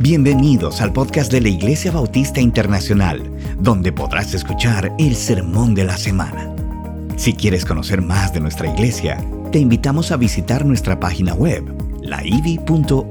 Bienvenidos 0.00 0.80
al 0.80 0.92
podcast 0.92 1.30
de 1.30 1.40
la 1.40 1.50
Iglesia 1.50 1.92
Bautista 1.92 2.40
Internacional, 2.40 3.22
donde 3.60 3.92
podrás 3.92 4.34
escuchar 4.34 4.92
el 4.98 5.14
sermón 5.14 5.76
de 5.76 5.84
la 5.84 5.96
semana. 5.96 6.52
Si 7.16 7.32
quieres 7.32 7.64
conocer 7.64 8.02
más 8.02 8.34
de 8.34 8.40
nuestra 8.40 8.66
iglesia, 8.66 9.24
te 9.52 9.60
invitamos 9.60 10.10
a 10.10 10.16
visitar 10.16 10.66
nuestra 10.66 10.98
página 10.98 11.34
web, 11.34 11.62
laivi.org. 12.02 13.06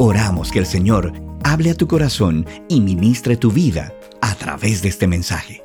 Oramos 0.00 0.50
que 0.50 0.58
el 0.58 0.66
Señor 0.66 1.12
hable 1.44 1.70
a 1.70 1.74
tu 1.76 1.86
corazón 1.86 2.44
y 2.68 2.80
ministre 2.80 3.36
tu 3.36 3.52
vida 3.52 3.92
a 4.20 4.34
través 4.34 4.82
de 4.82 4.88
este 4.88 5.06
mensaje. 5.06 5.62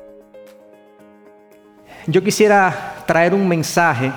Yo 2.06 2.22
quisiera 2.22 3.02
traer 3.08 3.34
un 3.34 3.48
mensaje 3.48 4.12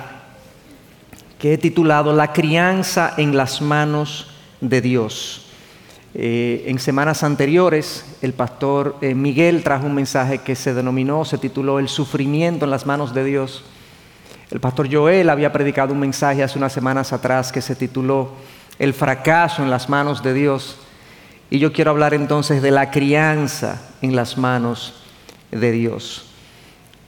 que 1.39 1.53
he 1.53 1.57
titulado 1.57 2.13
La 2.13 2.31
crianza 2.31 3.15
en 3.17 3.35
las 3.35 3.59
manos 3.59 4.27
de 4.61 4.81
Dios. 4.81 5.46
Eh, 6.19 6.63
en 6.65 6.79
semanas 6.79 7.21
anteriores, 7.21 8.03
el 8.23 8.33
pastor 8.33 8.95
eh, 9.01 9.13
Miguel 9.13 9.61
trajo 9.61 9.85
un 9.85 9.93
mensaje 9.93 10.39
que 10.39 10.55
se 10.55 10.73
denominó, 10.73 11.23
se 11.25 11.37
tituló 11.37 11.77
El 11.77 11.89
sufrimiento 11.89 12.65
en 12.65 12.71
las 12.71 12.87
manos 12.87 13.13
de 13.13 13.23
Dios. 13.23 13.63
El 14.49 14.59
pastor 14.59 14.91
Joel 14.91 15.29
había 15.29 15.53
predicado 15.53 15.93
un 15.93 15.99
mensaje 15.99 16.41
hace 16.41 16.57
unas 16.57 16.73
semanas 16.73 17.13
atrás 17.13 17.51
que 17.51 17.61
se 17.61 17.75
tituló 17.75 18.31
El 18.79 18.95
fracaso 18.95 19.61
en 19.61 19.69
las 19.69 19.89
manos 19.89 20.23
de 20.23 20.33
Dios. 20.33 20.79
Y 21.51 21.59
yo 21.59 21.71
quiero 21.71 21.91
hablar 21.91 22.15
entonces 22.15 22.63
de 22.63 22.71
la 22.71 22.89
crianza 22.89 23.79
en 24.01 24.15
las 24.15 24.39
manos 24.39 24.95
de 25.51 25.71
Dios. 25.71 26.31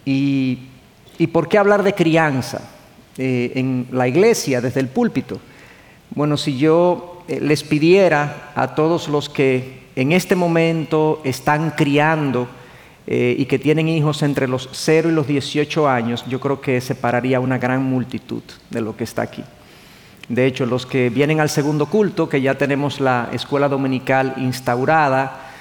¿Y, 0.05 0.67
por 1.33 1.49
qué 1.49 1.57
hablar 1.57 1.81
de 1.81 1.95
crianza 1.95 2.61
eh, 3.17 3.53
en 3.55 3.87
la 3.91 4.07
iglesia, 4.07 4.61
desde 4.61 4.81
el 4.81 4.87
púlpito? 4.87 5.39
Bueno, 6.11 6.37
si 6.37 6.59
yo 6.59 7.08
les 7.41 7.63
pidiera 7.63 8.51
a 8.55 8.73
todos 8.73 9.07
los 9.07 9.29
que 9.29 9.79
en 9.95 10.11
este 10.11 10.35
momento 10.35 11.21
están 11.23 11.71
criando 11.71 12.47
eh, 13.05 13.35
y 13.37 13.45
que 13.45 13.59
tienen 13.59 13.87
hijos 13.87 14.23
entre 14.23 14.47
los 14.47 14.69
0 14.71 15.09
y 15.09 15.13
los 15.13 15.27
18 15.27 15.89
años, 15.89 16.23
yo 16.27 16.39
creo 16.39 16.61
que 16.61 16.79
separaría 16.79 17.39
una 17.39 17.57
gran 17.57 17.83
multitud 17.83 18.43
de 18.69 18.81
lo 18.81 18.95
que 18.95 19.03
está 19.03 19.23
aquí. 19.23 19.43
De 20.27 20.45
hecho, 20.45 20.65
los 20.65 20.85
que 20.85 21.09
vienen 21.09 21.39
al 21.39 21.49
segundo 21.49 21.87
culto, 21.87 22.29
que 22.29 22.41
ya 22.41 22.55
tenemos 22.55 22.99
la 22.99 23.29
escuela 23.33 23.67
dominical 23.67 24.35
instaurada, 24.37 25.51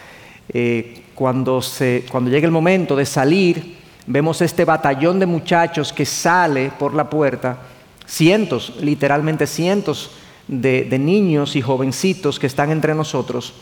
eh, 0.50 1.04
cuando, 1.14 1.60
se, 1.62 2.04
cuando 2.10 2.30
llega 2.30 2.46
el 2.46 2.52
momento 2.52 2.94
de 2.94 3.06
salir, 3.06 3.76
vemos 4.06 4.40
este 4.40 4.64
batallón 4.64 5.18
de 5.18 5.26
muchachos 5.26 5.92
que 5.92 6.06
sale 6.06 6.70
por 6.78 6.94
la 6.94 7.10
puerta, 7.10 7.58
cientos, 8.06 8.74
literalmente 8.80 9.46
cientos 9.46 10.10
de, 10.48 10.98
niños 10.98 11.56
y 11.56 11.62
jovencitos 11.62 12.38
que 12.38 12.46
están 12.46 12.70
entre 12.70 12.94
nosotros 12.94 13.54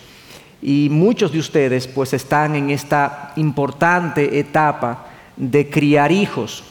y 0.63 0.89
muchos 0.91 1.33
de 1.33 1.39
ustedes 1.39 1.87
pues 1.87 2.13
están 2.15 2.55
en 2.55 2.71
esta 2.71 3.33
importante 3.37 4.39
etapa 4.39 5.07
de 5.37 5.69
criar 5.69 6.13
hijos. 6.13 6.65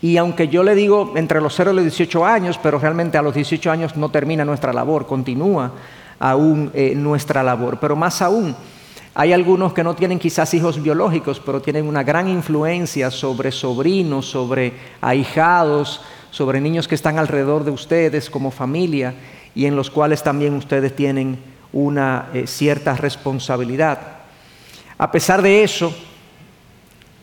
Y 0.00 0.16
aunque 0.16 0.48
yo 0.48 0.62
le 0.62 0.74
digo 0.74 1.12
entre 1.16 1.40
los 1.40 1.54
0 1.54 1.72
y 1.72 1.74
los 1.74 1.84
18 1.84 2.24
años, 2.24 2.58
pero 2.62 2.78
realmente 2.78 3.18
a 3.18 3.22
los 3.22 3.34
18 3.34 3.70
años 3.70 3.96
no 3.96 4.10
termina 4.10 4.44
nuestra 4.44 4.72
labor, 4.72 5.06
continúa 5.06 5.72
aún 6.20 6.70
eh, 6.72 6.94
nuestra 6.94 7.42
labor. 7.42 7.78
Pero 7.80 7.96
más 7.96 8.22
aún, 8.22 8.54
hay 9.14 9.32
algunos 9.32 9.72
que 9.72 9.82
no 9.82 9.96
tienen 9.96 10.20
quizás 10.20 10.54
hijos 10.54 10.80
biológicos, 10.80 11.40
pero 11.44 11.60
tienen 11.60 11.88
una 11.88 12.04
gran 12.04 12.28
influencia 12.28 13.10
sobre 13.10 13.50
sobrinos, 13.50 14.30
sobre 14.30 14.72
ahijados, 15.00 16.00
sobre 16.30 16.60
niños 16.60 16.88
que 16.88 16.94
están 16.94 17.18
alrededor 17.18 17.64
de 17.64 17.70
ustedes 17.70 18.30
como 18.30 18.50
familia 18.50 19.14
y 19.54 19.66
en 19.66 19.76
los 19.76 19.90
cuales 19.90 20.22
también 20.22 20.54
ustedes 20.54 20.94
tienen 20.94 21.38
una 21.72 22.28
eh, 22.32 22.46
cierta 22.46 22.94
responsabilidad. 22.94 23.98
A 24.96 25.10
pesar 25.10 25.42
de 25.42 25.62
eso, 25.62 25.94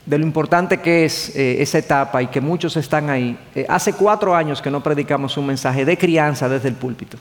de 0.06 0.18
lo 0.18 0.26
importante 0.26 0.80
que 0.80 1.06
es 1.06 1.36
eh, 1.36 1.62
esa 1.62 1.80
etapa 1.80 2.22
y 2.22 2.28
que 2.28 2.42
muchos 2.42 2.78
están 2.78 3.10
ahí, 3.10 3.38
eh, 3.56 3.66
hace 3.68 3.94
cuatro 3.94 4.36
años 4.36 4.62
que 4.62 4.72
no 4.72 4.82
predicamos 4.82 5.38
un 5.38 5.48
mensaje 5.48 5.86
de 5.86 5.98
crianza 5.98 6.48
desde 6.48 6.70
el 6.70 6.76
púlpito. 6.76 7.18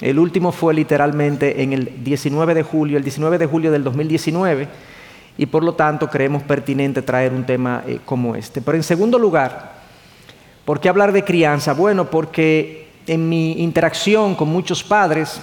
El 0.00 0.18
último 0.18 0.50
fue 0.52 0.74
literalmente 0.74 1.62
en 1.62 1.72
el 1.72 2.02
19 2.02 2.54
de 2.54 2.62
julio, 2.62 2.98
el 2.98 3.04
19 3.04 3.38
de 3.38 3.46
julio 3.46 3.70
del 3.70 3.84
2019, 3.84 4.68
y 5.38 5.46
por 5.46 5.62
lo 5.62 5.74
tanto 5.74 6.08
creemos 6.08 6.42
pertinente 6.42 7.02
traer 7.02 7.32
un 7.32 7.44
tema 7.44 7.82
como 8.04 8.34
este. 8.34 8.60
Pero 8.60 8.76
en 8.76 8.82
segundo 8.82 9.18
lugar, 9.18 9.71
¿Por 10.64 10.80
qué 10.80 10.88
hablar 10.88 11.12
de 11.12 11.24
crianza? 11.24 11.72
Bueno, 11.72 12.08
porque 12.08 12.88
en 13.06 13.28
mi 13.28 13.62
interacción 13.62 14.34
con 14.34 14.48
muchos 14.48 14.84
padres 14.84 15.40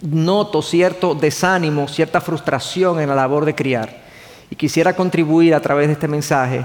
noto 0.00 0.62
cierto 0.62 1.14
desánimo, 1.14 1.86
cierta 1.86 2.20
frustración 2.20 3.00
en 3.00 3.08
la 3.08 3.14
labor 3.14 3.44
de 3.44 3.54
criar. 3.54 4.02
Y 4.50 4.56
quisiera 4.56 4.94
contribuir 4.94 5.54
a 5.54 5.60
través 5.60 5.86
de 5.86 5.94
este 5.94 6.08
mensaje 6.08 6.64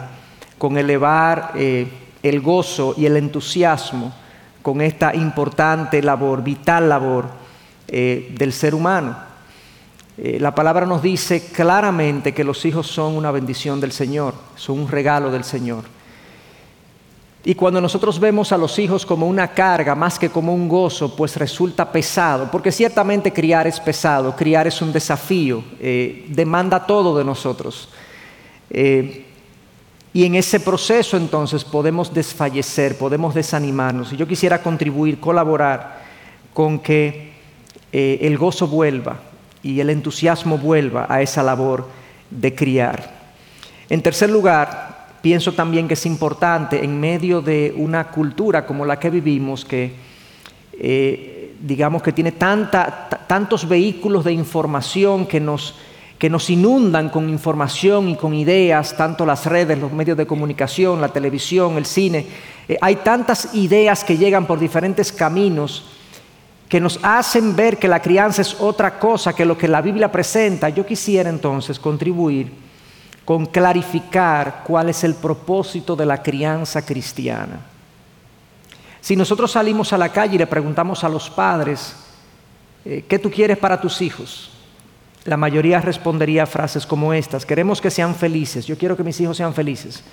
con 0.57 0.77
elevar 0.77 1.51
eh, 1.55 1.87
el 2.23 2.41
gozo 2.41 2.95
y 2.97 3.05
el 3.05 3.15
entusiasmo 3.17 4.13
con 4.61 4.81
esta 4.81 5.15
importante 5.15 6.01
labor, 6.01 6.43
vital 6.43 6.89
labor 6.89 7.25
eh, 7.87 8.33
del 8.37 8.51
ser 8.51 8.73
humano. 8.73 9.15
Eh, 10.17 10.39
la 10.39 10.55
palabra 10.55 10.87
nos 10.87 11.03
dice 11.03 11.51
claramente 11.51 12.33
que 12.33 12.43
los 12.43 12.65
hijos 12.65 12.87
son 12.87 13.15
una 13.15 13.29
bendición 13.29 13.79
del 13.79 13.91
Señor, 13.91 14.33
son 14.55 14.79
un 14.79 14.87
regalo 14.89 15.29
del 15.29 15.43
Señor. 15.43 15.96
Y 17.47 17.55
cuando 17.55 17.79
nosotros 17.79 18.19
vemos 18.19 18.51
a 18.51 18.57
los 18.57 18.77
hijos 18.77 19.05
como 19.05 19.25
una 19.25 19.47
carga 19.47 19.95
más 19.95 20.19
que 20.19 20.29
como 20.29 20.53
un 20.53 20.67
gozo, 20.67 21.15
pues 21.15 21.37
resulta 21.37 21.89
pesado, 21.89 22.51
porque 22.51 22.73
ciertamente 22.73 23.31
criar 23.31 23.65
es 23.65 23.79
pesado, 23.79 24.35
criar 24.35 24.67
es 24.67 24.81
un 24.81 24.91
desafío, 24.91 25.63
eh, 25.79 26.25
demanda 26.27 26.85
todo 26.85 27.17
de 27.17 27.23
nosotros. 27.23 27.87
Eh, 28.69 29.25
y 30.11 30.25
en 30.25 30.35
ese 30.35 30.59
proceso 30.59 31.15
entonces 31.15 31.63
podemos 31.63 32.13
desfallecer, 32.13 32.97
podemos 32.97 33.33
desanimarnos. 33.33 34.11
Y 34.11 34.17
yo 34.17 34.27
quisiera 34.27 34.61
contribuir, 34.61 35.21
colaborar 35.21 36.03
con 36.53 36.79
que 36.79 37.31
eh, 37.93 38.17
el 38.23 38.37
gozo 38.37 38.67
vuelva 38.67 39.21
y 39.63 39.79
el 39.79 39.89
entusiasmo 39.89 40.57
vuelva 40.57 41.05
a 41.07 41.21
esa 41.21 41.43
labor 41.43 41.87
de 42.29 42.53
criar. 42.53 43.15
En 43.89 44.01
tercer 44.01 44.29
lugar, 44.29 44.86
pienso 45.27 45.51
también 45.51 45.89
que 45.89 45.95
es 45.95 46.05
importante 46.05 46.85
en 46.85 47.01
medio 47.01 47.41
de 47.41 47.73
una 47.75 48.07
cultura 48.07 48.65
como 48.65 48.85
la 48.85 48.97
que 48.97 49.09
vivimos, 49.09 49.65
que 49.65 49.93
eh, 50.79 51.53
digamos 51.59 52.01
que 52.01 52.13
tiene 52.13 52.31
tantos 52.31 53.67
vehículos 53.67 54.23
de 54.23 54.31
información 54.31 55.25
que 55.25 55.41
nos, 55.41 55.75
que 56.17 56.29
nos 56.29 56.49
inundan 56.49 57.09
con 57.09 57.27
información 57.27 58.07
y 58.07 58.15
con 58.15 58.33
ideas, 58.33 58.95
tanto 58.95 59.25
las 59.25 59.45
redes, 59.45 59.77
los 59.77 59.91
medios 59.91 60.17
de 60.17 60.25
comunicación, 60.25 61.01
la 61.01 61.09
televisión, 61.09 61.75
el 61.75 61.85
cine. 61.85 62.25
Eh, 62.69 62.77
hay 62.79 62.95
tantas 62.95 63.53
ideas 63.53 64.05
que 64.05 64.15
llegan 64.15 64.47
por 64.47 64.59
diferentes 64.59 65.11
caminos 65.11 65.83
que 66.69 66.79
nos 66.79 67.01
hacen 67.03 67.53
ver 67.53 67.75
que 67.75 67.89
la 67.89 68.01
crianza 68.01 68.41
es 68.41 68.55
otra 68.61 68.97
cosa 68.97 69.35
que 69.35 69.43
lo 69.43 69.57
que 69.57 69.67
la 69.67 69.81
Biblia 69.81 70.09
presenta. 70.09 70.69
Yo 70.69 70.85
quisiera 70.85 71.29
entonces 71.29 71.79
contribuir 71.79 72.66
con 73.27 73.45
clarificar 73.45 74.63
cuál 74.65 74.87
es 74.87 75.03
el 75.03 75.13
propósito 75.13 75.97
de 75.97 76.05
la 76.05 76.23
crianza 76.23 76.85
cristiana. 76.85 77.59
Si 79.01 79.17
nosotros 79.17 79.51
salimos 79.51 79.91
a 79.91 79.97
la 79.97 80.13
calle 80.13 80.35
y 80.35 80.37
le 80.37 80.47
preguntamos 80.47 81.03
a 81.03 81.09
los 81.09 81.29
padres, 81.29 81.93
eh, 82.85 83.03
¿qué 83.05 83.19
tú 83.19 83.29
quieres 83.29 83.57
para 83.57 83.81
tus 83.81 84.01
hijos? 84.01 84.51
La 85.25 85.35
mayoría 85.35 85.81
respondería 85.81 86.45
frases 86.45 86.85
como 86.85 87.13
estas, 87.13 87.45
queremos 87.45 87.81
que 87.81 87.91
sean 87.91 88.15
felices, 88.15 88.65
yo 88.65 88.77
quiero 88.77 88.95
que 88.95 89.03
mis 89.03 89.19
hijos 89.19 89.35
sean 89.35 89.53
felices. 89.53 90.05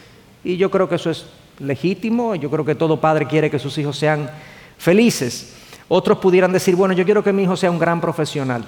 Y 0.42 0.56
yo 0.56 0.68
creo 0.68 0.88
que 0.88 0.96
eso 0.96 1.10
es 1.10 1.26
legítimo, 1.60 2.34
yo 2.34 2.50
creo 2.50 2.64
que 2.64 2.74
todo 2.74 3.00
padre 3.00 3.28
quiere 3.28 3.48
que 3.48 3.60
sus 3.60 3.78
hijos 3.78 3.96
sean 3.96 4.28
felices. 4.76 5.54
Otros 5.86 6.18
pudieran 6.18 6.52
decir, 6.52 6.74
bueno, 6.74 6.94
yo 6.94 7.04
quiero 7.04 7.22
que 7.22 7.32
mi 7.32 7.44
hijo 7.44 7.56
sea 7.56 7.70
un 7.70 7.78
gran 7.78 8.00
profesional, 8.00 8.64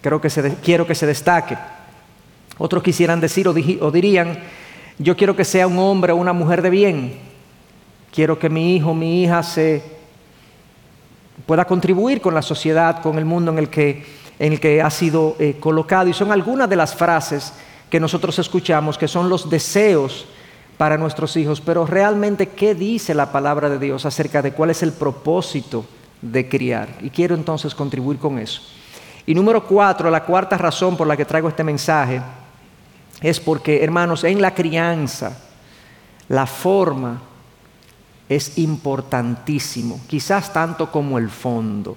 creo 0.00 0.20
que 0.20 0.28
quiero 0.60 0.88
que 0.88 0.96
se 0.96 1.06
destaque. 1.06 1.56
Otros 2.58 2.82
quisieran 2.82 3.20
decir 3.20 3.48
o, 3.48 3.90
dirían, 3.90 4.38
yo 4.98 5.16
quiero 5.16 5.34
que 5.34 5.44
sea 5.44 5.66
un 5.66 5.78
hombre 5.78 6.12
o 6.12 6.16
una 6.16 6.32
mujer 6.32 6.62
de 6.62 6.70
bien. 6.70 7.14
Quiero 8.12 8.38
que 8.38 8.50
mi 8.50 8.76
hijo, 8.76 8.94
mi 8.94 9.22
hija 9.22 9.42
se 9.42 9.82
pueda 11.46 11.64
contribuir 11.64 12.20
con 12.20 12.34
la 12.34 12.42
sociedad, 12.42 13.00
con 13.02 13.18
el 13.18 13.24
mundo 13.24 13.52
en 13.52 13.58
el 13.58 13.68
que, 13.68 14.04
en 14.38 14.52
el 14.52 14.60
que 14.60 14.82
ha 14.82 14.90
sido 14.90 15.36
eh, 15.38 15.56
colocado. 15.58 16.08
Y 16.08 16.12
son 16.12 16.30
algunas 16.30 16.68
de 16.68 16.76
las 16.76 16.94
frases 16.94 17.54
que 17.88 17.98
nosotros 17.98 18.38
escuchamos, 18.38 18.98
que 18.98 19.08
son 19.08 19.28
los 19.28 19.48
deseos 19.48 20.26
para 20.76 20.98
nuestros 20.98 21.36
hijos. 21.36 21.60
Pero 21.60 21.86
realmente, 21.86 22.48
¿qué 22.48 22.74
dice 22.74 23.14
la 23.14 23.32
palabra 23.32 23.70
de 23.70 23.78
Dios 23.78 24.04
acerca 24.04 24.42
de 24.42 24.52
cuál 24.52 24.70
es 24.70 24.82
el 24.82 24.92
propósito 24.92 25.86
de 26.20 26.48
criar? 26.48 26.88
Y 27.00 27.08
quiero 27.08 27.34
entonces 27.34 27.74
contribuir 27.74 28.18
con 28.18 28.38
eso. 28.38 28.60
Y 29.24 29.34
número 29.34 29.64
cuatro, 29.64 30.10
la 30.10 30.24
cuarta 30.24 30.58
razón 30.58 30.96
por 30.96 31.06
la 31.06 31.16
que 31.16 31.24
traigo 31.24 31.48
este 31.48 31.64
mensaje 31.64 32.20
es 33.22 33.38
porque, 33.38 33.82
hermanos, 33.84 34.24
en 34.24 34.42
la 34.42 34.54
crianza, 34.54 35.38
la 36.28 36.46
forma 36.46 37.22
es 38.28 38.58
importantísimo, 38.58 40.00
quizás 40.08 40.52
tanto 40.52 40.90
como 40.90 41.18
el 41.18 41.30
fondo. 41.30 41.96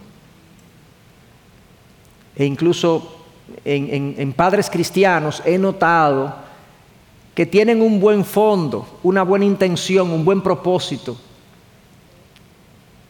e 2.36 2.46
incluso 2.46 3.24
en, 3.64 4.34
padres 4.34 4.70
cristianos 4.70 5.42
he 5.46 5.58
notado 5.58 6.36
que 7.34 7.46
tienen 7.46 7.82
un 7.82 8.00
buen 8.00 8.26
fondo, 8.26 9.00
una 9.04 9.24
buena 9.24 9.46
intención, 9.46 10.12
un 10.12 10.26
buen 10.26 10.42
propósito, 10.42 11.16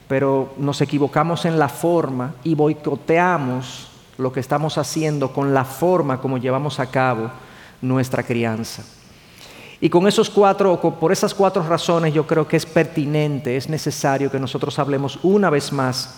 pero 0.08 0.54
nos 0.58 0.82
equivocamos 0.82 1.46
en 1.46 1.58
la 1.58 1.70
forma 1.70 2.36
y 2.44 2.54
boicoteamos 2.54 3.88
lo 4.18 4.32
que 4.32 4.40
estamos 4.40 4.78
haciendo 4.78 5.34
con 5.34 5.54
la 5.54 5.66
forma 5.66 6.22
como 6.22 6.38
llevamos 6.38 6.80
a 6.80 6.86
cabo 6.86 7.32
nuestra 7.88 8.24
crianza. 8.24 8.84
Y 9.82 9.90
con 9.90 10.08
esos 10.08 10.30
cuatro, 10.30 10.80
por 10.80 11.12
esas 11.12 11.34
cuatro 11.34 11.62
razones, 11.68 12.14
yo 12.14 12.26
creo 12.26 12.48
que 12.48 12.58
es 12.58 12.66
pertinente, 12.66 13.58
es 13.58 13.70
necesario 13.70 14.32
que 14.32 14.40
nosotros 14.40 14.80
hablemos 14.80 15.20
una 15.22 15.50
vez 15.50 15.72
más 15.72 16.16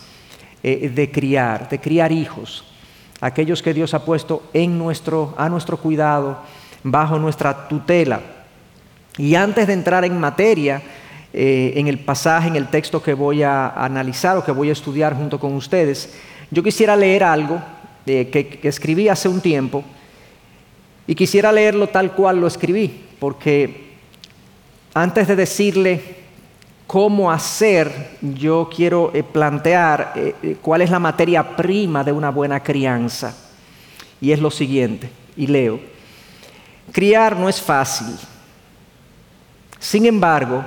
eh, 0.64 0.90
de 0.90 1.12
criar, 1.12 1.68
de 1.68 1.80
criar 1.80 2.12
hijos, 2.12 2.64
aquellos 3.20 3.64
que 3.64 3.74
Dios 3.74 3.94
ha 3.94 4.06
puesto 4.06 4.44
en 4.54 4.78
nuestro, 4.78 5.34
a 5.38 5.50
nuestro 5.50 5.78
cuidado, 5.78 6.38
bajo 6.84 7.18
nuestra 7.18 7.68
tutela. 7.68 8.22
Y 9.18 9.34
antes 9.34 9.66
de 9.66 9.74
entrar 9.74 10.06
en 10.06 10.20
materia, 10.20 10.82
eh, 11.34 11.74
en 11.76 11.88
el 11.88 12.00
pasaje, 12.00 12.48
en 12.48 12.56
el 12.56 12.68
texto 12.68 13.02
que 13.02 13.16
voy 13.16 13.42
a 13.42 13.70
analizar 13.70 14.38
o 14.38 14.46
que 14.46 14.52
voy 14.52 14.70
a 14.70 14.74
estudiar 14.74 15.16
junto 15.16 15.40
con 15.40 15.54
ustedes, 15.56 16.14
yo 16.52 16.62
quisiera 16.62 16.96
leer 16.96 17.24
algo 17.24 17.60
eh, 18.06 18.30
que 18.30 18.68
escribí 18.68 19.10
hace 19.10 19.28
un 19.28 19.42
tiempo 19.42 19.84
y 21.08 21.16
quisiera 21.16 21.52
leerlo 21.52 21.88
tal 21.88 22.12
cual 22.12 22.40
lo 22.42 22.48
escribí, 22.48 23.06
porque 23.20 23.96
antes 24.94 25.28
de 25.28 25.38
decirle 25.38 26.18
cómo 26.86 27.32
hacer, 27.32 28.18
yo 28.22 28.70
quiero 28.74 29.12
eh, 29.14 29.24
plantear 29.24 30.14
eh, 30.16 30.58
cuál 30.62 30.82
es 30.82 30.90
la 30.90 31.00
materia 31.00 31.56
prima 31.56 32.04
de 32.04 32.12
una 32.12 32.30
buena 32.30 32.62
crianza. 32.62 33.36
Y 34.20 34.32
es 34.32 34.40
lo 34.40 34.52
siguiente, 34.52 35.10
y 35.36 35.48
leo, 35.48 35.80
criar 36.92 37.38
no 37.38 37.48
es 37.48 37.62
fácil. 37.62 38.16
Sin 39.80 40.06
embargo, 40.06 40.66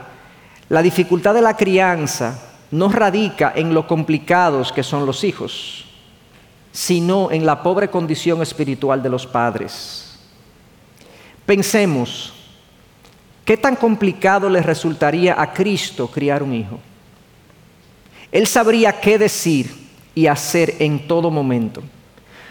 la 0.69 0.83
dificultad 0.83 1.35
de 1.35 1.43
la 1.43 1.57
crianza 1.57 2.41
no 2.71 2.89
radica 2.89 3.53
en 3.57 3.75
lo 3.75 3.87
complicados 3.87 4.73
que 4.73 4.85
son 4.85 5.05
los 5.05 5.25
hijos, 5.25 5.85
sino 6.71 7.31
en 7.33 7.45
la 7.45 7.63
pobre 7.63 7.89
condición 7.89 8.41
espiritual 8.41 9.03
de 9.03 9.09
los 9.09 9.27
padres. 9.27 10.10
Pensemos, 11.51 12.33
¿qué 13.45 13.57
tan 13.57 13.75
complicado 13.75 14.49
le 14.49 14.63
resultaría 14.63 15.35
a 15.37 15.53
Cristo 15.53 16.07
criar 16.07 16.45
un 16.45 16.55
hijo? 16.55 16.79
Él 18.31 18.47
sabría 18.47 19.01
qué 19.01 19.19
decir 19.19 19.69
y 20.15 20.29
hacer 20.29 20.77
en 20.79 21.09
todo 21.09 21.29
momento. 21.29 21.83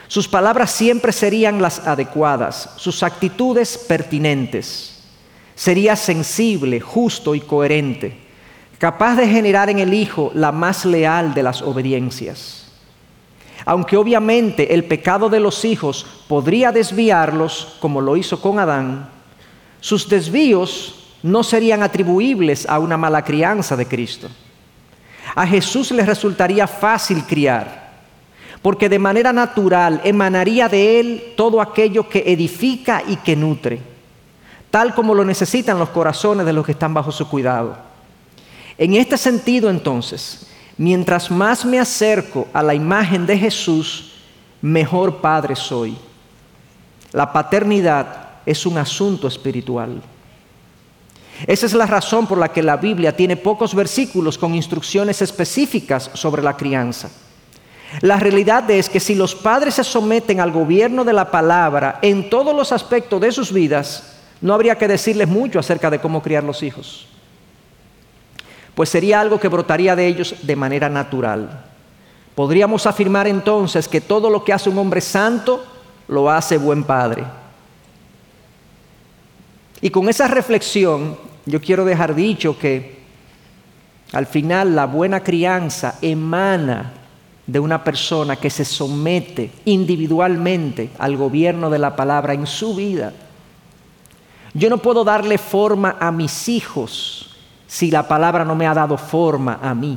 Sus 0.09 0.27
palabras 0.27 0.71
siempre 0.71 1.13
serían 1.13 1.61
las 1.61 1.79
adecuadas, 1.87 2.71
sus 2.75 3.01
actitudes 3.01 3.77
pertinentes. 3.77 5.01
Sería 5.55 5.95
sensible, 5.95 6.81
justo 6.81 7.35
y 7.35 7.39
coherente, 7.39 8.17
capaz 8.79 9.15
de 9.15 9.29
generar 9.29 9.69
en 9.69 9.79
el 9.79 9.93
Hijo 9.93 10.29
la 10.35 10.51
más 10.51 10.83
leal 10.83 11.33
de 11.33 11.43
las 11.43 11.61
obediencias. 11.61 12.58
Aunque 13.65 13.97
obviamente 13.97 14.73
el 14.73 14.85
pecado 14.85 15.29
de 15.29 15.39
los 15.39 15.65
hijos 15.65 16.05
podría 16.27 16.71
desviarlos, 16.71 17.77
como 17.79 18.01
lo 18.01 18.15
hizo 18.15 18.41
con 18.41 18.59
Adán, 18.59 19.09
sus 19.81 20.07
desvíos 20.09 20.95
no 21.23 21.43
serían 21.43 21.83
atribuibles 21.83 22.67
a 22.67 22.79
una 22.79 22.97
mala 22.97 23.23
crianza 23.23 23.75
de 23.75 23.85
Cristo. 23.85 24.29
A 25.35 25.45
Jesús 25.45 25.91
le 25.91 26.05
resultaría 26.05 26.67
fácil 26.67 27.23
criar, 27.25 27.89
porque 28.61 28.89
de 28.89 28.99
manera 28.99 29.31
natural 29.31 30.01
emanaría 30.03 30.67
de 30.67 30.99
él 30.99 31.33
todo 31.35 31.61
aquello 31.61 32.07
que 32.09 32.23
edifica 32.25 33.03
y 33.07 33.17
que 33.17 33.35
nutre, 33.35 33.79
tal 34.71 34.93
como 34.93 35.13
lo 35.13 35.23
necesitan 35.23 35.79
los 35.79 35.89
corazones 35.89 36.45
de 36.45 36.53
los 36.53 36.65
que 36.65 36.71
están 36.71 36.93
bajo 36.93 37.11
su 37.11 37.27
cuidado. 37.27 37.77
En 38.77 38.95
este 38.95 39.17
sentido, 39.17 39.69
entonces, 39.69 40.47
mientras 40.79 41.29
más 41.29 41.65
me 41.65 41.77
acerco 41.77 42.47
a 42.53 42.63
la 42.63 42.73
imagen 42.73 43.27
de 43.27 43.37
Jesús, 43.37 44.13
mejor 44.61 45.17
padre 45.17 45.55
soy. 45.55 45.95
La 47.11 47.33
paternidad 47.33 48.29
es 48.45 48.65
un 48.65 48.77
asunto 48.77 49.27
espiritual. 49.27 50.01
Esa 51.45 51.65
es 51.65 51.73
la 51.73 51.85
razón 51.85 52.27
por 52.27 52.37
la 52.37 52.47
que 52.47 52.63
la 52.63 52.77
Biblia 52.77 53.15
tiene 53.15 53.35
pocos 53.35 53.75
versículos 53.75 54.37
con 54.37 54.55
instrucciones 54.55 55.21
específicas 55.21 56.11
sobre 56.13 56.41
la 56.41 56.55
crianza. 56.55 57.09
La 57.99 58.17
realidad 58.17 58.69
es 58.71 58.87
que 58.87 59.01
si 59.01 59.15
los 59.15 59.35
padres 59.35 59.73
se 59.73 59.83
someten 59.83 60.39
al 60.39 60.51
gobierno 60.51 61.03
de 61.03 61.11
la 61.11 61.29
palabra 61.29 61.99
en 62.01 62.29
todos 62.29 62.55
los 62.55 62.71
aspectos 62.71 63.19
de 63.19 63.33
sus 63.33 63.51
vidas, 63.51 64.13
no 64.39 64.53
habría 64.53 64.77
que 64.77 64.87
decirles 64.87 65.27
mucho 65.27 65.59
acerca 65.59 65.89
de 65.89 65.99
cómo 65.99 66.21
criar 66.21 66.45
los 66.45 66.63
hijos 66.63 67.09
pues 68.79 68.87
sería 68.87 69.19
algo 69.19 69.41
que 69.41 69.49
brotaría 69.49 69.93
de 69.93 70.07
ellos 70.07 70.35
de 70.41 70.55
manera 70.55 70.87
natural. 70.87 71.65
Podríamos 72.33 72.85
afirmar 72.85 73.27
entonces 73.27 73.89
que 73.89 73.99
todo 73.99 74.29
lo 74.29 74.41
que 74.45 74.53
hace 74.53 74.69
un 74.69 74.77
hombre 74.77 75.01
santo 75.01 75.61
lo 76.07 76.31
hace 76.31 76.57
buen 76.57 76.85
padre. 76.85 77.25
Y 79.81 79.89
con 79.89 80.07
esa 80.07 80.29
reflexión 80.29 81.17
yo 81.45 81.59
quiero 81.59 81.83
dejar 81.83 82.15
dicho 82.15 82.57
que 82.57 83.03
al 84.13 84.25
final 84.25 84.73
la 84.73 84.85
buena 84.85 85.19
crianza 85.25 85.95
emana 86.01 86.93
de 87.45 87.59
una 87.59 87.83
persona 87.83 88.37
que 88.37 88.49
se 88.49 88.63
somete 88.63 89.51
individualmente 89.65 90.91
al 90.99 91.17
gobierno 91.17 91.69
de 91.69 91.79
la 91.79 91.97
palabra 91.97 92.33
en 92.33 92.47
su 92.47 92.75
vida. 92.75 93.11
Yo 94.53 94.69
no 94.69 94.77
puedo 94.77 95.03
darle 95.03 95.37
forma 95.37 95.97
a 95.99 96.13
mis 96.13 96.47
hijos 96.47 97.28
si 97.69 97.91
la 97.91 98.07
palabra 98.07 98.43
no 98.43 98.55
me 98.55 98.65
ha 98.65 98.73
dado 98.73 98.97
forma 98.97 99.59
a 99.61 99.75
mí. 99.75 99.95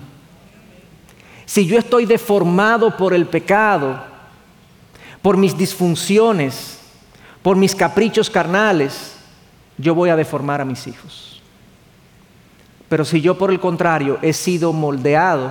Si 1.47 1.67
yo 1.67 1.79
estoy 1.79 2.05
deformado 2.05 2.95
por 2.99 3.15
el 3.15 3.25
pecado, 3.25 3.99
por 5.23 5.39
mis 5.39 5.57
disfunciones, 5.57 6.79
por 7.41 7.57
mis 7.57 7.75
caprichos 7.75 8.29
carnales, 8.29 9.17
yo 9.79 9.95
voy 9.95 10.11
a 10.11 10.17
deformar 10.17 10.61
a 10.61 10.67
mis 10.67 10.87
hijos. 10.87 11.41
Pero 12.91 13.07
si 13.07 13.23
yo 13.23 13.39
por 13.39 13.51
el 13.51 13.59
contrario 13.59 14.19
he 14.21 14.35
sido 14.35 14.75
moldeado 14.75 15.51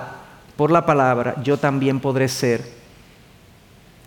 por 0.55 0.69
la 0.69 0.85
palabra, 0.85 1.41
yo 1.43 1.57
también 1.57 1.99
podré 1.99 2.27
ser 2.27 2.63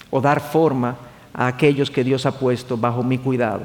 o 0.08 0.20
dar 0.20 0.40
forma 0.40 0.96
a 1.32 1.48
aquellos 1.48 1.90
que 1.90 2.04
Dios 2.04 2.26
ha 2.26 2.38
puesto 2.38 2.76
bajo 2.76 3.02
mi 3.02 3.18
cuidado. 3.18 3.62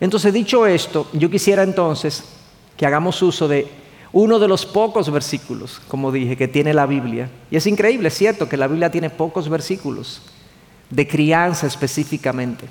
Entonces, 0.00 0.34
dicho 0.34 0.66
esto, 0.66 1.08
yo 1.12 1.30
quisiera 1.30 1.62
entonces 1.62 2.35
que 2.76 2.86
hagamos 2.86 3.22
uso 3.22 3.48
de 3.48 3.68
uno 4.12 4.38
de 4.38 4.48
los 4.48 4.64
pocos 4.64 5.10
versículos, 5.10 5.80
como 5.88 6.12
dije, 6.12 6.36
que 6.36 6.48
tiene 6.48 6.72
la 6.72 6.86
Biblia. 6.86 7.28
Y 7.50 7.56
es 7.56 7.66
increíble, 7.66 8.08
es 8.08 8.14
cierto, 8.14 8.48
que 8.48 8.56
la 8.56 8.66
Biblia 8.66 8.90
tiene 8.90 9.10
pocos 9.10 9.48
versículos 9.48 10.22
de 10.88 11.06
crianza 11.06 11.66
específicamente. 11.66 12.66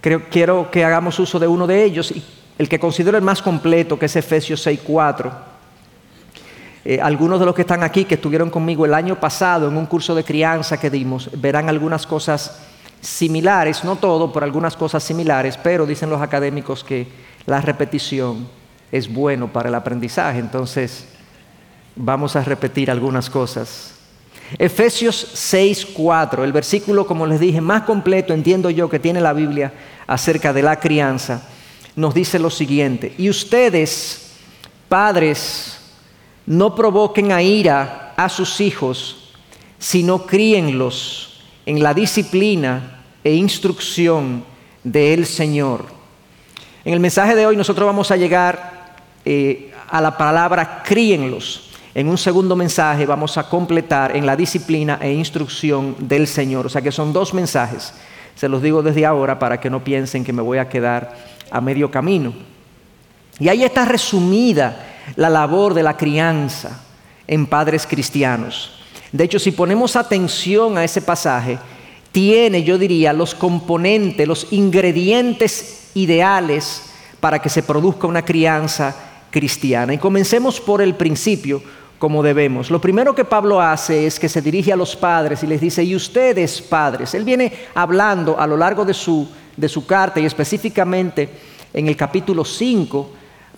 Creo, 0.00 0.28
quiero 0.30 0.70
que 0.70 0.84
hagamos 0.84 1.18
uso 1.18 1.38
de 1.38 1.46
uno 1.46 1.66
de 1.66 1.84
ellos, 1.84 2.10
y 2.10 2.24
el 2.58 2.68
que 2.68 2.80
considero 2.80 3.18
el 3.18 3.22
más 3.24 3.42
completo, 3.42 3.98
que 3.98 4.06
es 4.06 4.16
Efesios 4.16 4.66
6.4. 4.66 5.30
Eh, 6.84 6.98
algunos 7.00 7.38
de 7.38 7.46
los 7.46 7.54
que 7.54 7.60
están 7.60 7.82
aquí, 7.82 8.04
que 8.04 8.14
estuvieron 8.14 8.50
conmigo 8.50 8.86
el 8.86 8.94
año 8.94 9.20
pasado 9.20 9.68
en 9.68 9.76
un 9.76 9.86
curso 9.86 10.14
de 10.14 10.24
crianza 10.24 10.80
que 10.80 10.90
dimos, 10.90 11.30
verán 11.34 11.68
algunas 11.68 12.06
cosas 12.06 12.58
similares, 13.00 13.84
no 13.84 13.96
todo, 13.96 14.32
pero 14.32 14.44
algunas 14.44 14.76
cosas 14.76 15.02
similares, 15.02 15.56
pero 15.56 15.86
dicen 15.86 16.10
los 16.10 16.22
académicos 16.22 16.82
que 16.82 17.06
la 17.46 17.60
repetición 17.60 18.59
es 18.92 19.12
bueno 19.12 19.52
para 19.52 19.68
el 19.68 19.74
aprendizaje. 19.74 20.38
Entonces, 20.38 21.06
vamos 21.96 22.36
a 22.36 22.44
repetir 22.44 22.90
algunas 22.90 23.30
cosas. 23.30 23.94
Efesios 24.58 25.26
6:4, 25.34 26.42
el 26.42 26.52
versículo, 26.52 27.06
como 27.06 27.26
les 27.26 27.38
dije, 27.38 27.60
más 27.60 27.82
completo, 27.82 28.34
entiendo 28.34 28.70
yo, 28.70 28.88
que 28.88 28.98
tiene 28.98 29.20
la 29.20 29.32
Biblia 29.32 29.72
acerca 30.06 30.52
de 30.52 30.62
la 30.62 30.80
crianza, 30.80 31.42
nos 31.94 32.14
dice 32.14 32.38
lo 32.38 32.50
siguiente, 32.50 33.14
y 33.16 33.30
ustedes, 33.30 34.32
padres, 34.88 35.78
no 36.46 36.74
provoquen 36.74 37.30
a 37.30 37.42
ira 37.42 38.14
a 38.16 38.28
sus 38.28 38.60
hijos, 38.60 39.34
sino 39.78 40.26
críenlos 40.26 41.42
en 41.64 41.82
la 41.82 41.94
disciplina 41.94 43.04
e 43.22 43.34
instrucción 43.34 44.44
del 44.82 45.26
Señor. 45.26 45.84
En 46.84 46.94
el 46.94 47.00
mensaje 47.00 47.36
de 47.36 47.46
hoy 47.46 47.56
nosotros 47.56 47.86
vamos 47.86 48.10
a 48.10 48.16
llegar 48.16 48.79
eh, 49.24 49.72
a 49.88 50.00
la 50.00 50.16
palabra 50.16 50.82
críenlos. 50.84 51.70
En 51.94 52.08
un 52.08 52.16
segundo 52.16 52.54
mensaje 52.54 53.04
vamos 53.04 53.36
a 53.36 53.48
completar 53.48 54.16
en 54.16 54.24
la 54.24 54.36
disciplina 54.36 54.98
e 55.00 55.12
instrucción 55.12 55.96
del 55.98 56.26
Señor. 56.26 56.66
O 56.66 56.68
sea 56.68 56.82
que 56.82 56.92
son 56.92 57.12
dos 57.12 57.34
mensajes. 57.34 57.92
Se 58.36 58.48
los 58.48 58.62
digo 58.62 58.82
desde 58.82 59.04
ahora 59.04 59.38
para 59.38 59.60
que 59.60 59.70
no 59.70 59.82
piensen 59.82 60.24
que 60.24 60.32
me 60.32 60.42
voy 60.42 60.58
a 60.58 60.68
quedar 60.68 61.16
a 61.50 61.60
medio 61.60 61.90
camino. 61.90 62.32
Y 63.38 63.48
ahí 63.48 63.64
está 63.64 63.84
resumida 63.84 64.86
la 65.16 65.28
labor 65.28 65.74
de 65.74 65.82
la 65.82 65.96
crianza 65.96 66.82
en 67.26 67.46
padres 67.46 67.86
cristianos. 67.86 68.80
De 69.12 69.24
hecho, 69.24 69.38
si 69.38 69.50
ponemos 69.50 69.96
atención 69.96 70.78
a 70.78 70.84
ese 70.84 71.02
pasaje, 71.02 71.58
tiene, 72.12 72.62
yo 72.62 72.78
diría, 72.78 73.12
los 73.12 73.34
componentes, 73.34 74.26
los 74.26 74.52
ingredientes 74.52 75.90
ideales 75.94 76.82
para 77.18 77.40
que 77.40 77.48
se 77.48 77.62
produzca 77.62 78.06
una 78.06 78.24
crianza 78.24 78.94
cristiana. 79.30 79.94
Y 79.94 79.98
comencemos 79.98 80.60
por 80.60 80.82
el 80.82 80.94
principio, 80.94 81.62
como 81.98 82.22
debemos. 82.22 82.70
Lo 82.70 82.80
primero 82.80 83.14
que 83.14 83.24
Pablo 83.24 83.60
hace 83.60 84.06
es 84.06 84.18
que 84.18 84.28
se 84.28 84.40
dirige 84.40 84.72
a 84.72 84.76
los 84.76 84.96
padres 84.96 85.42
y 85.42 85.46
les 85.46 85.60
dice, 85.60 85.84
y 85.84 85.94
ustedes 85.94 86.62
padres, 86.62 87.14
él 87.14 87.24
viene 87.24 87.52
hablando 87.74 88.38
a 88.40 88.46
lo 88.46 88.56
largo 88.56 88.84
de 88.84 88.94
su, 88.94 89.28
de 89.56 89.68
su 89.68 89.86
carta 89.86 90.18
y 90.18 90.24
específicamente 90.24 91.28
en 91.72 91.86
el 91.86 91.96
capítulo 91.96 92.44
5, 92.44 93.10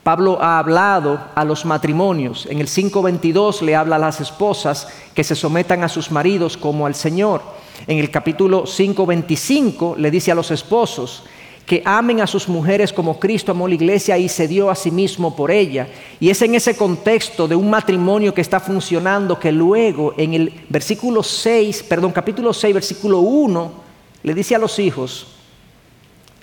Pablo 0.03 0.39
ha 0.43 0.59
hablado 0.59 1.21
a 1.35 1.45
los 1.45 1.65
matrimonios. 1.65 2.47
En 2.47 2.59
el 2.59 2.67
5.22 2.67 3.63
le 3.63 3.77
habla 3.77 3.97
a 3.97 4.01
las 4.01 4.21
esposas 4.21 4.89
que 5.15 5.23
se 5.23 5.37
sometan 5.37 5.85
a 5.85 5.89
sus 5.89 6.11
maridos 6.11 6.57
como 6.57 6.87
al 6.87 6.97
Señor. 6.97 7.41
En 7.87 7.99
el 7.99 8.11
capítulo 8.11 8.65
5.25 8.65 9.97
le 9.97 10.11
dice 10.11 10.33
a 10.33 10.35
los 10.35 10.51
esposos 10.51 11.23
que 11.67 11.83
amen 11.85 12.21
a 12.21 12.27
sus 12.27 12.49
mujeres 12.49 12.93
como 12.93 13.19
Cristo 13.21 13.53
amó 13.53 13.69
la 13.69 13.75
iglesia 13.75 14.19
y 14.19 14.29
se 14.29 14.49
dio 14.49 14.69
a 14.69 14.75
sí 14.75 14.91
mismo 14.91 15.37
por 15.37 15.51
ella. 15.51 15.89
Y 16.19 16.29
es 16.31 16.43
en 16.43 16.55
ese 16.55 16.77
contexto 16.77 17.47
de 17.47 17.55
un 17.55 17.71
matrimonio 17.71 18.35
que 18.35 18.41
está 18.41 18.61
funcionando 18.61 19.39
que 19.39 19.53
luego 19.53 20.15
en 20.17 20.35
el 20.35 20.53
versículo 20.69 21.23
6, 21.23 21.85
perdón, 21.85 22.13
capítulo 22.13 22.53
6, 22.53 22.75
versículo 22.75 23.21
1, 23.21 23.73
le 24.25 24.35
dice 24.35 24.55
a 24.55 24.59
los 24.59 24.79
hijos, 24.79 25.29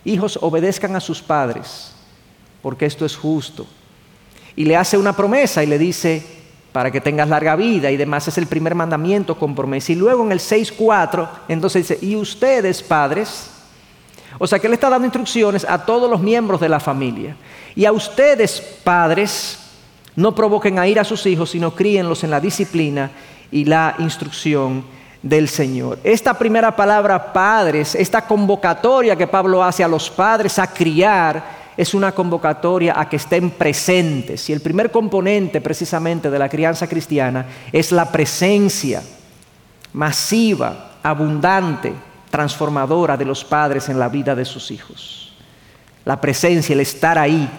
hijos 0.05 0.39
obedezcan 0.41 0.95
a 0.95 0.99
sus 0.99 1.21
padres 1.21 1.93
porque 2.61 2.85
esto 2.85 3.05
es 3.05 3.15
justo. 3.15 3.65
Y 4.55 4.65
le 4.65 4.75
hace 4.75 4.97
una 4.97 5.15
promesa 5.15 5.63
y 5.63 5.67
le 5.67 5.77
dice, 5.77 6.23
para 6.71 6.91
que 6.91 7.01
tengas 7.01 7.29
larga 7.29 7.55
vida 7.55 7.91
y 7.91 7.97
demás, 7.97 8.27
es 8.27 8.38
el 8.38 8.47
primer 8.47 8.75
mandamiento 8.75 9.38
con 9.38 9.55
promesa. 9.55 9.91
Y 9.91 9.95
luego 9.95 10.23
en 10.23 10.31
el 10.31 10.39
6.4, 10.39 11.29
entonces 11.47 11.88
dice, 11.88 12.05
y 12.05 12.15
ustedes, 12.15 12.83
padres, 12.83 13.51
o 14.39 14.48
sea 14.48 14.58
que 14.58 14.67
él 14.67 14.74
está 14.74 14.89
dando 14.89 15.05
instrucciones 15.05 15.65
a 15.67 15.86
todos 15.86 16.10
los 16.10 16.22
miembros 16.22 16.60
de 16.62 16.69
la 16.69 16.79
familia. 16.79 17.36
Y 17.75 17.86
a 17.86 17.91
ustedes, 17.91 18.79
padres, 18.84 19.60
no 20.15 20.34
provoquen 20.34 20.79
a 20.79 20.88
ir 20.88 21.00
a 21.00 21.03
sus 21.03 21.25
hijos, 21.25 21.51
sino 21.51 21.75
críenlos 21.75 22.24
en 22.24 22.31
la 22.31 22.39
disciplina 22.39 23.12
y 23.51 23.65
la 23.65 23.96
instrucción 24.00 24.84
del 25.22 25.50
Señor. 25.50 26.00
Esta 26.03 26.34
primera 26.34 26.75
palabra, 26.75 27.34
padres, 27.34 27.96
esta 27.96 28.25
convocatoria 28.25 29.15
que 29.15 29.27
Pablo 29.27 29.62
hace 29.62 29.84
a 29.84 29.88
los 29.88 30.10
padres 30.10 30.58
a 30.58 30.67
criar, 30.67 31.60
es 31.75 31.93
una 31.93 32.12
convocatoria 32.13 33.00
a 33.00 33.08
que 33.08 33.17
estén 33.17 33.51
presentes. 33.51 34.50
Y 34.50 34.53
el 34.53 34.62
primer 34.62 34.91
componente 34.91 35.62
precisamente 35.62 36.29
de 36.29 36.39
la 36.39 36.50
crianza 36.50 36.88
cristiana 36.88 37.46
es 37.72 37.91
la 37.91 38.12
presencia 38.12 39.01
masiva, 39.93 40.91
abundante, 41.01 41.93
transformadora 42.29 43.17
de 43.17 43.25
los 43.25 43.43
padres 43.43 43.89
en 43.89 44.00
la 44.00 44.09
vida 44.09 44.36
de 44.36 44.45
sus 44.45 44.71
hijos. 44.71 45.33
La 46.05 46.19
presencia, 46.19 46.74
el 46.74 46.79
estar 46.79 47.17
ahí. 47.17 47.50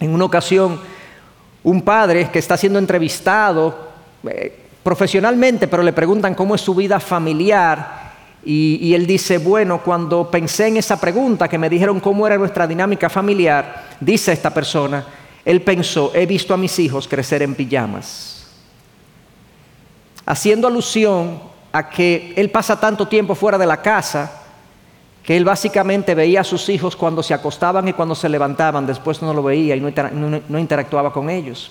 En 0.00 0.10
una 0.12 0.24
ocasión, 0.24 0.80
un 1.62 1.82
padre 1.82 2.30
que 2.30 2.38
está 2.38 2.56
siendo 2.56 2.78
entrevistado 2.78 3.88
eh, 4.28 4.64
profesionalmente, 4.82 5.68
pero 5.68 5.82
le 5.82 5.92
preguntan 5.92 6.34
cómo 6.34 6.54
es 6.54 6.60
su 6.60 6.74
vida 6.74 7.00
familiar, 7.00 8.06
y, 8.48 8.94
él 8.94 9.08
dice, 9.08 9.38
bueno, 9.38 9.82
cuando 9.82 10.30
pensé 10.30 10.68
en 10.68 10.76
esa 10.76 11.00
pregunta 11.00 11.48
que 11.48 11.58
me 11.58 11.68
dijeron 11.68 11.98
cómo 11.98 12.28
era 12.28 12.38
nuestra 12.38 12.64
dinámica 12.64 13.10
familiar, 13.10 13.88
dice 13.98 14.32
esta 14.32 14.54
persona, 14.54 15.04
él 15.44 15.62
pensó, 15.62 16.12
he 16.14 16.26
visto 16.26 16.54
a 16.54 16.56
mis 16.56 16.78
hijos 16.78 17.08
crecer 17.08 17.42
en 17.42 17.56
pijamas. 17.56 18.46
Haciendo 20.24 20.68
alusión 20.68 21.40
a 21.76 21.90
que 21.90 22.32
él 22.36 22.50
pasa 22.50 22.80
tanto 22.80 23.06
tiempo 23.06 23.34
fuera 23.34 23.58
de 23.58 23.66
la 23.66 23.82
casa, 23.82 24.44
que 25.22 25.36
él 25.36 25.44
básicamente 25.44 26.14
veía 26.14 26.40
a 26.40 26.44
sus 26.44 26.70
hijos 26.70 26.96
cuando 26.96 27.22
se 27.22 27.34
acostaban 27.34 27.86
y 27.86 27.92
cuando 27.92 28.14
se 28.14 28.30
levantaban, 28.30 28.86
después 28.86 29.20
no 29.20 29.34
lo 29.34 29.42
veía 29.42 29.76
y 29.76 29.80
no 29.80 30.58
interactuaba 30.58 31.12
con 31.12 31.28
ellos. 31.28 31.70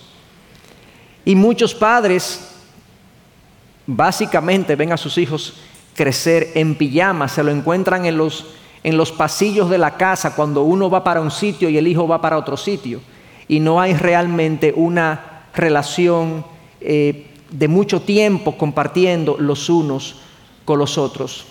Y 1.24 1.34
muchos 1.36 1.74
padres 1.74 2.52
básicamente 3.88 4.76
ven 4.76 4.92
a 4.92 4.98
sus 4.98 5.18
hijos 5.18 5.56
crecer 5.96 6.52
en 6.54 6.76
pijama, 6.76 7.28
se 7.28 7.44
lo 7.44 7.50
encuentran 7.50 8.06
en 8.06 8.16
los, 8.16 8.46
en 8.84 8.98
los 8.98 9.12
pasillos 9.12 9.72
de 9.72 9.80
la 9.80 9.98
casa 9.98 10.36
cuando 10.36 10.62
uno 10.62 10.88
va 10.88 11.04
para 11.04 11.22
un 11.22 11.32
sitio 11.32 11.68
y 11.68 11.80
el 11.80 11.88
hijo 11.88 12.08
va 12.08 12.22
para 12.22 12.38
otro 12.38 12.58
sitio. 12.58 13.02
Y 13.48 13.60
no 13.60 13.82
hay 13.82 13.96
realmente 13.96 14.72
una 14.76 15.46
relación 15.56 16.46
eh, 16.80 17.32
de 17.50 17.68
mucho 17.68 18.02
tiempo 18.02 18.58
compartiendo 18.58 19.38
los 19.40 19.70
unos 19.70 20.16
con 20.66 20.80
los 20.80 20.98
otros. 20.98 21.46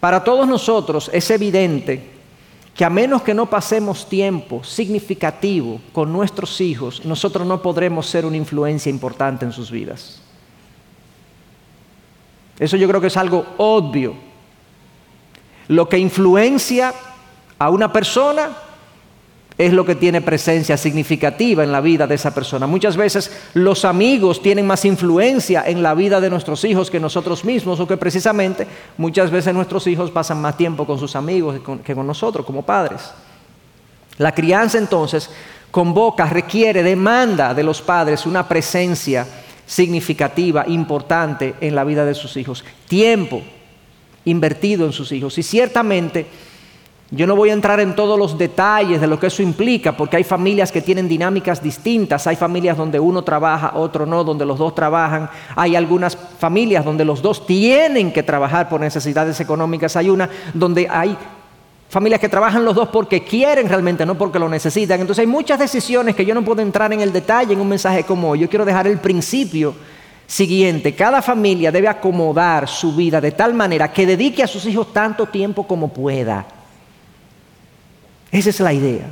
Para 0.00 0.22
todos 0.22 0.46
nosotros 0.46 1.10
es 1.12 1.30
evidente 1.30 2.18
que 2.74 2.84
a 2.84 2.90
menos 2.90 3.22
que 3.22 3.34
no 3.34 3.46
pasemos 3.46 4.08
tiempo 4.08 4.62
significativo 4.62 5.80
con 5.92 6.12
nuestros 6.12 6.60
hijos, 6.60 7.04
nosotros 7.04 7.46
no 7.46 7.60
podremos 7.60 8.06
ser 8.06 8.24
una 8.24 8.36
influencia 8.36 8.90
importante 8.90 9.44
en 9.44 9.52
sus 9.52 9.70
vidas. 9.70 10.22
Eso 12.58 12.76
yo 12.76 12.86
creo 12.88 13.00
que 13.00 13.08
es 13.08 13.16
algo 13.16 13.44
obvio. 13.56 14.14
Lo 15.68 15.88
que 15.88 15.98
influencia 15.98 16.94
a 17.58 17.70
una 17.70 17.92
persona 17.92 18.56
es 19.58 19.72
lo 19.72 19.84
que 19.84 19.96
tiene 19.96 20.20
presencia 20.20 20.76
significativa 20.76 21.64
en 21.64 21.72
la 21.72 21.80
vida 21.80 22.06
de 22.06 22.14
esa 22.14 22.32
persona. 22.32 22.68
Muchas 22.68 22.96
veces 22.96 23.30
los 23.54 23.84
amigos 23.84 24.40
tienen 24.40 24.66
más 24.66 24.84
influencia 24.84 25.64
en 25.66 25.82
la 25.82 25.94
vida 25.94 26.20
de 26.20 26.30
nuestros 26.30 26.64
hijos 26.64 26.90
que 26.90 27.00
nosotros 27.00 27.44
mismos, 27.44 27.80
o 27.80 27.86
que 27.88 27.96
precisamente 27.96 28.68
muchas 28.96 29.32
veces 29.32 29.52
nuestros 29.52 29.88
hijos 29.88 30.12
pasan 30.12 30.40
más 30.40 30.56
tiempo 30.56 30.86
con 30.86 30.98
sus 30.98 31.16
amigos 31.16 31.60
que 31.84 31.94
con 31.94 32.06
nosotros 32.06 32.46
como 32.46 32.62
padres. 32.62 33.10
La 34.18 34.32
crianza 34.32 34.78
entonces 34.78 35.28
convoca, 35.72 36.26
requiere, 36.26 36.84
demanda 36.84 37.52
de 37.52 37.64
los 37.64 37.82
padres 37.82 38.26
una 38.26 38.46
presencia 38.46 39.26
significativa, 39.66 40.64
importante 40.68 41.56
en 41.60 41.74
la 41.74 41.82
vida 41.82 42.04
de 42.04 42.14
sus 42.14 42.36
hijos. 42.36 42.64
Tiempo 42.86 43.42
invertido 44.24 44.86
en 44.86 44.92
sus 44.92 45.10
hijos. 45.12 45.36
Y 45.38 45.42
ciertamente 45.42 46.26
yo 47.10 47.26
no 47.26 47.36
voy 47.36 47.48
a 47.48 47.54
entrar 47.54 47.80
en 47.80 47.96
todos 47.96 48.18
los 48.18 48.36
detalles 48.36 49.00
de 49.00 49.06
lo 49.06 49.18
que 49.18 49.28
eso 49.28 49.42
implica, 49.42 49.96
porque 49.96 50.18
hay 50.18 50.24
familias 50.24 50.70
que 50.70 50.82
tienen 50.82 51.08
dinámicas 51.08 51.62
distintas, 51.62 52.26
hay 52.26 52.36
familias 52.36 52.76
donde 52.76 53.00
uno 53.00 53.22
trabaja, 53.22 53.72
otro 53.76 54.04
no, 54.04 54.24
donde 54.24 54.44
los 54.44 54.58
dos 54.58 54.74
trabajan, 54.74 55.30
hay 55.56 55.74
algunas 55.74 56.16
familias 56.16 56.84
donde 56.84 57.06
los 57.06 57.22
dos 57.22 57.46
tienen 57.46 58.12
que 58.12 58.22
trabajar 58.22 58.68
por 58.68 58.80
necesidades 58.80 59.40
económicas, 59.40 59.96
hay 59.96 60.10
una 60.10 60.28
donde 60.52 60.86
hay 60.90 61.16
Familias 61.90 62.20
que 62.20 62.28
trabajan 62.28 62.66
los 62.66 62.74
dos 62.74 62.90
porque 62.90 63.24
quieren 63.24 63.66
realmente, 63.66 64.04
no 64.04 64.14
porque 64.14 64.38
lo 64.38 64.46
necesitan. 64.46 65.00
Entonces 65.00 65.22
hay 65.22 65.26
muchas 65.26 65.58
decisiones 65.58 66.14
que 66.14 66.26
yo 66.26 66.34
no 66.34 66.44
puedo 66.44 66.60
entrar 66.60 66.92
en 66.92 67.00
el 67.00 67.14
detalle 67.14 67.54
en 67.54 67.60
un 67.60 67.68
mensaje 67.68 68.04
como 68.04 68.28
hoy. 68.28 68.40
Yo 68.40 68.50
quiero 68.50 68.66
dejar 68.66 68.86
el 68.86 68.98
principio 68.98 69.74
siguiente. 70.26 70.94
Cada 70.94 71.22
familia 71.22 71.72
debe 71.72 71.88
acomodar 71.88 72.68
su 72.68 72.94
vida 72.94 73.22
de 73.22 73.32
tal 73.32 73.54
manera 73.54 73.90
que 73.90 74.04
dedique 74.04 74.42
a 74.42 74.46
sus 74.46 74.66
hijos 74.66 74.92
tanto 74.92 75.24
tiempo 75.26 75.66
como 75.66 75.88
pueda. 75.88 76.57
Esa 78.30 78.50
es 78.50 78.60
la 78.60 78.72
idea. 78.72 79.10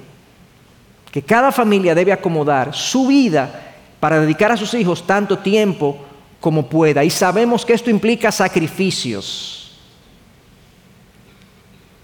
Que 1.11 1.23
cada 1.23 1.51
familia 1.51 1.95
debe 1.95 2.13
acomodar 2.13 2.75
su 2.75 3.07
vida 3.07 3.75
para 4.01 4.21
dedicar 4.21 4.53
a 4.53 4.57
sus 4.57 4.75
hijos 4.75 5.07
tanto 5.07 5.39
tiempo 5.39 5.99
como 6.41 6.69
pueda. 6.69 7.03
Y 7.03 7.11
sabemos 7.11 7.65
que 7.65 7.73
esto 7.73 7.91
implica 7.91 8.31
sacrificios. 8.31 9.79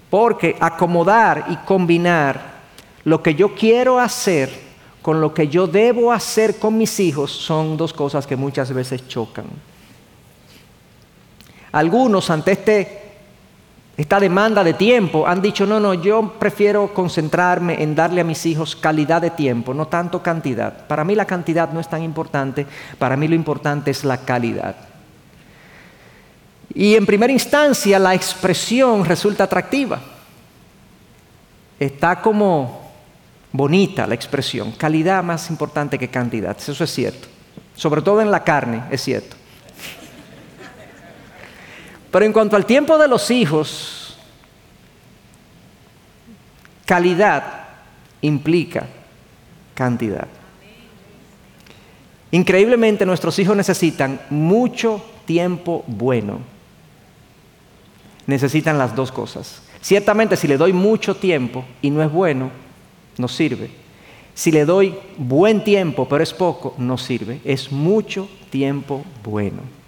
Porque 0.09 0.57
acomodar 0.61 1.47
y 1.51 1.57
combinar 1.67 2.53
lo 3.05 3.23
que 3.23 3.35
yo 3.35 3.55
quiero 3.55 3.99
hacer 3.99 4.73
con 5.03 5.21
lo 5.21 5.35
que 5.35 5.49
yo 5.49 5.67
debo 5.67 6.13
hacer 6.13 6.59
con 6.59 6.79
mis 6.79 7.01
hijos 7.01 7.33
son 7.33 7.77
dos 7.77 7.93
cosas 7.93 8.27
que 8.27 8.37
muchas 8.37 8.73
veces 8.73 9.09
chocan. 9.09 9.47
Algunos 11.73 12.31
ante 12.31 12.53
este, 12.53 13.02
esta 13.97 14.19
demanda 14.19 14.65
de 14.65 14.73
tiempo 14.73 15.27
han 15.27 15.43
dicho, 15.43 15.67
no, 15.67 15.79
no, 15.79 15.93
yo 15.93 16.35
prefiero 16.39 16.95
concentrarme 16.95 17.83
en 17.83 17.95
darle 17.95 18.23
a 18.23 18.25
mis 18.25 18.47
hijos 18.47 18.75
calidad 18.75 19.21
de 19.21 19.31
tiempo, 19.31 19.75
no 19.75 19.87
tanto 19.87 20.23
cantidad. 20.23 20.87
Para 20.87 21.05
mí 21.05 21.15
la 21.15 21.27
cantidad 21.27 21.71
no 21.71 21.79
es 21.79 21.89
tan 21.89 22.03
importante, 22.03 22.67
para 22.99 23.17
mí 23.17 23.29
lo 23.29 23.35
importante 23.35 23.91
es 23.91 24.05
la 24.05 24.19
calidad. 24.19 24.77
Y 26.75 26.95
en 26.95 27.05
primera 27.05 27.33
instancia 27.33 27.99
la 27.99 28.15
expresión 28.15 29.05
resulta 29.05 29.45
atractiva. 29.45 30.01
Está 31.79 32.23
como 32.23 32.91
bonita 33.53 34.07
la 34.07 34.15
expresión, 34.15 34.73
calidad 34.73 35.23
más 35.23 35.51
importante 35.51 35.99
que 35.99 36.09
cantidad, 36.09 36.57
eso 36.57 36.83
es 36.83 36.91
cierto. 36.91 37.29
Sobre 37.77 38.01
todo 38.01 38.23
en 38.23 38.31
la 38.31 38.43
carne, 38.43 38.85
es 38.91 39.03
cierto. 39.03 39.37
Pero 42.13 42.27
en 42.27 42.33
cuanto 42.33 42.57
al 42.57 42.67
tiempo 42.67 42.99
de 42.99 43.09
los 43.09 43.31
hijos, 43.31 44.19
calidad 46.85 47.43
implica 48.21 48.87
cantidad. 49.75 50.29
Increíblemente 52.31 53.07
nuestros 53.07 53.39
hijos 53.39 53.57
necesitan 53.57 54.21
mucho 54.29 55.03
tiempo 55.25 55.85
bueno. 55.87 56.41
Necesitan 58.27 58.77
las 58.77 58.95
dos 58.95 59.11
cosas. 59.11 59.63
Ciertamente 59.81 60.37
si 60.37 60.47
le 60.47 60.59
doy 60.59 60.75
mucho 60.75 61.17
tiempo 61.17 61.65
y 61.81 61.89
no 61.89 62.03
es 62.03 62.13
bueno, 62.13 62.51
no 63.17 63.27
sirve. 63.27 63.71
Si 64.35 64.53
le 64.53 64.67
doy 64.67 64.95
buen 65.17 65.65
tiempo 65.65 66.07
pero 66.07 66.23
es 66.23 66.35
poco, 66.35 66.75
no 66.77 66.99
sirve. 66.99 67.41
Es 67.43 67.73
mucho 67.73 68.29
tiempo 68.51 69.03
bueno. 69.25 69.82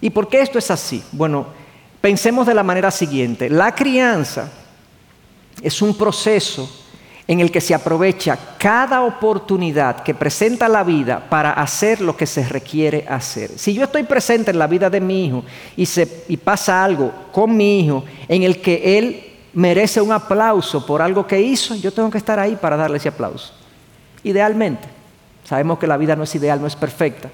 ¿Y 0.00 0.10
por 0.10 0.28
qué 0.28 0.40
esto 0.40 0.58
es 0.58 0.70
así? 0.70 1.02
Bueno, 1.12 1.46
pensemos 2.00 2.46
de 2.46 2.54
la 2.54 2.62
manera 2.62 2.90
siguiente. 2.90 3.50
La 3.50 3.74
crianza 3.74 4.50
es 5.62 5.82
un 5.82 5.96
proceso 5.96 6.68
en 7.30 7.38
el 7.38 7.52
que 7.52 7.60
se 7.60 7.74
aprovecha 7.74 8.36
cada 8.58 9.02
oportunidad 9.02 10.02
que 10.02 10.14
presenta 10.14 10.68
la 10.68 10.82
vida 10.82 11.24
para 11.30 11.52
hacer 11.52 12.00
lo 12.00 12.16
que 12.16 12.26
se 12.26 12.42
requiere 12.48 13.06
hacer. 13.08 13.52
Si 13.56 13.72
yo 13.72 13.84
estoy 13.84 14.02
presente 14.02 14.50
en 14.50 14.58
la 14.58 14.66
vida 14.66 14.90
de 14.90 15.00
mi 15.00 15.26
hijo 15.26 15.44
y, 15.76 15.86
se, 15.86 16.06
pasa 16.42 16.82
algo 16.82 17.12
con 17.30 17.56
mi 17.56 17.80
hijo 17.80 18.04
en 18.26 18.42
el 18.42 18.60
que 18.60 18.98
él 18.98 19.24
merece 19.52 20.00
un 20.00 20.10
aplauso 20.10 20.84
por 20.84 21.02
algo 21.02 21.24
que 21.24 21.40
hizo, 21.40 21.76
yo 21.76 21.92
tengo 21.92 22.10
que 22.10 22.18
estar 22.18 22.38
ahí 22.40 22.56
para 22.56 22.76
darle 22.76 22.96
ese 22.96 23.10
aplauso. 23.10 23.52
Idealmente. 24.24 24.88
Sabemos 25.44 25.78
que 25.78 25.86
la 25.86 25.96
vida 25.96 26.16
no 26.16 26.24
es 26.24 26.34
ideal, 26.34 26.60
no 26.60 26.66
es 26.66 26.74
perfecta. 26.74 27.30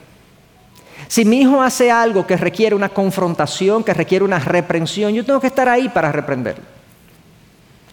Si 1.09 1.25
mi 1.25 1.41
hijo 1.43 1.63
hace 1.63 1.91
algo 1.91 2.27
que 2.27 2.37
requiere 2.37 2.75
una 2.75 2.89
confrontación, 2.89 3.85
que 3.85 3.95
requiere 3.95 4.25
una 4.25 4.39
reprensión, 4.39 5.13
yo 5.13 5.25
tengo 5.25 5.41
que 5.41 5.47
estar 5.47 5.69
ahí 5.69 5.89
para 5.89 6.11
reprenderlo. 6.11 6.65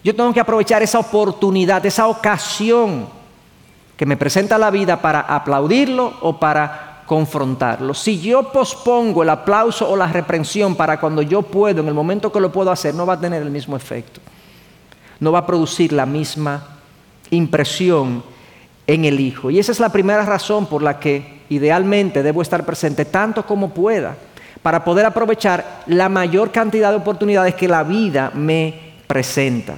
Yo 0.03 0.15
tengo 0.15 0.33
que 0.33 0.39
aprovechar 0.39 0.83
esa 0.83 0.99
oportunidad, 0.99 1.85
esa 1.85 2.07
ocasión 2.07 3.07
que 3.95 4.05
me 4.05 4.17
presenta 4.17 4.57
la 4.57 4.71
vida 4.71 5.01
para 5.01 5.21
aplaudirlo 5.21 6.13
o 6.21 6.39
para 6.39 7.03
confrontarlo. 7.05 7.93
Si 7.93 8.19
yo 8.19 8.51
pospongo 8.51 9.23
el 9.23 9.29
aplauso 9.29 9.89
o 9.89 9.95
la 9.95 10.07
reprensión 10.07 10.75
para 10.75 10.99
cuando 10.99 11.21
yo 11.21 11.41
puedo, 11.41 11.81
en 11.81 11.87
el 11.87 11.93
momento 11.93 12.31
que 12.31 12.39
lo 12.39 12.51
puedo 12.51 12.71
hacer, 12.71 12.95
no 12.95 13.05
va 13.05 13.13
a 13.13 13.19
tener 13.19 13.41
el 13.41 13.51
mismo 13.51 13.75
efecto. 13.75 14.19
No 15.19 15.31
va 15.31 15.39
a 15.39 15.45
producir 15.45 15.93
la 15.93 16.05
misma 16.05 16.67
impresión 17.29 18.23
en 18.87 19.05
el 19.05 19.19
Hijo. 19.19 19.49
Y 19.49 19.59
esa 19.59 19.71
es 19.71 19.79
la 19.79 19.89
primera 19.89 20.25
razón 20.25 20.65
por 20.65 20.81
la 20.81 20.99
que 20.99 21.42
idealmente 21.55 22.23
debo 22.23 22.41
estar 22.41 22.65
presente 22.65 23.05
tanto 23.05 23.45
como 23.45 23.73
pueda 23.73 24.15
para 24.61 24.83
poder 24.83 25.05
aprovechar 25.05 25.83
la 25.87 26.09
mayor 26.09 26.51
cantidad 26.51 26.89
de 26.91 26.97
oportunidades 26.97 27.55
que 27.55 27.67
la 27.67 27.83
vida 27.83 28.31
me 28.33 28.93
presenta. 29.07 29.75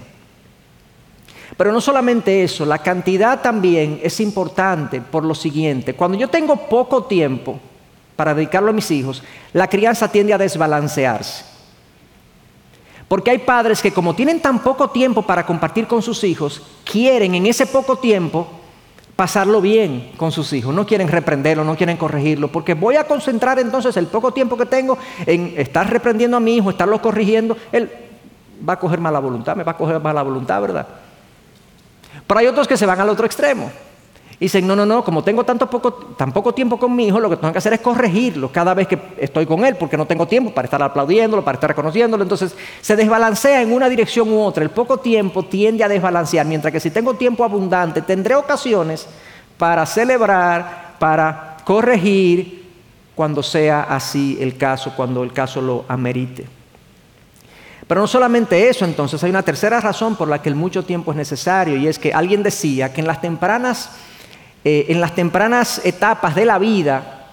Pero 1.57 1.71
no 1.71 1.79
solamente 1.79 2.43
eso, 2.43 2.65
la 2.65 2.79
cantidad 2.79 3.41
también 3.41 3.99
es 4.03 4.19
importante 4.19 5.01
por 5.01 5.23
lo 5.23 5.33
siguiente. 5.33 5.93
Cuando 5.93 6.17
yo 6.17 6.27
tengo 6.27 6.55
poco 6.67 7.05
tiempo 7.05 7.59
para 8.15 8.33
dedicarlo 8.33 8.69
a 8.69 8.73
mis 8.73 8.91
hijos, 8.91 9.23
la 9.53 9.67
crianza 9.67 10.11
tiende 10.11 10.33
a 10.33 10.37
desbalancearse. 10.37 11.45
Porque 13.07 13.31
hay 13.31 13.37
padres 13.37 13.81
que 13.81 13.93
como 13.93 14.15
tienen 14.15 14.41
tan 14.41 14.59
poco 14.59 14.89
tiempo 14.89 15.21
para 15.21 15.45
compartir 15.45 15.87
con 15.87 16.01
sus 16.01 16.23
hijos, 16.23 16.61
quieren 16.83 17.35
en 17.35 17.45
ese 17.45 17.65
poco 17.67 17.97
tiempo 17.97 18.47
pasarlo 19.15 19.61
bien 19.61 20.11
con 20.17 20.31
sus 20.31 20.51
hijos. 20.53 20.73
No 20.73 20.85
quieren 20.85 21.07
reprenderlo, 21.07 21.63
no 21.63 21.75
quieren 21.75 21.97
corregirlo, 21.97 22.49
porque 22.49 22.73
voy 22.73 22.95
a 22.97 23.05
concentrar 23.05 23.59
entonces 23.59 23.95
el 23.97 24.07
poco 24.07 24.31
tiempo 24.31 24.57
que 24.57 24.65
tengo 24.65 24.97
en 25.25 25.53
estar 25.57 25.89
reprendiendo 25.89 26.37
a 26.37 26.39
mi 26.39 26.57
hijo, 26.57 26.69
estarlo 26.69 27.01
corrigiendo. 27.01 27.57
Él 27.71 27.89
va 28.67 28.73
a 28.73 28.79
coger 28.79 28.99
mala 28.99 29.19
voluntad, 29.19 29.55
me 29.55 29.63
va 29.63 29.73
a 29.73 29.77
coger 29.77 29.99
mala 29.99 30.21
voluntad, 30.21 30.61
¿verdad? 30.61 30.87
Pero 32.27 32.39
hay 32.39 32.47
otros 32.47 32.67
que 32.67 32.77
se 32.77 32.85
van 32.85 32.99
al 32.99 33.09
otro 33.09 33.25
extremo. 33.25 33.71
Dicen, 34.39 34.67
no, 34.67 34.75
no, 34.75 34.85
no, 34.85 35.03
como 35.03 35.23
tengo 35.23 35.43
tanto 35.43 35.69
poco, 35.69 35.93
tan 35.93 36.31
poco 36.31 36.53
tiempo 36.53 36.77
con 36.77 36.93
mi 36.95 37.07
hijo, 37.07 37.19
lo 37.19 37.29
que 37.29 37.37
tengo 37.37 37.53
que 37.53 37.57
hacer 37.57 37.73
es 37.73 37.79
corregirlo 37.79 38.51
cada 38.51 38.73
vez 38.73 38.87
que 38.87 38.99
estoy 39.17 39.45
con 39.45 39.65
él, 39.65 39.75
porque 39.77 39.95
no 39.95 40.05
tengo 40.05 40.27
tiempo 40.27 40.53
para 40.53 40.65
estar 40.65 40.81
aplaudiéndolo, 40.83 41.43
para 41.43 41.55
estar 41.55 41.69
reconociéndolo. 41.69 42.23
Entonces 42.23 42.55
se 42.81 42.95
desbalancea 42.95 43.61
en 43.61 43.71
una 43.71 43.87
dirección 43.87 44.31
u 44.31 44.41
otra. 44.41 44.63
El 44.63 44.71
poco 44.71 44.97
tiempo 44.97 45.43
tiende 45.43 45.83
a 45.83 45.87
desbalancear, 45.87 46.45
mientras 46.45 46.71
que 46.71 46.79
si 46.79 46.91
tengo 46.91 47.13
tiempo 47.13 47.43
abundante, 47.43 48.01
tendré 48.01 48.35
ocasiones 48.35 49.07
para 49.57 49.85
celebrar, 49.85 50.95
para 50.99 51.57
corregir, 51.63 52.65
cuando 53.15 53.41
sea 53.41 53.83
así 53.83 54.37
el 54.41 54.57
caso, 54.57 54.93
cuando 54.95 55.23
el 55.23 55.31
caso 55.31 55.61
lo 55.61 55.85
amerite. 55.87 56.45
Pero 57.87 58.01
no 58.01 58.07
solamente 58.07 58.67
eso, 58.67 58.83
entonces 58.83 59.23
hay 59.23 59.29
una 59.29 59.43
tercera 59.43 59.79
razón 59.79 60.15
por 60.15 60.27
la 60.27 60.41
que 60.41 60.49
el 60.49 60.55
mucho 60.55 60.83
tiempo 60.83 61.11
es 61.11 61.17
necesario 61.17 61.77
y 61.77 61.87
es 61.87 61.97
que 61.97 62.13
alguien 62.13 62.43
decía 62.43 62.91
que 62.91 63.01
en 63.01 63.07
las 63.07 63.21
tempranas, 63.21 63.91
eh, 64.67 64.87
en 64.89 64.99
las 64.99 65.13
tempranas 65.13 65.79
etapas 65.85 66.33
de 66.33 66.43
la 66.43 66.57
vida, 66.57 67.27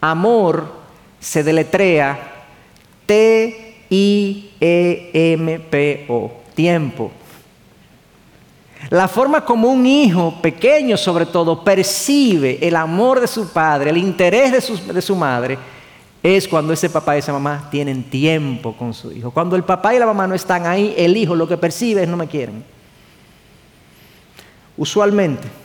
amor 0.00 0.72
se 1.20 1.44
deletrea 1.44 2.32
T-I-E-M-P-O, 3.06 3.92
tiempo. 6.56 7.12
La 8.90 9.06
forma 9.06 9.44
como 9.44 9.68
un 9.68 9.86
hijo 9.86 10.42
pequeño 10.42 10.96
sobre 10.96 11.26
todo 11.26 11.62
percibe 11.62 12.58
el 12.60 12.74
amor 12.74 13.20
de 13.20 13.28
su 13.28 13.52
padre, 13.52 13.90
el 13.90 13.96
interés 13.96 14.50
de 14.50 14.60
su, 14.60 14.76
de 14.92 15.00
su 15.00 15.14
madre, 15.14 15.56
es 16.24 16.48
cuando 16.48 16.72
ese 16.72 16.90
papá 16.90 17.14
y 17.14 17.20
esa 17.20 17.32
mamá 17.32 17.68
tienen 17.70 18.02
tiempo 18.02 18.76
con 18.76 18.92
su 18.92 19.12
hijo. 19.12 19.30
Cuando 19.30 19.54
el 19.54 19.62
papá 19.62 19.94
y 19.94 20.00
la 20.00 20.06
mamá 20.06 20.26
no 20.26 20.34
están 20.34 20.66
ahí, 20.66 20.92
el 20.96 21.16
hijo 21.16 21.36
lo 21.36 21.46
que 21.46 21.56
percibe 21.56 22.02
es 22.02 22.08
no 22.08 22.16
me 22.16 22.26
quieren. 22.26 22.64
Usualmente, 24.76 25.62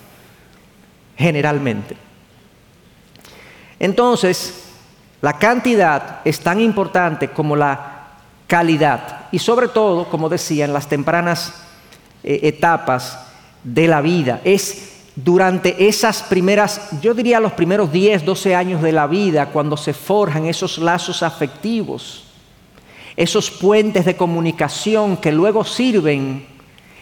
generalmente. 1.19 1.97
Entonces, 3.77 4.63
la 5.21 5.33
cantidad 5.33 6.21
es 6.23 6.39
tan 6.39 6.61
importante 6.61 7.29
como 7.29 7.55
la 7.57 8.07
calidad. 8.47 9.27
Y 9.31 9.39
sobre 9.39 9.67
todo, 9.67 10.09
como 10.09 10.29
decía, 10.29 10.65
en 10.65 10.73
las 10.73 10.87
tempranas 10.87 11.53
eh, 12.23 12.39
etapas 12.43 13.19
de 13.63 13.87
la 13.87 14.01
vida. 14.01 14.39
Es 14.45 14.93
durante 15.15 15.87
esas 15.87 16.23
primeras, 16.23 16.89
yo 17.01 17.13
diría 17.13 17.41
los 17.41 17.51
primeros 17.51 17.91
10, 17.91 18.23
12 18.23 18.55
años 18.55 18.81
de 18.81 18.93
la 18.93 19.05
vida, 19.05 19.47
cuando 19.47 19.75
se 19.75 19.93
forjan 19.93 20.45
esos 20.45 20.77
lazos 20.77 21.21
afectivos, 21.21 22.23
esos 23.17 23.51
puentes 23.51 24.05
de 24.05 24.15
comunicación 24.15 25.17
que 25.17 25.33
luego 25.33 25.65
sirven 25.65 26.47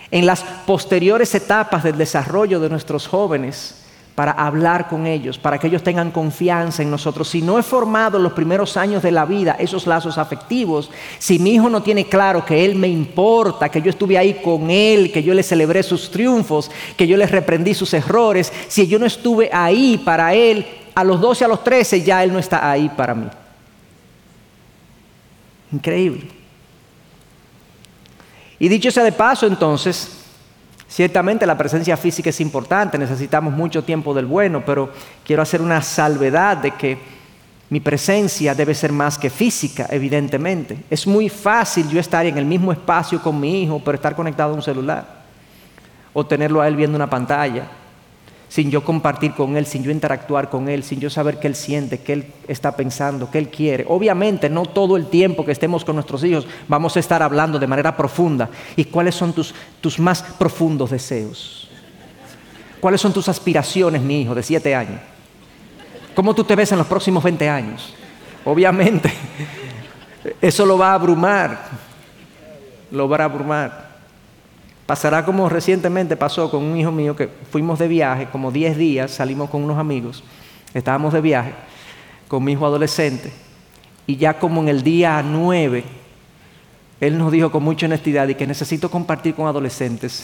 en 0.10 0.26
las 0.26 0.42
posteriores 0.66 1.36
etapas 1.36 1.84
del 1.84 1.98
desarrollo 1.98 2.60
de 2.60 2.70
nuestros 2.70 3.08
jóvenes 3.08 3.84
para 4.18 4.32
hablar 4.32 4.88
con 4.88 5.06
ellos, 5.06 5.38
para 5.38 5.60
que 5.60 5.68
ellos 5.68 5.84
tengan 5.84 6.10
confianza 6.10 6.82
en 6.82 6.90
nosotros. 6.90 7.30
Si 7.30 7.44
no 7.44 7.60
he 7.60 7.62
formado 7.62 8.18
en 8.18 8.24
los 8.24 8.34
primeros 8.34 8.76
años 8.76 9.04
de 9.04 9.12
la 9.12 9.26
vida 9.26 9.56
esos 9.60 9.86
lazos 9.86 10.18
afectivos, 10.18 10.90
si 11.20 11.38
mi 11.38 11.52
hijo 11.52 11.70
no 11.70 11.84
tiene 11.84 12.06
claro 12.06 12.44
que 12.44 12.66
él 12.66 12.74
me 12.74 12.88
importa, 12.88 13.70
que 13.70 13.80
yo 13.80 13.92
estuve 13.92 14.18
ahí 14.18 14.42
con 14.44 14.72
él, 14.72 15.12
que 15.12 15.22
yo 15.22 15.36
le 15.36 15.44
celebré 15.44 15.84
sus 15.84 16.10
triunfos, 16.10 16.72
que 16.98 17.06
yo 17.06 17.16
le 17.16 17.28
reprendí 17.28 17.76
sus 17.76 17.94
errores, 17.94 18.52
si 18.68 18.88
yo 18.88 18.98
no 18.98 19.06
estuve 19.06 19.52
ahí 19.54 20.02
para 20.04 20.34
él, 20.34 20.66
a 20.96 21.04
los 21.04 21.22
12, 21.22 21.46
a 21.46 21.50
los 21.50 21.64
13 21.64 22.02
ya 22.02 22.24
él 22.24 22.34
no 22.34 22.40
está 22.40 22.72
ahí 22.72 22.90
para 22.90 23.14
mí. 23.14 23.28
Increíble. 25.72 26.28
Y 28.58 28.68
dicho 28.68 28.90
sea 28.90 29.04
de 29.04 29.12
paso, 29.12 29.46
entonces, 29.46 30.17
Ciertamente 30.88 31.46
la 31.46 31.58
presencia 31.58 31.98
física 31.98 32.30
es 32.30 32.40
importante, 32.40 32.98
necesitamos 32.98 33.54
mucho 33.54 33.84
tiempo 33.84 34.14
del 34.14 34.26
bueno, 34.26 34.64
pero 34.66 34.90
quiero 35.26 35.42
hacer 35.42 35.62
una 35.62 35.82
salvedad 35.82 36.58
de 36.58 36.72
que 36.72 36.98
mi 37.70 37.82
presencia 37.82 38.56
debe 38.56 38.74
ser 38.74 38.94
más 38.94 39.18
que 39.18 39.30
física, 39.30 39.88
evidentemente. 39.90 40.86
Es 40.90 41.06
muy 41.06 41.28
fácil 41.28 41.90
yo 41.90 42.00
estar 42.00 42.26
en 42.26 42.38
el 42.38 42.46
mismo 42.46 42.72
espacio 42.72 43.22
con 43.22 43.38
mi 43.40 43.64
hijo, 43.64 43.82
pero 43.84 43.96
estar 43.96 44.16
conectado 44.16 44.52
a 44.52 44.56
un 44.56 44.62
celular, 44.62 45.06
o 46.14 46.26
tenerlo 46.26 46.62
a 46.62 46.68
él 46.68 46.78
viendo 46.78 46.96
una 46.96 47.10
pantalla, 47.10 47.68
sin 48.50 48.72
yo 48.72 48.84
compartir 48.84 49.34
con 49.34 49.58
Él, 49.58 49.66
sin 49.66 49.84
yo 49.84 49.92
interactuar 49.92 50.50
con 50.50 50.70
Él, 50.70 50.84
sin 50.84 51.00
yo 51.00 51.10
saber 51.10 51.40
qué 51.40 51.48
Él 51.48 51.56
siente, 51.56 52.00
qué 52.00 52.14
Él 52.14 52.26
está 52.48 52.76
pensando, 52.76 53.30
qué 53.30 53.40
Él 53.40 53.50
quiere. 53.50 53.86
Obviamente 53.88 54.50
no 54.50 54.66
todo 54.66 54.96
el 54.96 55.08
tiempo 55.08 55.46
que 55.46 55.52
estemos 55.52 55.84
con 55.84 55.96
nuestros 55.96 56.24
hijos 56.24 56.48
vamos 56.68 56.96
a 56.96 57.00
estar 57.00 57.22
hablando 57.22 57.60
de 57.60 57.68
manera 57.68 57.96
profunda. 57.96 58.50
¿Y 58.76 58.86
cuáles 58.86 59.16
son 59.16 59.34
tus, 59.34 59.54
tus 59.82 60.00
más 60.00 60.22
profundos 60.22 60.92
deseos? 60.92 61.70
¿Cuáles 62.80 63.02
son 63.02 63.12
tus 63.12 63.28
aspiraciones, 63.28 64.02
mi 64.02 64.22
hijo, 64.22 64.36
de 64.36 64.44
siete 64.44 64.74
años? 64.74 65.02
¿Cómo 66.16 66.34
tú 66.34 66.44
te 66.44 66.56
ves 66.56 66.72
en 66.72 66.78
los 66.78 66.88
próximos 66.88 67.24
20 67.24 67.50
años? 67.50 67.94
Obviamente, 68.46 69.12
eso 70.42 70.66
lo 70.66 70.78
va 70.78 70.92
a 70.92 70.94
abrumar, 70.94 71.66
lo 72.92 73.10
va 73.10 73.18
a 73.18 73.24
abrumar. 73.26 73.87
Pasará 74.88 75.24
como 75.24 75.48
recientemente 75.50 76.16
pasó 76.16 76.50
con 76.50 76.64
un 76.64 76.78
hijo 76.78 76.92
mío 76.92 77.16
que 77.16 77.30
fuimos 77.52 77.78
de 77.78 77.88
viaje, 77.88 78.28
como 78.32 78.52
10 78.52 78.78
días, 78.78 79.12
salimos 79.12 79.50
con 79.52 79.64
unos 79.64 79.78
amigos, 79.78 80.24
estábamos 80.74 81.14
de 81.14 81.22
viaje 81.22 81.54
con 82.28 82.44
mi 82.44 82.54
hijo 82.54 82.66
adolescente 82.66 83.32
y 84.08 84.16
ya 84.16 84.40
como 84.40 84.62
en 84.62 84.70
el 84.70 84.82
día 84.82 85.22
9, 85.22 85.84
él 87.02 87.18
nos 87.18 87.32
dijo 87.32 87.52
con 87.52 87.64
mucha 87.64 87.86
honestidad 87.86 88.28
y 88.30 88.36
que 88.36 88.48
necesito 88.48 88.90
compartir 88.90 89.36
con 89.36 89.46
adolescentes. 89.46 90.24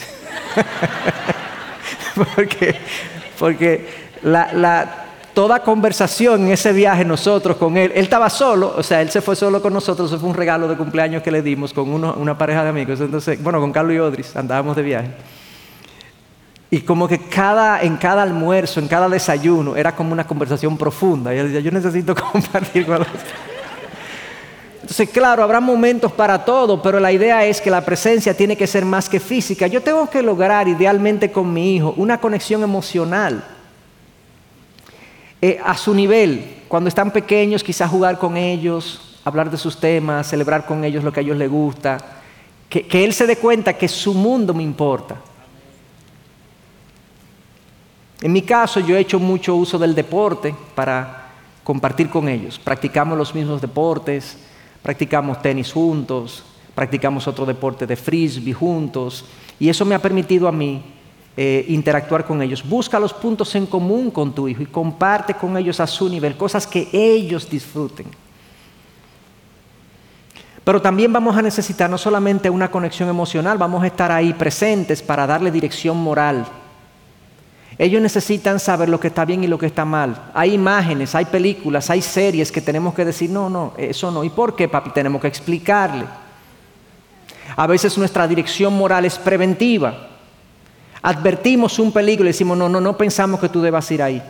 porque 2.34 2.74
porque 3.38 3.86
la, 4.22 5.03
toda 5.34 5.60
conversación 5.60 6.46
en 6.46 6.52
ese 6.52 6.72
viaje 6.72 7.04
nosotros 7.04 7.56
con 7.56 7.76
él, 7.76 7.92
él 7.94 8.04
estaba 8.04 8.30
solo, 8.30 8.74
o 8.76 8.82
sea, 8.82 9.02
él 9.02 9.10
se 9.10 9.20
fue 9.20 9.36
solo 9.36 9.60
con 9.60 9.72
nosotros, 9.72 10.10
eso 10.10 10.20
fue 10.20 10.28
un 10.28 10.34
regalo 10.34 10.68
de 10.68 10.76
cumpleaños 10.76 11.22
que 11.22 11.30
le 11.30 11.42
dimos 11.42 11.72
con 11.72 11.92
una 11.92 12.38
pareja 12.38 12.62
de 12.62 12.70
amigos, 12.70 13.00
entonces, 13.00 13.42
bueno, 13.42 13.60
con 13.60 13.72
Carlos 13.72 13.94
y 13.94 13.98
Odris 13.98 14.34
andábamos 14.36 14.76
de 14.76 14.82
viaje. 14.82 15.10
Y 16.70 16.80
como 16.80 17.06
que 17.06 17.18
cada, 17.18 17.82
en 17.82 17.96
cada 17.96 18.22
almuerzo, 18.22 18.80
en 18.80 18.88
cada 18.88 19.08
desayuno, 19.08 19.76
era 19.76 19.94
como 19.94 20.12
una 20.12 20.26
conversación 20.26 20.76
profunda. 20.76 21.32
Y 21.32 21.38
él 21.38 21.46
decía, 21.46 21.60
yo 21.60 21.70
necesito 21.70 22.14
compartir 22.32 22.84
con 22.84 22.98
los... 22.98 23.06
Entonces, 24.80 25.08
claro, 25.10 25.44
habrá 25.44 25.60
momentos 25.60 26.10
para 26.10 26.44
todo, 26.44 26.82
pero 26.82 26.98
la 26.98 27.12
idea 27.12 27.44
es 27.44 27.60
que 27.60 27.70
la 27.70 27.84
presencia 27.84 28.36
tiene 28.36 28.56
que 28.56 28.66
ser 28.66 28.84
más 28.84 29.08
que 29.08 29.20
física. 29.20 29.68
Yo 29.68 29.82
tengo 29.82 30.10
que 30.10 30.20
lograr, 30.20 30.66
idealmente 30.66 31.30
con 31.30 31.52
mi 31.52 31.76
hijo, 31.76 31.94
una 31.96 32.18
conexión 32.18 32.64
emocional. 32.64 33.44
Eh, 35.40 35.58
a 35.62 35.76
su 35.76 35.94
nivel, 35.94 36.62
cuando 36.68 36.88
están 36.88 37.10
pequeños, 37.10 37.62
quizás 37.62 37.90
jugar 37.90 38.18
con 38.18 38.36
ellos, 38.36 39.18
hablar 39.24 39.50
de 39.50 39.56
sus 39.56 39.78
temas, 39.78 40.28
celebrar 40.28 40.66
con 40.66 40.84
ellos 40.84 41.04
lo 41.04 41.12
que 41.12 41.20
a 41.20 41.22
ellos 41.22 41.36
les 41.36 41.50
gusta, 41.50 41.98
que, 42.68 42.86
que 42.86 43.04
él 43.04 43.12
se 43.12 43.26
dé 43.26 43.36
cuenta 43.36 43.74
que 43.74 43.88
su 43.88 44.14
mundo 44.14 44.54
me 44.54 44.62
importa. 44.62 45.16
En 48.20 48.32
mi 48.32 48.42
caso, 48.42 48.80
yo 48.80 48.96
he 48.96 49.00
hecho 49.00 49.18
mucho 49.20 49.54
uso 49.54 49.78
del 49.78 49.94
deporte 49.94 50.54
para 50.74 51.28
compartir 51.62 52.08
con 52.08 52.28
ellos. 52.28 52.58
Practicamos 52.58 53.18
los 53.18 53.34
mismos 53.34 53.60
deportes, 53.60 54.38
practicamos 54.82 55.42
tenis 55.42 55.72
juntos, 55.72 56.44
practicamos 56.74 57.26
otro 57.28 57.44
deporte 57.44 57.86
de 57.86 57.96
frisbee 57.96 58.52
juntos, 58.52 59.24
y 59.58 59.68
eso 59.68 59.84
me 59.84 59.94
ha 59.94 59.98
permitido 59.98 60.48
a 60.48 60.52
mí 60.52 60.93
eh, 61.36 61.64
interactuar 61.68 62.24
con 62.24 62.40
ellos. 62.42 62.62
Busca 62.62 63.00
los 63.00 63.12
puntos 63.12 63.52
en 63.56 63.66
común 63.66 64.12
con 64.12 64.32
tu 64.32 64.46
hijo 64.46 64.62
y 64.62 64.66
comparte 64.66 65.34
con 65.34 65.56
ellos 65.56 65.80
a 65.80 65.86
su 65.88 66.08
nivel, 66.08 66.36
cosas 66.36 66.64
que 66.64 66.88
ellos 66.92 67.50
disfruten. 67.50 68.06
Pero 70.62 70.80
también 70.80 71.12
vamos 71.12 71.36
a 71.36 71.42
necesitar 71.42 71.90
no 71.90 71.98
solamente 71.98 72.48
una 72.48 72.70
conexión 72.70 73.08
emocional, 73.08 73.58
vamos 73.58 73.82
a 73.82 73.88
estar 73.88 74.12
ahí 74.12 74.32
presentes 74.32 75.02
para 75.02 75.26
darle 75.26 75.50
dirección 75.50 75.96
moral. 75.96 76.46
Ellos 77.78 78.00
necesitan 78.00 78.60
saber 78.60 78.88
lo 78.88 79.00
que 79.00 79.08
está 79.08 79.24
bien 79.24 79.42
y 79.42 79.48
lo 79.48 79.58
que 79.58 79.66
está 79.66 79.84
mal. 79.84 80.30
Hay 80.34 80.54
imágenes, 80.54 81.16
hay 81.16 81.24
películas, 81.24 81.90
hay 81.90 82.00
series 82.00 82.52
que 82.52 82.60
tenemos 82.60 82.94
que 82.94 83.04
decir, 83.04 83.28
no, 83.28 83.50
no, 83.50 83.72
eso 83.76 84.12
no. 84.12 84.22
¿Y 84.22 84.30
por 84.30 84.54
qué, 84.54 84.68
papi? 84.68 84.90
Tenemos 84.90 85.20
que 85.20 85.26
explicarle. 85.26 86.04
A 87.56 87.66
veces 87.66 87.98
nuestra 87.98 88.28
dirección 88.28 88.72
moral 88.72 89.04
es 89.04 89.18
preventiva 89.18 90.13
advertimos 91.04 91.78
un 91.78 91.92
peligro 91.92 92.24
y 92.24 92.28
decimos, 92.28 92.56
no, 92.56 92.66
no, 92.66 92.80
no 92.80 92.96
pensamos 92.96 93.38
que 93.38 93.50
tú 93.50 93.60
debas 93.60 93.90
ir 93.90 94.02
ahí. 94.02 94.22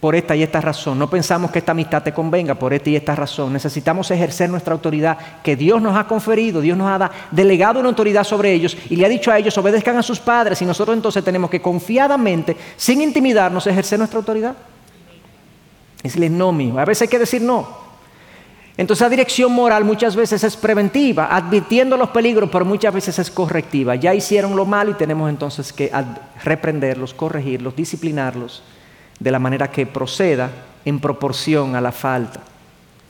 Por 0.00 0.14
esta 0.14 0.36
y 0.36 0.42
esta 0.42 0.60
razón. 0.60 0.98
No 0.98 1.08
pensamos 1.08 1.50
que 1.50 1.60
esta 1.60 1.72
amistad 1.72 2.02
te 2.02 2.12
convenga 2.12 2.54
por 2.56 2.74
esta 2.74 2.90
y 2.90 2.96
esta 2.96 3.14
razón. 3.14 3.52
Necesitamos 3.52 4.10
ejercer 4.10 4.50
nuestra 4.50 4.74
autoridad 4.74 5.16
que 5.42 5.56
Dios 5.56 5.80
nos 5.80 5.96
ha 5.96 6.06
conferido. 6.06 6.60
Dios 6.60 6.76
nos 6.76 6.88
ha 6.88 7.10
delegado 7.30 7.80
una 7.80 7.88
autoridad 7.88 8.24
sobre 8.24 8.52
ellos 8.52 8.76
y 8.90 8.96
le 8.96 9.06
ha 9.06 9.08
dicho 9.08 9.30
a 9.30 9.38
ellos, 9.38 9.56
obedezcan 9.56 9.96
a 9.96 10.02
sus 10.02 10.18
padres. 10.18 10.60
Y 10.60 10.66
nosotros 10.66 10.94
entonces 10.94 11.24
tenemos 11.24 11.48
que 11.48 11.62
confiadamente, 11.62 12.54
sin 12.76 13.00
intimidarnos, 13.00 13.66
ejercer 13.66 13.98
nuestra 13.98 14.18
autoridad. 14.18 14.54
Decirles 16.02 16.32
no 16.32 16.52
mío. 16.52 16.78
A 16.78 16.84
veces 16.84 17.02
hay 17.02 17.08
que 17.08 17.18
decir 17.18 17.40
no. 17.40 17.81
Entonces 18.76 19.02
la 19.02 19.10
dirección 19.10 19.52
moral 19.52 19.84
muchas 19.84 20.16
veces 20.16 20.42
es 20.44 20.56
preventiva, 20.56 21.28
advirtiendo 21.30 21.96
los 21.96 22.08
peligros, 22.08 22.48
pero 22.50 22.64
muchas 22.64 22.94
veces 22.94 23.18
es 23.18 23.30
correctiva. 23.30 23.96
Ya 23.96 24.14
hicieron 24.14 24.56
lo 24.56 24.64
malo 24.64 24.92
y 24.92 24.94
tenemos 24.94 25.28
entonces 25.28 25.72
que 25.72 25.90
reprenderlos, 26.42 27.12
corregirlos, 27.12 27.76
disciplinarlos 27.76 28.62
de 29.20 29.30
la 29.30 29.38
manera 29.38 29.70
que 29.70 29.86
proceda 29.86 30.50
en 30.86 31.00
proporción 31.00 31.76
a 31.76 31.80
la 31.82 31.92
falta. 31.92 32.40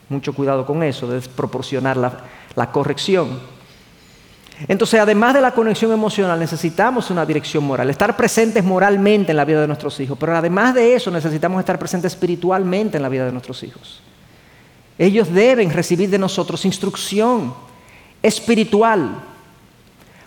Mucho 0.09 0.33
cuidado 0.33 0.65
con 0.65 0.83
eso, 0.83 1.07
de 1.07 1.15
desproporcionar 1.15 1.95
la, 1.95 2.11
la 2.55 2.69
corrección. 2.71 3.39
Entonces, 4.67 4.99
además 4.99 5.33
de 5.33 5.41
la 5.41 5.51
conexión 5.51 5.91
emocional, 5.93 6.39
necesitamos 6.39 7.09
una 7.09 7.25
dirección 7.25 7.63
moral, 7.63 7.89
estar 7.89 8.15
presentes 8.15 8.63
moralmente 8.63 9.31
en 9.31 9.37
la 9.37 9.45
vida 9.45 9.61
de 9.61 9.67
nuestros 9.67 9.99
hijos, 10.01 10.17
pero 10.19 10.35
además 10.35 10.75
de 10.75 10.93
eso 10.93 11.09
necesitamos 11.09 11.59
estar 11.59 11.79
presentes 11.79 12.13
espiritualmente 12.13 12.97
en 12.97 13.03
la 13.03 13.09
vida 13.09 13.25
de 13.25 13.31
nuestros 13.31 13.63
hijos. 13.63 14.02
Ellos 14.97 15.31
deben 15.33 15.71
recibir 15.71 16.09
de 16.09 16.19
nosotros 16.19 16.65
instrucción 16.65 17.53
espiritual. 18.21 19.23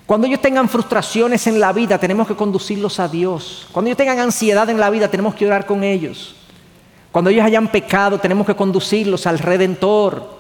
Cuando 0.06 0.26
ellos 0.26 0.40
tengan 0.40 0.68
frustraciones 0.68 1.46
en 1.46 1.58
la 1.58 1.72
vida, 1.72 1.98
tenemos 1.98 2.28
que 2.28 2.36
conducirlos 2.36 3.00
a 3.00 3.08
Dios. 3.08 3.66
Cuando 3.72 3.88
ellos 3.88 3.98
tengan 3.98 4.20
ansiedad 4.20 4.68
en 4.70 4.78
la 4.78 4.90
vida, 4.90 5.08
tenemos 5.08 5.34
que 5.34 5.46
orar 5.46 5.66
con 5.66 5.82
ellos. 5.82 6.36
Cuando 7.10 7.30
ellos 7.30 7.44
hayan 7.44 7.68
pecado, 7.68 8.18
tenemos 8.18 8.46
que 8.46 8.54
conducirlos 8.54 9.26
al 9.26 9.38
Redentor. 9.38 10.36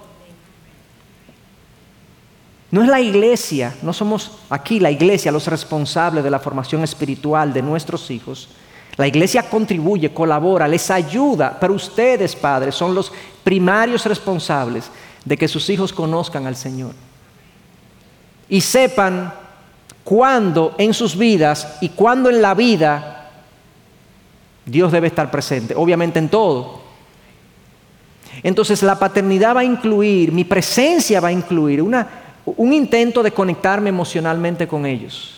No 2.70 2.82
es 2.82 2.88
la 2.88 3.00
iglesia, 3.00 3.74
no 3.82 3.92
somos 3.92 4.32
aquí 4.50 4.80
la 4.80 4.90
iglesia 4.90 5.32
los 5.32 5.46
responsables 5.46 6.22
de 6.22 6.30
la 6.30 6.40
formación 6.40 6.84
espiritual 6.84 7.52
de 7.52 7.62
nuestros 7.62 8.10
hijos. 8.10 8.48
La 8.96 9.06
iglesia 9.06 9.48
contribuye, 9.48 10.12
colabora, 10.12 10.66
les 10.66 10.90
ayuda, 10.90 11.56
pero 11.60 11.74
ustedes, 11.74 12.34
padres, 12.34 12.74
son 12.74 12.94
los 12.94 13.12
primarios 13.44 14.06
responsables 14.06 14.90
de 15.24 15.36
que 15.36 15.48
sus 15.48 15.68
hijos 15.68 15.92
conozcan 15.92 16.46
al 16.46 16.56
Señor. 16.56 16.92
Y 18.48 18.60
sepan 18.60 19.34
cuándo 20.02 20.74
en 20.78 20.94
sus 20.94 21.16
vidas 21.16 21.76
y 21.80 21.90
cuándo 21.90 22.30
en 22.30 22.40
la 22.40 22.54
vida 22.54 23.32
Dios 24.64 24.92
debe 24.92 25.08
estar 25.08 25.30
presente, 25.30 25.74
obviamente 25.76 26.18
en 26.18 26.28
todo. 26.28 26.80
Entonces 28.42 28.82
la 28.82 28.98
paternidad 28.98 29.56
va 29.56 29.60
a 29.60 29.64
incluir, 29.64 30.32
mi 30.32 30.44
presencia 30.44 31.20
va 31.20 31.28
a 31.28 31.32
incluir 31.32 31.82
un 31.82 32.72
intento 32.72 33.22
de 33.22 33.32
conectarme 33.32 33.90
emocionalmente 33.90 34.66
con 34.66 34.86
ellos. 34.86 35.35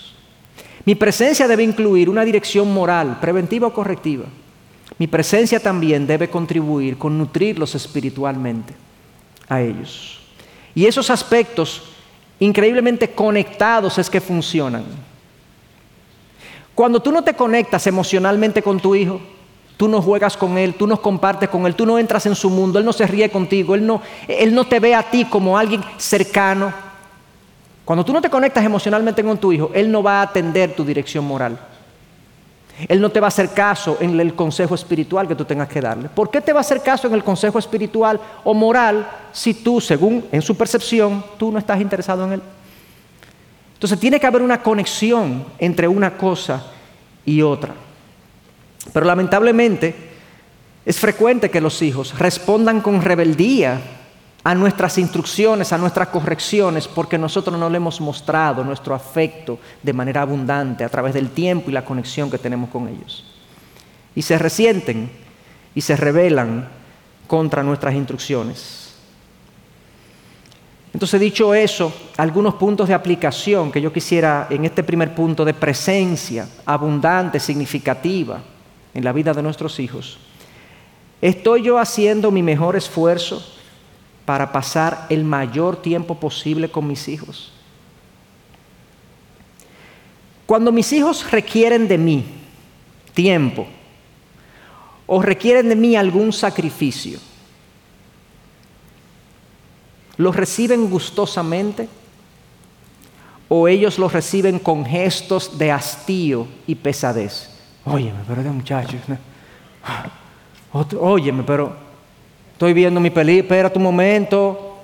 Mi 0.84 0.94
presencia 0.94 1.48
debe 1.48 1.62
incluir 1.62 2.08
una 2.08 2.24
dirección 2.24 2.72
moral, 2.72 3.18
preventiva 3.20 3.66
o 3.66 3.72
correctiva. 3.72 4.24
Mi 4.98 5.06
presencia 5.06 5.60
también 5.60 6.06
debe 6.06 6.28
contribuir 6.28 6.96
con 6.98 7.16
nutrirlos 7.16 7.74
espiritualmente 7.74 8.74
a 9.48 9.60
ellos. 9.60 10.20
Y 10.74 10.86
esos 10.86 11.10
aspectos 11.10 11.82
increíblemente 12.40 13.10
conectados 13.10 13.98
es 13.98 14.08
que 14.08 14.20
funcionan. 14.20 14.84
Cuando 16.74 17.00
tú 17.00 17.10
no 17.10 17.22
te 17.22 17.34
conectas 17.34 17.86
emocionalmente 17.86 18.62
con 18.62 18.78
tu 18.78 18.94
hijo, 18.94 19.20
tú 19.76 19.88
no 19.88 20.00
juegas 20.02 20.36
con 20.36 20.58
él, 20.58 20.74
tú 20.74 20.86
no 20.86 21.00
compartes 21.00 21.48
con 21.48 21.66
él, 21.66 21.74
tú 21.74 21.86
no 21.86 21.98
entras 21.98 22.26
en 22.26 22.34
su 22.34 22.50
mundo, 22.50 22.78
él 22.78 22.84
no 22.84 22.92
se 22.92 23.06
ríe 23.06 23.30
contigo, 23.30 23.74
él 23.74 23.86
no, 23.86 24.02
él 24.26 24.54
no 24.54 24.66
te 24.66 24.80
ve 24.80 24.94
a 24.94 25.02
ti 25.02 25.24
como 25.24 25.58
alguien 25.58 25.82
cercano, 25.96 26.72
cuando 27.88 28.04
tú 28.04 28.12
no 28.12 28.20
te 28.20 28.28
conectas 28.28 28.62
emocionalmente 28.62 29.24
con 29.24 29.38
tu 29.38 29.50
hijo, 29.50 29.70
él 29.72 29.90
no 29.90 30.02
va 30.02 30.18
a 30.18 30.24
atender 30.24 30.76
tu 30.76 30.84
dirección 30.84 31.24
moral. 31.24 31.58
Él 32.86 33.00
no 33.00 33.08
te 33.08 33.18
va 33.18 33.28
a 33.28 33.28
hacer 33.28 33.48
caso 33.54 33.96
en 33.98 34.20
el 34.20 34.34
consejo 34.34 34.74
espiritual 34.74 35.26
que 35.26 35.34
tú 35.34 35.46
tengas 35.46 35.68
que 35.68 35.80
darle. 35.80 36.10
¿Por 36.10 36.30
qué 36.30 36.42
te 36.42 36.52
va 36.52 36.58
a 36.58 36.60
hacer 36.60 36.82
caso 36.82 37.06
en 37.06 37.14
el 37.14 37.24
consejo 37.24 37.58
espiritual 37.58 38.20
o 38.44 38.52
moral 38.52 39.08
si 39.32 39.54
tú, 39.54 39.80
según 39.80 40.26
en 40.30 40.42
su 40.42 40.54
percepción, 40.54 41.24
tú 41.38 41.50
no 41.50 41.58
estás 41.58 41.80
interesado 41.80 42.26
en 42.26 42.34
él? 42.34 42.42
Entonces 43.72 43.98
tiene 43.98 44.20
que 44.20 44.26
haber 44.26 44.42
una 44.42 44.62
conexión 44.62 45.46
entre 45.58 45.88
una 45.88 46.14
cosa 46.18 46.66
y 47.24 47.40
otra. 47.40 47.72
Pero 48.92 49.06
lamentablemente 49.06 49.94
es 50.84 51.00
frecuente 51.00 51.50
que 51.50 51.62
los 51.62 51.80
hijos 51.80 52.18
respondan 52.18 52.82
con 52.82 53.00
rebeldía 53.00 53.80
a 54.48 54.54
nuestras 54.54 54.96
instrucciones, 54.96 55.74
a 55.74 55.76
nuestras 55.76 56.08
correcciones, 56.08 56.88
porque 56.88 57.18
nosotros 57.18 57.58
no 57.58 57.68
le 57.68 57.76
hemos 57.76 58.00
mostrado 58.00 58.64
nuestro 58.64 58.94
afecto 58.94 59.58
de 59.82 59.92
manera 59.92 60.22
abundante 60.22 60.84
a 60.84 60.88
través 60.88 61.12
del 61.12 61.28
tiempo 61.32 61.68
y 61.68 61.74
la 61.74 61.84
conexión 61.84 62.30
que 62.30 62.38
tenemos 62.38 62.70
con 62.70 62.88
ellos. 62.88 63.26
Y 64.14 64.22
se 64.22 64.38
resienten 64.38 65.10
y 65.74 65.82
se 65.82 65.96
rebelan 65.96 66.66
contra 67.26 67.62
nuestras 67.62 67.94
instrucciones. 67.94 68.94
Entonces, 70.94 71.20
dicho 71.20 71.52
eso, 71.52 71.92
algunos 72.16 72.54
puntos 72.54 72.88
de 72.88 72.94
aplicación 72.94 73.70
que 73.70 73.82
yo 73.82 73.92
quisiera 73.92 74.46
en 74.48 74.64
este 74.64 74.82
primer 74.82 75.14
punto 75.14 75.44
de 75.44 75.52
presencia 75.52 76.48
abundante, 76.64 77.38
significativa 77.38 78.40
en 78.94 79.04
la 79.04 79.12
vida 79.12 79.34
de 79.34 79.42
nuestros 79.42 79.78
hijos. 79.78 80.18
¿Estoy 81.20 81.64
yo 81.64 81.78
haciendo 81.78 82.30
mi 82.30 82.42
mejor 82.42 82.76
esfuerzo 82.76 83.57
para 84.28 84.52
pasar 84.52 85.06
el 85.08 85.24
mayor 85.24 85.80
tiempo 85.80 86.14
posible 86.14 86.70
con 86.70 86.86
mis 86.86 87.08
hijos. 87.08 87.50
Cuando 90.44 90.70
mis 90.70 90.92
hijos 90.92 91.30
requieren 91.30 91.88
de 91.88 91.96
mí 91.96 92.26
tiempo 93.14 93.66
o 95.06 95.22
requieren 95.22 95.70
de 95.70 95.76
mí 95.76 95.96
algún 95.96 96.34
sacrificio, 96.34 97.18
¿los 100.18 100.36
reciben 100.36 100.90
gustosamente 100.90 101.88
o 103.48 103.66
ellos 103.66 103.98
los 103.98 104.12
reciben 104.12 104.58
con 104.58 104.84
gestos 104.84 105.56
de 105.56 105.72
hastío 105.72 106.46
y 106.66 106.74
pesadez? 106.74 107.48
Óyeme, 107.86 108.18
pero 108.28 108.42
de 108.42 108.50
muchachos. 108.50 109.00
óyeme, 111.00 111.44
pero 111.44 111.87
estoy 112.58 112.72
viendo 112.72 112.98
mi 112.98 113.10
película, 113.10 113.42
espera 113.42 113.72
tu 113.72 113.78
momento. 113.78 114.78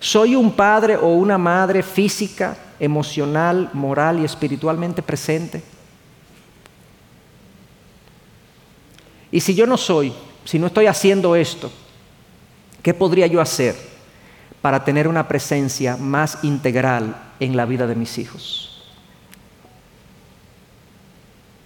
Soy 0.00 0.34
un 0.34 0.50
padre 0.52 0.96
o 0.96 1.08
una 1.08 1.36
madre 1.36 1.82
física, 1.82 2.56
emocional, 2.80 3.68
moral 3.74 4.20
y 4.20 4.24
espiritualmente 4.24 5.02
presente. 5.02 5.62
Y 9.30 9.38
si 9.40 9.54
yo 9.54 9.66
no 9.66 9.76
soy, 9.76 10.14
si 10.46 10.58
no 10.58 10.68
estoy 10.68 10.86
haciendo 10.86 11.36
esto, 11.36 11.70
¿qué 12.82 12.94
podría 12.94 13.26
yo 13.26 13.42
hacer 13.42 13.76
para 14.62 14.82
tener 14.82 15.08
una 15.08 15.28
presencia 15.28 15.98
más 15.98 16.38
integral 16.42 17.32
en 17.38 17.54
la 17.54 17.66
vida 17.66 17.86
de 17.86 17.96
mis 17.96 18.16
hijos? 18.16 18.75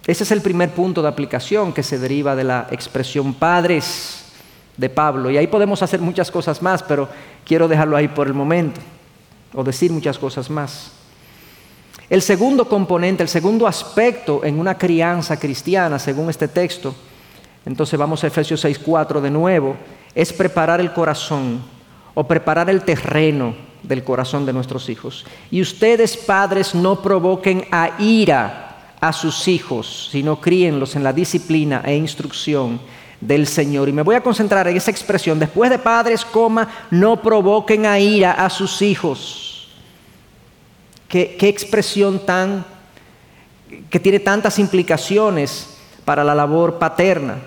Ese 0.05 0.23
es 0.23 0.31
el 0.31 0.41
primer 0.41 0.71
punto 0.71 1.01
de 1.01 1.07
aplicación 1.07 1.73
que 1.73 1.83
se 1.83 1.99
deriva 1.99 2.35
de 2.35 2.43
la 2.43 2.67
expresión 2.71 3.33
padres 3.33 4.25
de 4.75 4.89
Pablo. 4.89 5.29
Y 5.29 5.37
ahí 5.37 5.47
podemos 5.47 5.83
hacer 5.83 6.01
muchas 6.01 6.31
cosas 6.31 6.61
más, 6.61 6.81
pero 6.81 7.07
quiero 7.45 7.67
dejarlo 7.67 7.95
ahí 7.95 8.07
por 8.07 8.27
el 8.27 8.33
momento, 8.33 8.81
o 9.53 9.63
decir 9.63 9.91
muchas 9.91 10.17
cosas 10.17 10.49
más. 10.49 10.91
El 12.09 12.21
segundo 12.21 12.67
componente, 12.67 13.23
el 13.23 13.29
segundo 13.29 13.67
aspecto 13.67 14.43
en 14.43 14.59
una 14.59 14.77
crianza 14.77 15.39
cristiana, 15.39 15.99
según 15.99 16.29
este 16.29 16.47
texto, 16.47 16.95
entonces 17.65 17.97
vamos 17.97 18.23
a 18.23 18.27
Efesios 18.27 18.65
6.4 18.65 19.21
de 19.21 19.29
nuevo, 19.29 19.75
es 20.15 20.33
preparar 20.33 20.81
el 20.81 20.93
corazón 20.93 21.61
o 22.15 22.27
preparar 22.27 22.69
el 22.69 22.81
terreno 22.81 23.53
del 23.83 24.03
corazón 24.03 24.45
de 24.45 24.53
nuestros 24.53 24.89
hijos. 24.89 25.25
Y 25.51 25.61
ustedes 25.61 26.17
padres 26.17 26.73
no 26.73 27.01
provoquen 27.01 27.65
a 27.71 27.91
ira 27.99 28.70
a 29.01 29.11
sus 29.11 29.47
hijos, 29.47 30.09
sino 30.11 30.39
críenlos 30.39 30.95
en 30.95 31.03
la 31.03 31.11
disciplina 31.11 31.81
e 31.83 31.95
instrucción 31.95 32.79
del 33.19 33.47
Señor. 33.47 33.89
Y 33.89 33.91
me 33.91 34.03
voy 34.03 34.15
a 34.15 34.23
concentrar 34.23 34.67
en 34.67 34.77
esa 34.77 34.91
expresión, 34.91 35.39
después 35.39 35.69
de 35.71 35.79
padres, 35.79 36.23
coma, 36.23 36.69
no 36.91 37.21
provoquen 37.21 37.85
a 37.87 37.99
ira 37.99 38.33
a 38.33 38.49
sus 38.49 38.81
hijos. 38.81 39.67
Qué, 41.07 41.35
qué 41.37 41.49
expresión 41.49 42.25
tan, 42.25 42.63
que 43.89 43.99
tiene 43.99 44.19
tantas 44.19 44.59
implicaciones 44.59 45.77
para 46.05 46.23
la 46.23 46.35
labor 46.35 46.77
paterna. 46.77 47.37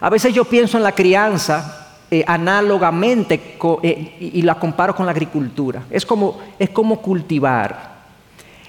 A 0.00 0.10
veces 0.10 0.34
yo 0.34 0.44
pienso 0.44 0.76
en 0.76 0.82
la 0.82 0.92
crianza 0.92 1.82
eh, 2.10 2.24
análogamente 2.26 3.56
eh, 3.82 4.16
y 4.20 4.42
la 4.42 4.56
comparo 4.56 4.94
con 4.94 5.06
la 5.06 5.12
agricultura. 5.12 5.84
Es 5.88 6.04
como, 6.04 6.40
es 6.58 6.70
como 6.70 7.00
cultivar. 7.00 7.92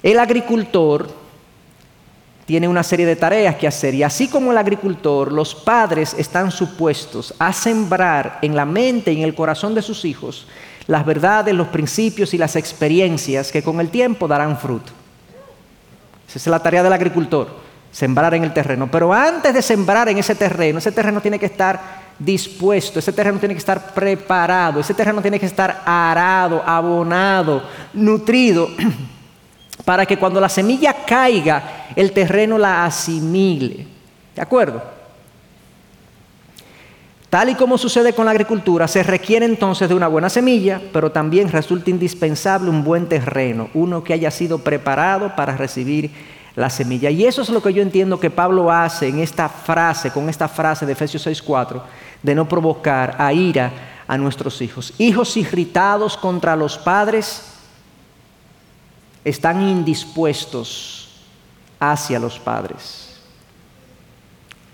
El 0.02 0.20
agricultor 0.20 1.23
tiene 2.46 2.68
una 2.68 2.84
serie 2.84 3.06
de 3.06 3.16
tareas 3.16 3.56
que 3.56 3.68
hacer 3.68 3.96
y 3.96 4.04
así 4.04 4.28
como 4.28 4.52
el 4.52 4.58
agricultor, 4.58 5.32
los 5.32 5.56
padres 5.56 6.14
están 6.18 6.52
supuestos 6.52 7.34
a 7.40 7.54
sembrar 7.54 8.40
en 8.42 8.56
la 8.56 8.66
mente 8.66 9.14
y 9.14 9.18
en 9.18 9.24
el 9.24 9.36
corazón 9.36 9.74
de 9.74 9.82
sus 9.82 10.06
hijos 10.06 10.48
las 10.88 11.06
verdades, 11.06 11.54
los 11.54 11.68
principios 11.68 12.34
y 12.34 12.38
las 12.38 12.56
experiencias 12.56 13.52
que 13.52 13.64
con 13.64 13.80
el 13.80 13.90
tiempo 13.90 14.28
darán 14.28 14.58
fruto. 14.58 14.92
Esa 16.28 16.40
es 16.40 16.48
la 16.48 16.60
tarea 16.60 16.84
del 16.84 16.94
agricultor, 16.94 17.48
sembrar 17.92 18.34
en 18.34 18.44
el 18.44 18.54
terreno. 18.54 18.90
Pero 18.92 19.14
antes 19.14 19.54
de 19.54 19.62
sembrar 19.62 20.10
en 20.10 20.18
ese 20.18 20.36
terreno, 20.36 20.80
ese 20.80 20.92
terreno 20.92 21.22
tiene 21.22 21.40
que 21.40 21.46
estar 21.46 22.04
dispuesto, 22.20 23.00
ese 23.00 23.14
terreno 23.14 23.40
tiene 23.40 23.56
que 23.56 23.60
estar 23.60 23.94
preparado, 23.94 24.80
ese 24.80 24.94
terreno 24.94 25.22
tiene 25.22 25.40
que 25.40 25.46
estar 25.46 25.82
arado, 25.86 26.62
abonado, 26.66 27.64
nutrido 27.94 28.70
para 29.86 30.06
que 30.06 30.18
cuando 30.18 30.40
la 30.40 30.50
semilla 30.50 30.94
caiga, 31.06 31.88
el 31.96 32.12
terreno 32.12 32.58
la 32.58 32.86
asimile. 32.86 33.88
¿De 34.36 34.42
acuerdo? 34.42 34.82
Tal 37.30 37.50
y 37.50 37.56
como 37.56 37.80
sucede 37.80 38.14
con 38.14 38.26
la 38.26 38.32
agricultura, 38.32 38.88
se 38.88 39.02
requiere 39.02 39.46
entonces 39.46 39.90
de 39.90 39.96
una 39.96 40.08
buena 40.08 40.30
semilla, 40.30 40.80
pero 40.94 41.12
también 41.12 41.52
resulta 41.52 41.90
indispensable 41.90 42.70
un 42.70 42.84
buen 42.84 43.10
terreno, 43.10 43.70
uno 43.74 44.04
que 44.04 44.14
haya 44.14 44.30
sido 44.30 44.60
preparado 44.60 45.36
para 45.36 45.58
recibir 45.58 46.12
la 46.56 46.70
semilla. 46.70 47.10
Y 47.10 47.26
eso 47.26 47.42
es 47.42 47.50
lo 47.50 47.62
que 47.64 47.74
yo 47.74 47.82
entiendo 47.82 48.20
que 48.20 48.30
Pablo 48.30 48.72
hace 48.72 49.08
en 49.08 49.20
esta 49.20 49.50
frase, 49.50 50.12
con 50.12 50.30
esta 50.30 50.48
frase 50.48 50.86
de 50.86 50.92
Efesios 50.92 51.26
6:4, 51.26 51.82
de 52.22 52.36
no 52.36 52.48
provocar 52.48 53.16
a 53.18 53.34
ira 53.34 53.72
a 54.08 54.16
nuestros 54.18 54.62
hijos. 54.62 54.94
Hijos 55.00 55.36
irritados 55.36 56.16
contra 56.16 56.56
los 56.56 56.78
padres 56.78 57.53
están 59.24 59.68
indispuestos 59.68 61.10
hacia 61.80 62.20
los 62.20 62.40
padres. 62.40 63.20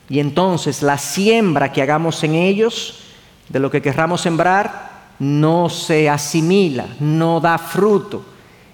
Y 0.10 0.20
entonces 0.20 0.82
la 0.82 0.98
siembra 0.98 1.72
que 1.72 1.82
hagamos 1.82 2.24
en 2.24 2.36
ellos, 2.36 3.00
de 3.48 3.60
lo 3.60 3.70
que 3.70 3.82
querramos 3.82 4.22
sembrar, 4.22 4.90
no 5.20 5.70
se 5.70 6.10
asimila, 6.10 6.88
no 7.00 7.40
da 7.40 7.58
fruto. 7.58 8.24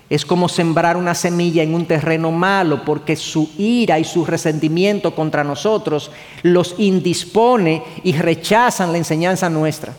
Es 0.09 0.23
como 0.25 0.47
sembrar 0.47 0.97
una 0.97 1.15
semilla 1.15 1.63
en 1.63 1.73
un 1.73 1.85
terreno 1.85 2.31
malo 2.31 2.85
porque 2.85 3.15
su 3.15 3.49
ira 3.57 3.97
y 3.97 4.03
su 4.03 4.23
resentimiento 4.23 5.15
contra 5.15 5.43
nosotros 5.43 6.11
los 6.43 6.75
indispone 6.77 7.83
y 8.03 8.13
rechazan 8.13 8.91
la 8.91 8.99
enseñanza 8.99 9.49
nuestra. 9.49 9.93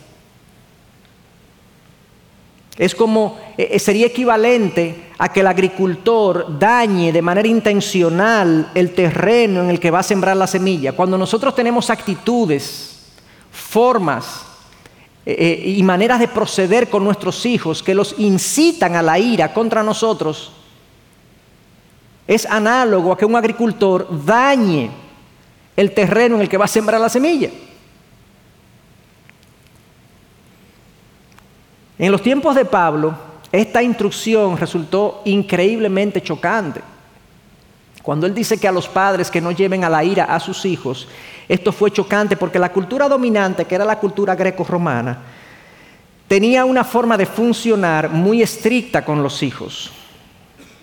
Es 2.78 2.94
como, 2.94 3.38
eh, 3.56 3.68
eh, 3.72 3.78
sería 3.78 4.06
equivalente 4.06 5.06
a 5.18 5.32
que 5.32 5.40
el 5.40 5.46
agricultor 5.46 6.58
dañe 6.58 7.10
de 7.10 7.22
manera 7.22 7.48
intencional 7.48 8.70
el 8.74 8.92
terreno 8.92 9.62
en 9.62 9.70
el 9.70 9.80
que 9.80 9.90
va 9.90 10.00
a 10.00 10.02
sembrar 10.02 10.36
la 10.36 10.46
semilla. 10.46 10.92
Cuando 10.92 11.16
nosotros 11.16 11.54
tenemos 11.54 11.88
actitudes, 11.88 12.96
formas 13.50 14.44
eh, 15.24 15.74
y 15.76 15.82
maneras 15.82 16.20
de 16.20 16.28
proceder 16.28 16.90
con 16.90 17.02
nuestros 17.02 17.46
hijos 17.46 17.82
que 17.82 17.94
los 17.94 18.14
incitan 18.18 18.94
a 18.94 19.02
la 19.02 19.18
ira 19.18 19.54
contra 19.54 19.82
nosotros, 19.82 20.52
es 22.26 22.44
análogo 22.44 23.12
a 23.12 23.16
que 23.16 23.24
un 23.24 23.36
agricultor 23.36 24.06
dañe 24.24 24.90
el 25.76 25.92
terreno 25.92 26.36
en 26.36 26.42
el 26.42 26.48
que 26.48 26.58
va 26.58 26.66
a 26.66 26.68
sembrar 26.68 27.00
la 27.00 27.08
semilla. 27.08 27.50
En 31.98 32.12
los 32.12 32.22
tiempos 32.22 32.54
de 32.54 32.64
Pablo, 32.64 33.14
esta 33.50 33.82
instrucción 33.82 34.56
resultó 34.56 35.22
increíblemente 35.24 36.22
chocante. 36.22 36.80
Cuando 38.02 38.26
él 38.26 38.34
dice 38.34 38.58
que 38.58 38.68
a 38.68 38.72
los 38.72 38.86
padres 38.86 39.30
que 39.30 39.40
no 39.40 39.50
lleven 39.50 39.82
a 39.82 39.88
la 39.88 40.04
ira 40.04 40.24
a 40.24 40.38
sus 40.38 40.64
hijos, 40.64 41.08
esto 41.48 41.72
fue 41.72 41.90
chocante 41.90 42.36
porque 42.36 42.58
la 42.58 42.72
cultura 42.72 43.08
dominante, 43.08 43.64
que 43.64 43.74
era 43.74 43.84
la 43.84 43.98
cultura 43.98 44.34
greco-romana, 44.34 45.18
tenía 46.28 46.64
una 46.64 46.84
forma 46.84 47.16
de 47.16 47.26
funcionar 47.26 48.10
muy 48.10 48.42
estricta 48.42 49.04
con 49.04 49.22
los 49.22 49.42
hijos. 49.42 49.90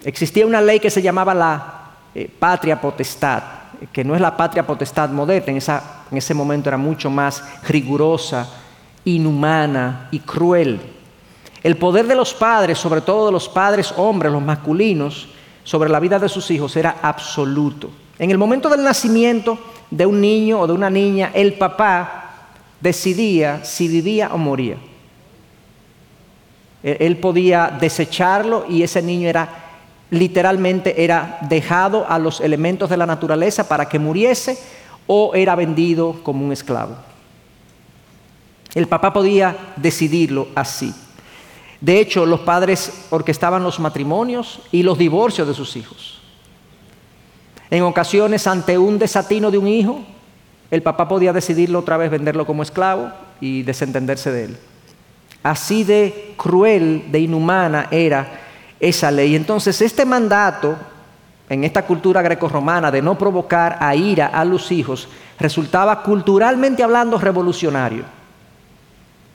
Existía 0.04 0.46
una 0.46 0.62
ley 0.62 0.80
que 0.80 0.90
se 0.90 1.02
llamaba 1.02 1.34
la 1.34 1.92
eh, 2.16 2.30
patria 2.40 2.80
potestad, 2.82 3.44
que 3.92 4.04
no 4.04 4.16
es 4.16 4.22
la 4.22 4.36
patria 4.36 4.66
potestad 4.66 5.10
moderna, 5.10 5.54
en, 5.54 5.58
en 6.12 6.18
ese 6.18 6.34
momento 6.34 6.70
era 6.70 6.78
mucho 6.78 7.10
más 7.10 7.44
rigurosa, 7.68 8.50
inhumana 9.06 10.08
y 10.12 10.20
cruel. 10.20 10.80
El 11.64 11.78
poder 11.78 12.08
de 12.08 12.16
los 12.16 12.34
padres, 12.34 12.78
sobre 12.78 13.02
todo 13.02 13.28
de 13.28 13.32
los 13.32 13.48
padres 13.48 13.94
hombres, 13.96 14.32
los 14.32 14.42
masculinos, 14.42 15.30
sobre 15.64 15.90
la 15.90 16.02
vida 16.02 16.20
de 16.20 16.28
sus 16.28 16.52
hijos 16.52 16.76
era 16.76 16.98
absoluto. 17.02 17.90
En 18.20 18.32
el 18.32 18.38
momento 18.38 18.70
del 18.70 18.84
nacimiento 18.84 19.58
de 19.90 20.06
un 20.06 20.20
niño 20.20 20.60
o 20.60 20.68
de 20.68 20.74
una 20.74 20.90
niña, 20.90 21.32
el 21.34 21.54
papá 21.54 22.24
decidía 22.82 23.64
si 23.64 23.88
vivía 23.88 24.30
o 24.34 24.38
moría. 24.38 24.76
E-, 26.84 26.98
él 27.00 27.18
podía 27.18 27.76
desecharlo 27.80 28.66
y 28.68 28.84
ese 28.84 29.02
niño 29.02 29.30
era 29.30 29.64
literalmente 30.10 31.04
era 31.04 31.40
dejado 31.42 32.06
a 32.08 32.20
los 32.20 32.40
elementos 32.40 32.88
de 32.90 32.98
la 32.98 33.08
naturaleza 33.08 33.68
para 33.68 33.90
que 33.90 33.98
muriese 33.98 34.60
o 35.08 35.34
era 35.34 35.56
vendido 35.56 36.22
como 36.22 36.46
un 36.46 36.52
esclavo. 36.52 36.96
El 38.76 38.88
papá 38.88 39.12
podía 39.12 39.56
decidirlo 39.76 40.50
así. 40.54 40.94
De 41.84 42.00
hecho, 42.00 42.26
los 42.26 42.40
padres 42.40 43.08
orquestaban 43.10 43.62
los 43.62 43.78
matrimonios 43.78 44.62
y 44.72 44.84
los 44.84 44.98
divorcios 44.98 45.46
de 45.46 45.54
sus 45.54 45.76
hijos. 45.76 46.18
En 47.70 47.84
ocasiones, 47.84 48.48
ante 48.48 48.78
un 48.78 48.98
desatino 48.98 49.52
de 49.52 49.58
un 49.58 49.68
hijo, 49.68 50.00
el 50.72 50.82
papá 50.82 51.10
podía 51.10 51.34
decidirlo 51.34 51.80
otra 51.80 51.98
vez 51.98 52.10
venderlo 52.10 52.46
como 52.46 52.64
esclavo 52.64 53.12
y 53.42 53.64
desentenderse 53.64 54.32
de 54.32 54.46
él. 54.46 54.58
Así 55.44 55.84
de 55.84 56.36
cruel, 56.38 57.12
de 57.12 57.20
inhumana 57.20 57.90
era 57.92 58.40
esa 58.80 59.12
ley. 59.12 59.36
Entonces, 59.36 59.82
este 59.82 60.06
mandato 60.06 60.78
en 61.50 61.66
esta 61.66 61.86
cultura 61.86 62.22
grecorromana 62.22 62.92
de 62.92 63.02
no 63.02 63.18
provocar 63.18 63.76
a 63.82 63.94
ira 63.94 64.28
a 64.28 64.46
los 64.46 64.72
hijos 64.72 65.10
resultaba 65.38 66.02
culturalmente 66.02 66.82
hablando 66.82 67.18
revolucionario 67.18 68.06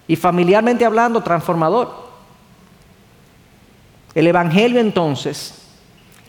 y 0.07 0.17
familiarmente 0.17 0.87
hablando 0.87 1.23
transformador. 1.23 2.08
El 4.15 4.27
Evangelio 4.27 4.81
entonces 4.81 5.55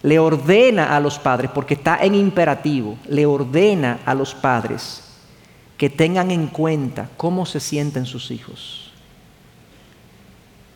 le 0.01 0.19
ordena 0.19 0.95
a 0.95 0.99
los 0.99 1.19
padres, 1.19 1.51
porque 1.53 1.73
está 1.73 1.97
en 2.01 2.15
imperativo, 2.15 2.97
le 3.07 3.25
ordena 3.25 3.99
a 4.05 4.13
los 4.13 4.33
padres 4.33 5.03
que 5.77 5.89
tengan 5.89 6.31
en 6.31 6.47
cuenta 6.47 7.09
cómo 7.17 7.45
se 7.45 7.59
sienten 7.59 8.05
sus 8.05 8.31
hijos. 8.31 8.91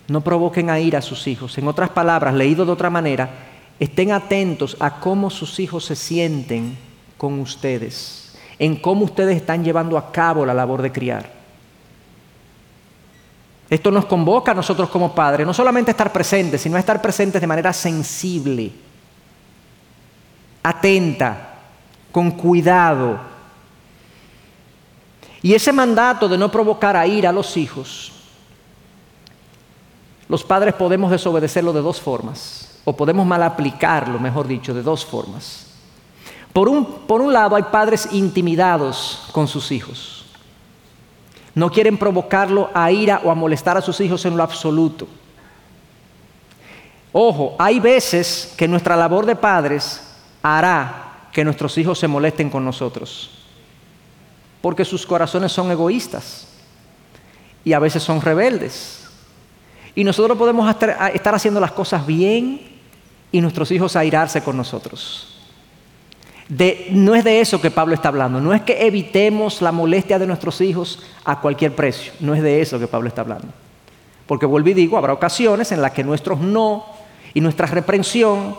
No 0.08 0.22
provoquen 0.22 0.70
a 0.70 0.80
ir 0.80 0.96
a 0.96 1.02
sus 1.02 1.28
hijos. 1.28 1.58
En 1.58 1.68
otras 1.68 1.90
palabras, 1.90 2.34
leído 2.34 2.66
de 2.66 2.72
otra 2.72 2.90
manera, 2.90 3.30
estén 3.80 4.12
atentos 4.12 4.78
a 4.80 5.00
cómo 5.00 5.30
sus 5.30 5.60
hijos 5.60 5.86
se 5.86 5.96
sienten 5.96 6.78
con 7.18 7.40
ustedes, 7.40 8.38
en 8.60 8.76
cómo 8.76 9.06
ustedes 9.06 9.38
están 9.38 9.64
llevando 9.64 9.98
a 9.98 10.12
cabo 10.12 10.46
la 10.46 10.54
labor 10.54 10.82
de 10.82 10.92
criar. 10.92 11.43
Esto 13.74 13.90
nos 13.90 14.06
convoca 14.06 14.52
a 14.52 14.54
nosotros 14.54 14.88
como 14.88 15.16
padres, 15.16 15.48
no 15.48 15.54
solamente 15.54 15.90
estar 15.90 16.14
presentes, 16.14 16.62
sino 16.62 16.78
a 16.78 16.80
estar 16.80 17.02
presentes 17.02 17.42
de 17.42 17.48
manera 17.48 17.74
sensible 17.74 18.72
atenta, 20.62 21.56
con 22.12 22.30
cuidado. 22.30 23.20
Y 25.42 25.56
ese 25.56 25.74
mandato 25.74 26.30
de 26.30 26.38
no 26.38 26.52
provocar 26.52 26.96
a 26.96 27.08
ir 27.08 27.26
a 27.26 27.32
los 27.32 27.58
hijos, 27.58 28.12
los 30.30 30.44
padres 30.44 30.76
podemos 30.76 31.10
desobedecerlo 31.10 31.74
de 31.74 31.82
dos 31.82 32.00
formas, 32.00 32.80
o 32.86 32.96
podemos 32.96 33.26
mal 33.26 33.42
aplicarlo, 33.42 34.20
mejor 34.20 34.48
dicho, 34.48 34.76
de 34.76 34.84
dos 34.84 35.04
formas. 35.04 35.66
Por 36.54 36.70
un, 36.70 36.86
por 36.86 37.22
un 37.22 37.34
lado, 37.34 37.56
hay 37.56 37.64
padres 37.64 38.08
intimidados 38.12 39.28
con 39.32 39.48
sus 39.48 39.72
hijos. 39.72 40.23
No 41.56 41.70
quieren 41.70 41.98
provocarlo 41.98 42.70
a 42.74 42.92
ira 42.92 43.22
o 43.24 43.30
a 43.30 43.36
molestar 43.36 43.78
a 43.78 43.82
sus 43.82 44.00
hijos 44.02 44.26
en 44.26 44.36
lo 44.36 44.44
absoluto. 44.44 45.08
Ojo, 47.12 47.56
hay 47.60 47.80
veces 47.80 48.54
que 48.58 48.68
nuestra 48.68 48.96
labor 48.96 49.26
de 49.26 49.36
padres 49.36 50.02
hará 50.42 51.28
que 51.32 51.44
nuestros 51.44 51.78
hijos 51.78 52.00
se 52.00 52.08
molesten 52.08 52.50
con 52.50 52.66
nosotros. 52.66 53.30
Porque 54.62 54.84
sus 54.84 55.06
corazones 55.06 55.52
son 55.52 55.70
egoístas 55.72 56.48
y 57.64 57.74
a 57.74 57.80
veces 57.80 58.02
son 58.02 58.22
rebeldes. 58.22 59.08
Y 59.94 60.04
nosotros 60.04 60.38
podemos 60.38 60.68
estar 60.70 61.36
haciendo 61.36 61.60
las 61.60 61.72
cosas 61.72 62.06
bien 62.06 62.80
y 63.32 63.42
nuestros 63.42 63.70
hijos 63.72 63.96
airarse 63.96 64.42
con 64.42 64.58
nosotros. 64.58 65.33
No 66.92 67.16
es 67.16 67.24
de 67.24 67.40
eso 67.40 67.62
que 67.62 67.72
Pablo 67.72 67.94
está 67.96 68.10
hablando, 68.10 68.40
no 68.42 68.54
es 68.54 68.62
que 68.62 68.86
evitemos 68.86 69.62
la 69.62 69.72
molestia 69.72 70.20
de 70.20 70.28
nuestros 70.28 70.62
hijos 70.62 71.02
a 71.24 71.40
cualquier 71.40 71.74
precio, 71.76 72.14
no 72.20 72.36
es 72.36 72.44
de 72.44 72.62
eso 72.62 72.80
que 72.80 72.88
Pablo 72.88 73.08
está 73.08 73.22
hablando. 73.22 73.48
Porque 74.26 74.46
vuelvo 74.46 74.70
y 74.70 74.74
digo, 74.74 74.98
habrá 74.98 75.14
ocasiones 75.14 75.72
en 75.72 75.82
las 75.82 75.92
que 75.92 76.04
nuestros 76.04 76.40
no 76.40 76.86
y 77.34 77.42
nuestra 77.42 77.68
reprensión 77.68 78.56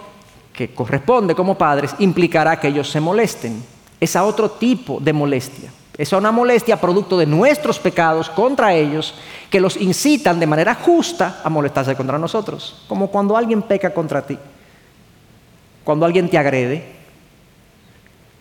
que 0.53 0.73
corresponde 0.73 1.35
como 1.35 1.59
padres 1.59 1.95
implicará 1.99 2.61
que 2.61 2.69
ellos 2.69 2.91
se 2.91 3.01
molesten. 3.01 3.63
Es 4.01 4.17
a 4.17 4.25
otro 4.25 4.51
tipo 4.51 5.01
de 5.01 5.13
molestia. 5.13 5.71
Es 5.97 6.13
a 6.13 6.19
una 6.19 6.33
molestia 6.33 6.81
producto 6.81 7.17
de 7.17 7.27
nuestros 7.27 7.79
pecados 7.79 8.29
contra 8.29 8.75
ellos 8.75 9.15
que 9.51 9.61
los 9.61 9.77
incitan 9.77 10.41
de 10.41 10.47
manera 10.47 10.75
justa 10.75 11.41
a 11.45 11.49
molestarse 11.49 11.95
contra 11.95 12.19
nosotros. 12.19 12.85
Como 12.89 13.09
cuando 13.09 13.37
alguien 13.37 13.63
peca 13.63 13.95
contra 13.95 14.27
ti, 14.27 14.39
cuando 15.85 16.05
alguien 16.05 16.29
te 16.29 16.39
agrede, 16.39 16.94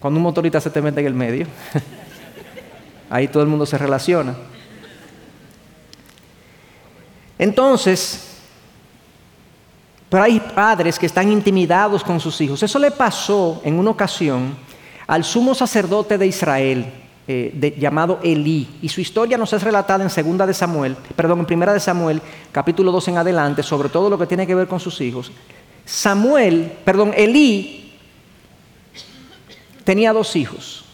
cuando 0.03 0.17
un 0.17 0.23
motorista 0.23 0.59
se 0.59 0.69
te 0.69 0.81
mete 0.81 0.99
en 0.99 1.07
el 1.07 1.13
medio. 1.13 1.47
Ahí 3.09 3.29
todo 3.29 3.41
el 3.41 3.47
mundo 3.47 3.65
se 3.65 3.77
relaciona. 3.77 4.35
Entonces, 7.39 8.41
pero 10.09 10.23
hay 10.23 10.41
padres 10.41 10.99
que 10.99 11.05
están 11.05 11.31
intimidados 11.31 12.03
con 12.03 12.19
sus 12.19 12.41
hijos. 12.41 12.61
Eso 12.61 12.79
le 12.79 12.91
pasó 12.91 13.61
en 13.63 13.79
una 13.79 13.91
ocasión 13.91 14.57
al 15.07 15.23
sumo 15.23 15.55
sacerdote 15.55 16.17
de 16.17 16.27
Israel, 16.27 16.85
eh, 17.25 17.73
llamado 17.79 18.19
Elí, 18.21 18.79
y 18.81 18.89
su 18.89 18.99
historia 18.99 19.37
nos 19.37 19.53
es 19.53 19.63
relatada 19.63 20.03
en 20.03 20.09
segunda 20.09 20.45
de 20.45 20.53
Samuel, 20.53 20.97
perdón, 21.15 21.39
en 21.39 21.45
primera 21.45 21.71
de 21.71 21.79
Samuel, 21.79 22.21
capítulo 22.51 22.91
2 22.91 23.07
en 23.07 23.17
adelante, 23.19 23.63
sobre 23.63 23.87
todo 23.87 24.09
lo 24.09 24.17
que 24.17 24.27
tiene 24.27 24.45
que 24.45 24.53
ver 24.53 24.67
con 24.67 24.81
sus 24.81 24.99
hijos. 24.99 25.31
Samuel, 25.85 26.73
perdón, 26.83 27.13
Elí 27.15 27.82
tenía 29.83 30.13
dos 30.13 30.35
hijos 30.35 30.85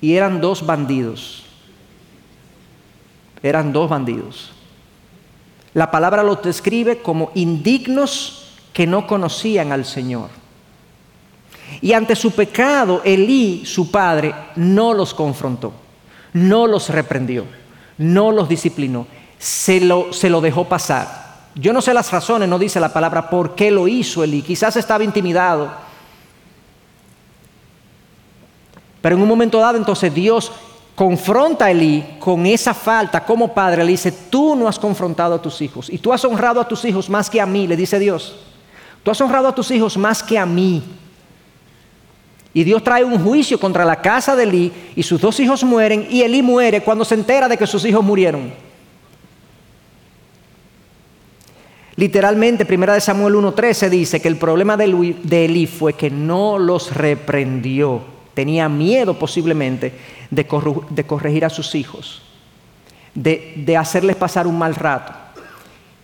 y 0.00 0.16
eran 0.16 0.40
dos 0.40 0.64
bandidos. 0.66 1.44
Eran 3.42 3.72
dos 3.72 3.88
bandidos. 3.90 4.52
La 5.74 5.90
palabra 5.90 6.22
los 6.22 6.42
describe 6.42 7.02
como 7.02 7.30
indignos 7.34 8.52
que 8.72 8.86
no 8.86 9.06
conocían 9.06 9.72
al 9.72 9.84
Señor. 9.84 10.30
Y 11.80 11.92
ante 11.92 12.14
su 12.14 12.32
pecado, 12.32 13.02
Elí, 13.04 13.64
su 13.66 13.90
padre, 13.90 14.34
no 14.56 14.94
los 14.94 15.14
confrontó, 15.14 15.72
no 16.32 16.66
los 16.66 16.88
reprendió, 16.88 17.44
no 17.98 18.30
los 18.30 18.48
disciplinó, 18.48 19.06
se 19.38 19.80
lo, 19.80 20.12
se 20.12 20.30
lo 20.30 20.40
dejó 20.40 20.66
pasar. 20.66 21.24
Yo 21.54 21.72
no 21.72 21.80
sé 21.80 21.94
las 21.94 22.10
razones, 22.10 22.48
no 22.48 22.58
dice 22.58 22.80
la 22.80 22.92
palabra 22.92 23.30
por 23.30 23.54
qué 23.54 23.70
lo 23.70 23.88
hizo 23.88 24.22
Elí. 24.24 24.42
Quizás 24.42 24.76
estaba 24.76 25.04
intimidado. 25.04 25.72
Pero 29.04 29.16
en 29.16 29.22
un 29.22 29.28
momento 29.28 29.58
dado, 29.58 29.76
entonces 29.76 30.14
Dios 30.14 30.50
confronta 30.94 31.66
a 31.66 31.70
Elí 31.70 32.16
con 32.18 32.46
esa 32.46 32.72
falta 32.72 33.22
como 33.22 33.52
padre, 33.52 33.84
le 33.84 33.90
dice, 33.90 34.10
tú 34.10 34.56
no 34.56 34.66
has 34.66 34.78
confrontado 34.78 35.34
a 35.34 35.42
tus 35.42 35.60
hijos 35.60 35.90
y 35.90 35.98
tú 35.98 36.10
has 36.10 36.24
honrado 36.24 36.58
a 36.58 36.66
tus 36.66 36.86
hijos 36.86 37.10
más 37.10 37.28
que 37.28 37.38
a 37.38 37.44
mí, 37.44 37.66
le 37.66 37.76
dice 37.76 37.98
Dios. 37.98 38.34
Tú 39.02 39.10
has 39.10 39.20
honrado 39.20 39.48
a 39.48 39.54
tus 39.54 39.70
hijos 39.72 39.98
más 39.98 40.22
que 40.22 40.38
a 40.38 40.46
mí. 40.46 40.82
Y 42.54 42.64
Dios 42.64 42.82
trae 42.82 43.04
un 43.04 43.22
juicio 43.22 43.60
contra 43.60 43.84
la 43.84 44.00
casa 44.00 44.34
de 44.34 44.44
Elí 44.44 44.72
y 44.96 45.02
sus 45.02 45.20
dos 45.20 45.38
hijos 45.38 45.62
mueren 45.64 46.06
y 46.08 46.22
Elí 46.22 46.40
muere 46.40 46.80
cuando 46.80 47.04
se 47.04 47.14
entera 47.14 47.46
de 47.46 47.58
que 47.58 47.66
sus 47.66 47.84
hijos 47.84 48.02
murieron. 48.02 48.54
Literalmente, 51.96 52.64
primera 52.64 52.94
de 52.94 53.02
Samuel 53.02 53.34
1.13 53.34 53.90
dice 53.90 54.22
que 54.22 54.28
el 54.28 54.38
problema 54.38 54.78
de 54.78 55.44
Elí 55.44 55.66
fue 55.66 55.92
que 55.92 56.08
no 56.08 56.58
los 56.58 56.94
reprendió 56.94 58.13
tenía 58.34 58.68
miedo 58.68 59.18
posiblemente 59.18 59.94
de, 60.30 60.46
corregir 61.06 61.44
a 61.44 61.50
sus 61.50 61.74
hijos, 61.74 62.22
de, 63.14 63.54
de 63.56 63.76
hacerles 63.76 64.16
pasar 64.16 64.46
un 64.46 64.58
mal 64.58 64.74
rato. 64.74 65.12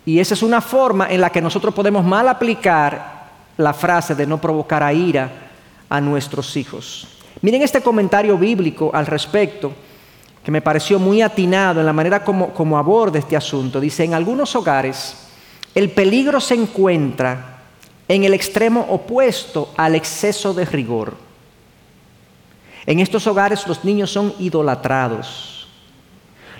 Y 0.05 0.19
esa 0.19 0.33
es 0.33 0.41
una 0.41 0.61
forma 0.61 1.07
en 1.09 1.21
la 1.21 1.29
que 1.29 1.41
nosotros 1.41 1.73
podemos 1.73 2.03
mal 2.03 2.27
aplicar 2.27 3.29
la 3.57 3.73
frase 3.73 4.15
de 4.15 4.25
no 4.25 4.39
provocar 4.39 4.81
a 4.81 4.93
ira 4.93 5.29
a 5.89 6.01
nuestros 6.01 6.55
hijos. 6.57 7.07
Miren 7.41 7.61
este 7.61 7.81
comentario 7.81 8.37
bíblico 8.37 8.89
al 8.93 9.05
respecto, 9.05 9.71
que 10.43 10.51
me 10.51 10.61
pareció 10.61 10.97
muy 10.97 11.21
atinado 11.21 11.79
en 11.79 11.85
la 11.85 11.93
manera 11.93 12.23
como 12.23 12.77
aborda 12.77 13.19
este 13.19 13.37
asunto. 13.37 13.79
Dice, 13.79 14.03
en 14.03 14.15
algunos 14.15 14.55
hogares 14.55 15.27
el 15.73 15.91
peligro 15.91 16.41
se 16.41 16.55
encuentra 16.55 17.59
en 18.07 18.25
el 18.25 18.33
extremo 18.33 18.85
opuesto 18.89 19.69
al 19.77 19.95
exceso 19.95 20.53
de 20.53 20.65
rigor. 20.65 21.15
En 22.85 22.99
estos 22.99 23.27
hogares 23.27 23.67
los 23.67 23.83
niños 23.83 24.11
son 24.11 24.33
idolatrados. 24.39 25.67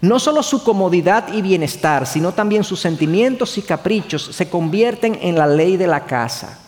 No 0.01 0.19
solo 0.19 0.41
su 0.41 0.63
comodidad 0.63 1.31
y 1.31 1.41
bienestar, 1.41 2.07
sino 2.07 2.31
también 2.31 2.63
sus 2.63 2.79
sentimientos 2.79 3.57
y 3.57 3.61
caprichos 3.61 4.23
se 4.23 4.49
convierten 4.49 5.17
en 5.21 5.37
la 5.37 5.45
ley 5.45 5.77
de 5.77 5.87
la 5.87 6.05
casa. 6.05 6.59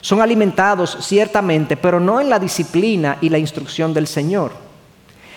Son 0.00 0.20
alimentados 0.20 0.96
ciertamente, 1.00 1.76
pero 1.76 1.98
no 1.98 2.20
en 2.20 2.30
la 2.30 2.38
disciplina 2.38 3.18
y 3.20 3.28
la 3.28 3.38
instrucción 3.38 3.92
del 3.92 4.06
Señor. 4.06 4.52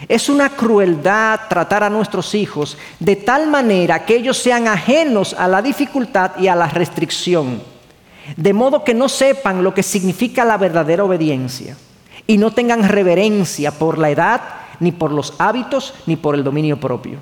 Es 0.07 0.29
una 0.29 0.49
crueldad 0.49 1.41
tratar 1.49 1.83
a 1.83 1.89
nuestros 1.89 2.33
hijos 2.35 2.77
de 2.99 3.15
tal 3.15 3.47
manera 3.47 4.05
que 4.05 4.15
ellos 4.15 4.37
sean 4.37 4.67
ajenos 4.67 5.33
a 5.33 5.47
la 5.47 5.61
dificultad 5.61 6.31
y 6.39 6.47
a 6.47 6.55
la 6.55 6.67
restricción, 6.67 7.61
de 8.35 8.53
modo 8.53 8.83
que 8.83 8.93
no 8.93 9.09
sepan 9.09 9.63
lo 9.63 9.73
que 9.73 9.83
significa 9.83 10.45
la 10.45 10.57
verdadera 10.57 11.03
obediencia 11.03 11.75
y 12.27 12.37
no 12.37 12.51
tengan 12.51 12.87
reverencia 12.87 13.71
por 13.71 13.97
la 13.97 14.09
edad, 14.09 14.41
ni 14.79 14.91
por 14.91 15.11
los 15.11 15.33
hábitos, 15.37 15.93
ni 16.05 16.15
por 16.15 16.35
el 16.35 16.43
dominio 16.43 16.79
propio. 16.79 17.19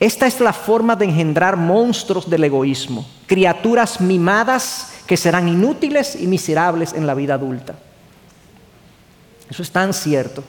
Esta 0.00 0.26
es 0.26 0.40
la 0.40 0.52
forma 0.52 0.94
de 0.94 1.06
engendrar 1.06 1.56
monstruos 1.56 2.30
del 2.30 2.44
egoísmo, 2.44 3.06
criaturas 3.26 4.00
mimadas 4.00 4.94
que 5.06 5.16
serán 5.16 5.48
inútiles 5.48 6.16
y 6.20 6.26
miserables 6.26 6.92
en 6.92 7.06
la 7.06 7.14
vida 7.14 7.34
adulta. 7.34 7.74
Eso 9.50 9.62
es 9.62 9.70
tan 9.70 9.92
cierto. 9.92 10.44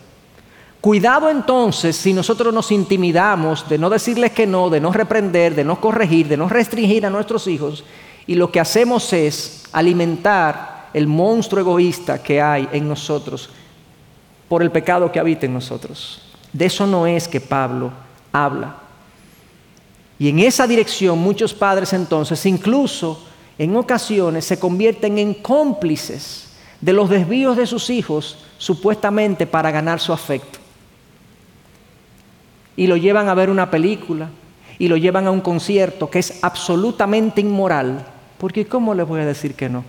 Cuidado 0.82 1.30
entonces 1.30 1.96
si 1.96 2.14
nosotros 2.14 2.54
nos 2.54 2.72
intimidamos 2.72 3.68
de 3.68 3.78
no 3.78 3.90
decirles 3.90 4.32
que 4.32 4.46
no, 4.48 4.70
de 4.70 4.80
no 4.80 4.92
reprender, 4.94 5.56
de 5.56 5.64
no 5.64 5.82
corregir, 5.82 6.28
de 6.28 6.38
no 6.38 6.48
restringir 6.48 7.06
a 7.06 7.10
nuestros 7.10 7.48
hijos, 7.48 7.84
y 8.28 8.36
lo 8.36 8.52
que 8.52 8.60
hacemos 8.60 9.12
es 9.12 9.64
alimentar 9.72 10.79
el 10.94 11.08
monstruo 11.08 11.62
egoísta 11.62 12.22
que 12.22 12.42
hay 12.42 12.68
en 12.72 12.88
nosotros 12.88 13.50
por 14.48 14.64
el 14.64 14.72
pecado 14.72 15.12
que 15.12 15.20
habita 15.20 15.46
en 15.46 15.54
nosotros. 15.54 16.22
De 16.52 16.66
eso 16.66 16.88
no 16.88 17.06
es 17.06 17.28
que 17.28 17.40
Pablo 17.40 17.92
habla. 18.32 18.76
Y 20.18 20.30
en 20.30 20.40
esa 20.40 20.68
dirección 20.68 21.20
muchos 21.20 21.54
padres 21.54 21.94
entonces 21.94 22.46
incluso 22.46 23.26
en 23.58 23.76
ocasiones 23.76 24.46
se 24.46 24.60
convierten 24.60 25.18
en 25.18 25.34
cómplices 25.34 26.50
de 26.82 26.94
los 26.94 27.10
desvíos 27.10 27.58
de 27.58 27.68
sus 27.68 27.90
hijos 27.90 28.38
supuestamente 28.58 29.46
para 29.46 29.72
ganar 29.72 30.00
su 30.00 30.12
afecto. 30.12 30.60
Y 32.76 32.88
lo 32.88 32.98
llevan 32.98 33.28
a 33.28 33.34
ver 33.34 33.50
una 33.50 33.70
película 33.70 34.30
y 34.78 34.88
lo 34.88 34.96
llevan 34.96 35.28
a 35.28 35.32
un 35.32 35.42
concierto 35.42 36.10
que 36.10 36.20
es 36.20 36.40
absolutamente 36.42 37.42
inmoral, 37.42 38.06
porque 38.38 38.66
¿cómo 38.66 38.94
les 38.94 39.06
voy 39.06 39.22
a 39.22 39.26
decir 39.26 39.54
que 39.56 39.68
no? 39.68 39.84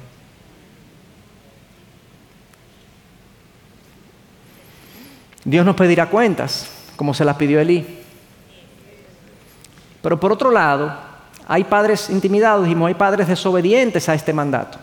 Dios 5.51 5.67
nos 5.67 5.75
pedirá 5.75 6.07
cuentas, 6.07 6.71
como 6.95 7.13
se 7.13 7.25
las 7.25 7.35
pidió 7.35 7.59
Elí. 7.59 7.85
Pero 10.01 10.21
por 10.21 10.31
otro 10.31 10.53
lado, 10.53 10.97
hay 11.49 11.65
padres 11.65 12.09
intimidados, 12.09 12.69
y 12.69 12.75
hay 12.85 12.95
padres 12.95 13.27
desobedientes 13.27 14.09
a 14.09 14.15
este 14.15 14.33
mandato. 14.33 14.79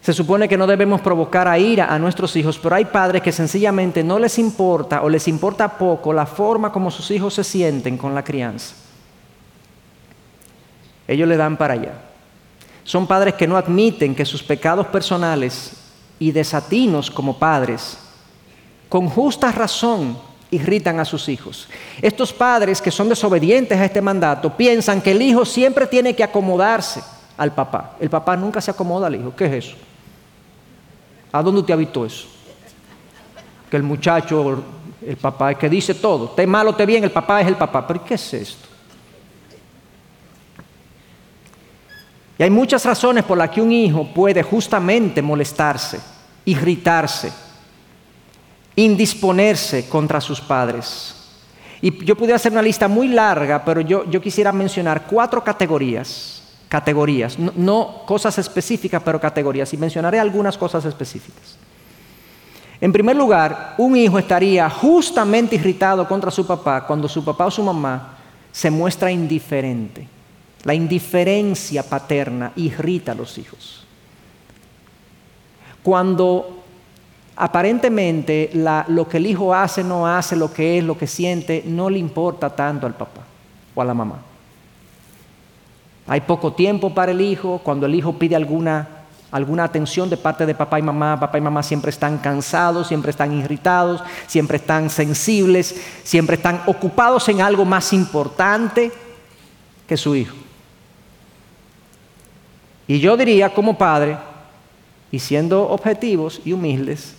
Se 0.00 0.14
supone 0.14 0.48
que 0.48 0.56
no 0.56 0.66
debemos 0.66 1.02
provocar 1.02 1.46
a 1.48 1.58
ira 1.58 1.92
a 1.92 1.98
nuestros 1.98 2.34
hijos, 2.34 2.58
pero 2.58 2.76
hay 2.76 2.86
padres 2.86 3.20
que 3.20 3.30
sencillamente 3.30 4.02
no 4.02 4.18
les 4.18 4.38
importa 4.38 5.02
o 5.02 5.10
les 5.10 5.28
importa 5.28 5.76
poco 5.76 6.14
la 6.14 6.24
forma 6.24 6.72
como 6.72 6.90
sus 6.90 7.10
hijos 7.10 7.34
se 7.34 7.44
sienten 7.44 7.98
con 7.98 8.14
la 8.14 8.24
crianza. 8.24 8.74
Ellos 11.06 11.28
le 11.28 11.36
dan 11.36 11.58
para 11.58 11.74
allá. 11.74 11.92
Son 12.84 13.06
padres 13.06 13.34
que 13.34 13.46
no 13.46 13.58
admiten 13.58 14.14
que 14.14 14.24
sus 14.24 14.42
pecados 14.42 14.86
personales 14.86 15.72
y 16.18 16.32
desatinos 16.32 17.10
como 17.10 17.38
padres, 17.38 17.98
con 18.92 19.08
justa 19.08 19.50
razón, 19.50 20.18
irritan 20.50 21.00
a 21.00 21.06
sus 21.06 21.26
hijos. 21.30 21.66
Estos 22.02 22.30
padres 22.30 22.82
que 22.82 22.90
son 22.90 23.08
desobedientes 23.08 23.78
a 23.78 23.86
este 23.86 24.02
mandato 24.02 24.54
piensan 24.54 25.00
que 25.00 25.12
el 25.12 25.22
hijo 25.22 25.46
siempre 25.46 25.86
tiene 25.86 26.14
que 26.14 26.22
acomodarse 26.22 27.02
al 27.38 27.54
papá. 27.54 27.96
El 27.98 28.10
papá 28.10 28.36
nunca 28.36 28.60
se 28.60 28.70
acomoda 28.70 29.06
al 29.06 29.14
hijo. 29.14 29.34
¿Qué 29.34 29.46
es 29.46 29.64
eso? 29.64 29.76
¿A 31.32 31.42
dónde 31.42 31.62
te 31.62 31.72
habitó 31.72 32.04
eso? 32.04 32.26
Que 33.70 33.78
el 33.78 33.82
muchacho, 33.82 34.62
el 35.00 35.16
papá, 35.16 35.52
es 35.52 35.56
que 35.56 35.70
dice 35.70 35.94
todo. 35.94 36.28
Te 36.28 36.46
malo, 36.46 36.74
te 36.74 36.84
bien, 36.84 37.02
el 37.02 37.12
papá 37.12 37.40
es 37.40 37.46
el 37.46 37.56
papá. 37.56 37.86
¿Pero 37.86 38.04
qué 38.04 38.12
es 38.12 38.34
esto? 38.34 38.68
Y 42.38 42.42
hay 42.42 42.50
muchas 42.50 42.84
razones 42.84 43.24
por 43.24 43.38
las 43.38 43.48
que 43.48 43.62
un 43.62 43.72
hijo 43.72 44.06
puede 44.12 44.42
justamente 44.42 45.22
molestarse, 45.22 45.98
irritarse, 46.44 47.32
indisponerse 48.76 49.88
contra 49.88 50.20
sus 50.20 50.40
padres. 50.40 51.14
Y 51.80 52.04
yo 52.04 52.16
pudiera 52.16 52.36
hacer 52.36 52.52
una 52.52 52.62
lista 52.62 52.88
muy 52.88 53.08
larga, 53.08 53.64
pero 53.64 53.80
yo, 53.80 54.08
yo 54.08 54.20
quisiera 54.20 54.52
mencionar 54.52 55.06
cuatro 55.06 55.42
categorías 55.42 56.42
categorías, 56.72 57.38
no, 57.38 58.00
cosas 58.06 58.38
específicas, 58.38 59.02
pero 59.04 59.20
categorías, 59.20 59.70
y 59.74 59.76
mencionaré 59.76 60.18
algunas 60.18 60.56
cosas 60.56 60.82
específicas. 60.86 61.58
En 62.80 62.90
primer 62.90 63.14
lugar, 63.14 63.74
un 63.76 63.94
hijo 63.94 64.18
estaría 64.18 64.70
justamente 64.70 65.56
irritado 65.56 66.08
contra 66.08 66.30
su 66.30 66.46
papá 66.46 66.86
cuando 66.86 67.08
su 67.08 67.22
papá 67.22 67.44
o 67.44 67.50
su 67.50 67.62
mamá 67.62 68.16
se 68.50 68.70
muestra 68.70 69.12
indiferente. 69.12 70.08
La 70.64 70.72
indiferencia 70.72 71.82
paterna 71.82 72.52
irrita 72.56 73.12
a 73.12 73.16
los 73.16 73.36
hijos. 73.36 73.84
Cuando 75.82 76.61
aparentemente 77.42 78.52
lo 78.86 79.08
que 79.08 79.16
el 79.16 79.26
hijo 79.26 79.52
hace, 79.52 79.82
no 79.82 80.06
hace, 80.06 80.36
lo 80.36 80.52
que 80.52 80.78
es, 80.78 80.84
lo 80.84 80.96
que 80.96 81.08
siente, 81.08 81.64
no 81.66 81.90
le 81.90 81.98
importa 81.98 82.48
tanto 82.54 82.86
al 82.86 82.94
papá 82.94 83.22
o 83.74 83.82
a 83.82 83.84
la 83.84 83.94
mamá. 83.94 84.22
Hay 86.06 86.20
poco 86.20 86.52
tiempo 86.52 86.94
para 86.94 87.10
el 87.10 87.20
hijo, 87.20 87.60
cuando 87.64 87.86
el 87.86 87.96
hijo 87.96 88.12
pide 88.16 88.36
alguna, 88.36 88.86
alguna 89.32 89.64
atención 89.64 90.08
de 90.08 90.16
parte 90.16 90.46
de 90.46 90.54
papá 90.54 90.78
y 90.78 90.82
mamá, 90.82 91.18
papá 91.18 91.36
y 91.36 91.40
mamá 91.40 91.64
siempre 91.64 91.90
están 91.90 92.18
cansados, 92.18 92.86
siempre 92.86 93.10
están 93.10 93.32
irritados, 93.32 94.04
siempre 94.28 94.58
están 94.58 94.88
sensibles, 94.88 95.74
siempre 96.04 96.36
están 96.36 96.62
ocupados 96.66 97.28
en 97.28 97.40
algo 97.40 97.64
más 97.64 97.92
importante 97.92 98.92
que 99.88 99.96
su 99.96 100.14
hijo. 100.14 100.36
Y 102.86 103.00
yo 103.00 103.16
diría 103.16 103.52
como 103.52 103.76
padre, 103.76 104.16
y 105.10 105.18
siendo 105.18 105.68
objetivos 105.68 106.40
y 106.44 106.52
humildes, 106.52 107.16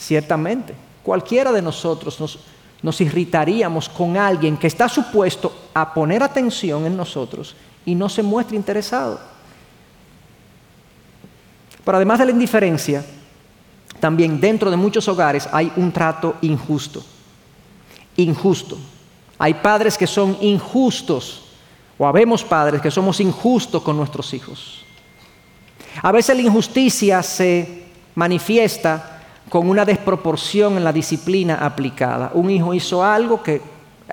ciertamente, 0.00 0.74
cualquiera 1.02 1.52
de 1.52 1.60
nosotros 1.60 2.18
nos, 2.18 2.38
nos 2.82 3.00
irritaríamos 3.00 3.88
con 3.88 4.16
alguien 4.16 4.56
que 4.56 4.66
está 4.66 4.88
supuesto 4.88 5.52
a 5.74 5.92
poner 5.92 6.22
atención 6.22 6.86
en 6.86 6.96
nosotros 6.96 7.54
y 7.84 7.94
no 7.94 8.08
se 8.08 8.22
muestra 8.22 8.56
interesado. 8.56 9.20
Pero 11.84 11.96
además 11.96 12.18
de 12.18 12.26
la 12.26 12.32
indiferencia, 12.32 13.04
también 14.00 14.40
dentro 14.40 14.70
de 14.70 14.76
muchos 14.76 15.06
hogares 15.08 15.48
hay 15.52 15.70
un 15.76 15.92
trato 15.92 16.36
injusto. 16.40 17.02
Injusto. 18.16 18.78
Hay 19.38 19.54
padres 19.54 19.96
que 19.96 20.06
son 20.06 20.36
injustos, 20.40 21.42
o 21.98 22.06
habemos 22.06 22.42
padres 22.44 22.80
que 22.80 22.90
somos 22.90 23.20
injustos 23.20 23.82
con 23.82 23.96
nuestros 23.96 24.32
hijos. 24.32 24.84
A 26.02 26.12
veces 26.12 26.36
la 26.36 26.42
injusticia 26.42 27.22
se 27.22 27.84
manifiesta 28.14 29.19
con 29.50 29.68
una 29.68 29.84
desproporción 29.84 30.76
en 30.76 30.84
la 30.84 30.92
disciplina 30.92 31.56
aplicada. 31.56 32.30
Un 32.34 32.50
hijo 32.50 32.72
hizo 32.72 33.04
algo 33.04 33.42
que 33.42 33.60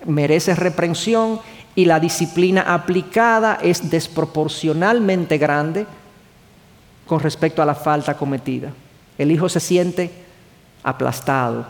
merece 0.08 0.56
reprensión 0.56 1.40
y 1.76 1.86
la 1.86 2.00
disciplina 2.00 2.64
aplicada 2.74 3.60
es 3.62 3.88
desproporcionalmente 3.88 5.38
grande 5.38 5.86
con 7.06 7.20
respecto 7.20 7.62
a 7.62 7.68
la 7.68 7.76
falta 7.76 8.18
cometida. 8.18 8.72
El 9.16 9.32
hijo 9.32 9.48
se 9.48 9.60
siente 9.60 10.12
aplastado. 10.82 11.66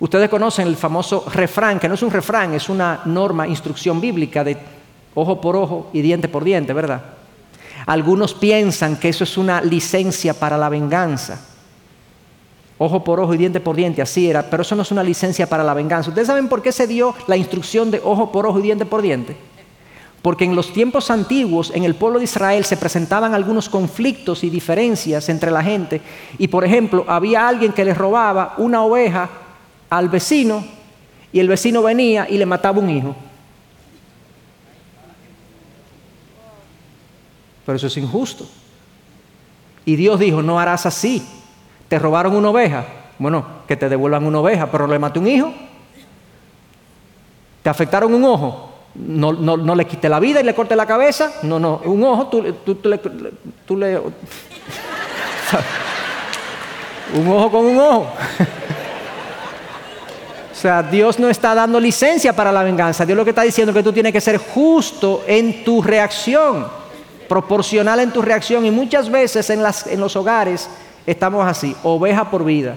Ustedes 0.00 0.28
conocen 0.28 0.66
el 0.66 0.76
famoso 0.76 1.24
refrán, 1.32 1.78
que 1.78 1.88
no 1.88 1.94
es 1.94 2.02
un 2.02 2.10
refrán, 2.10 2.54
es 2.54 2.68
una 2.68 3.02
norma, 3.04 3.46
instrucción 3.46 4.00
bíblica 4.00 4.42
de 4.42 4.58
ojo 5.14 5.40
por 5.40 5.54
ojo 5.54 5.90
y 5.92 6.02
diente 6.02 6.26
por 6.26 6.42
diente, 6.42 6.72
¿verdad? 6.72 7.02
Algunos 7.86 8.34
piensan 8.34 8.96
que 8.96 9.10
eso 9.10 9.22
es 9.22 9.38
una 9.38 9.60
licencia 9.60 10.34
para 10.34 10.58
la 10.58 10.68
venganza 10.68 11.53
ojo 12.78 13.04
por 13.04 13.20
ojo 13.20 13.34
y 13.34 13.38
diente 13.38 13.60
por 13.60 13.76
diente, 13.76 14.02
así 14.02 14.28
era, 14.28 14.50
pero 14.50 14.62
eso 14.62 14.74
no 14.74 14.82
es 14.82 14.90
una 14.90 15.02
licencia 15.02 15.48
para 15.48 15.64
la 15.64 15.74
venganza. 15.74 16.10
¿Ustedes 16.10 16.26
saben 16.26 16.48
por 16.48 16.62
qué 16.62 16.72
se 16.72 16.86
dio 16.86 17.14
la 17.26 17.36
instrucción 17.36 17.90
de 17.90 18.00
ojo 18.02 18.32
por 18.32 18.46
ojo 18.46 18.58
y 18.58 18.62
diente 18.62 18.84
por 18.84 19.02
diente? 19.02 19.36
Porque 20.22 20.44
en 20.44 20.56
los 20.56 20.72
tiempos 20.72 21.10
antiguos, 21.10 21.70
en 21.74 21.84
el 21.84 21.94
pueblo 21.94 22.18
de 22.18 22.24
Israel, 22.24 22.64
se 22.64 22.78
presentaban 22.78 23.34
algunos 23.34 23.68
conflictos 23.68 24.42
y 24.42 24.48
diferencias 24.48 25.28
entre 25.28 25.50
la 25.50 25.62
gente. 25.62 26.00
Y 26.38 26.48
por 26.48 26.64
ejemplo, 26.64 27.04
había 27.06 27.46
alguien 27.46 27.72
que 27.72 27.84
le 27.84 27.92
robaba 27.92 28.54
una 28.56 28.82
oveja 28.82 29.28
al 29.90 30.08
vecino 30.08 30.64
y 31.30 31.40
el 31.40 31.48
vecino 31.48 31.82
venía 31.82 32.26
y 32.28 32.38
le 32.38 32.46
mataba 32.46 32.78
un 32.78 32.88
hijo. 32.88 33.14
Pero 37.66 37.76
eso 37.76 37.86
es 37.86 37.96
injusto. 37.98 38.48
Y 39.84 39.96
Dios 39.96 40.18
dijo, 40.20 40.42
no 40.42 40.58
harás 40.58 40.86
así. 40.86 41.22
¿Te 41.94 42.00
robaron 42.00 42.34
una 42.34 42.50
oveja? 42.50 42.84
Bueno, 43.20 43.46
que 43.68 43.76
te 43.76 43.88
devuelvan 43.88 44.26
una 44.26 44.40
oveja, 44.40 44.68
pero 44.68 44.88
le 44.88 44.98
maté 44.98 45.20
un 45.20 45.28
hijo. 45.28 45.54
¿Te 47.62 47.70
afectaron 47.70 48.12
un 48.12 48.24
ojo? 48.24 48.68
No, 48.96 49.32
no, 49.32 49.74
le 49.76 49.86
quité 49.86 50.08
la 50.08 50.18
vida 50.18 50.40
y 50.40 50.42
le 50.42 50.56
corté 50.56 50.74
la 50.74 50.86
cabeza. 50.86 51.30
No, 51.44 51.60
no, 51.60 51.80
un 51.84 52.02
ojo, 52.02 52.26
tú, 52.26 52.42
le, 52.42 52.52
tú 53.64 53.76
le... 53.76 53.98
un 57.14 57.28
ojo 57.28 57.50
con 57.52 57.64
un 57.64 57.78
ojo. 57.78 58.08
o 60.50 60.54
sea, 60.56 60.82
Dios 60.82 61.20
no 61.20 61.28
está 61.28 61.54
dando 61.54 61.78
licencia 61.78 62.32
para 62.32 62.50
la 62.50 62.64
venganza. 62.64 63.06
Dios 63.06 63.16
lo 63.16 63.22
que 63.22 63.30
está 63.30 63.42
diciendo 63.42 63.70
es 63.70 63.76
que 63.76 63.84
tú 63.84 63.92
tienes 63.92 64.12
que 64.12 64.20
ser 64.20 64.38
justo 64.38 65.22
en 65.28 65.62
tu 65.62 65.80
reacción, 65.80 66.66
proporcional 67.28 68.00
en 68.00 68.10
tu 68.10 68.20
reacción. 68.20 68.66
Y 68.66 68.72
muchas 68.72 69.08
veces 69.08 69.48
en, 69.50 69.62
las, 69.62 69.86
en 69.86 70.00
los 70.00 70.16
hogares 70.16 70.68
estamos 71.06 71.46
así, 71.46 71.74
oveja 71.82 72.30
por 72.30 72.44
vida. 72.44 72.76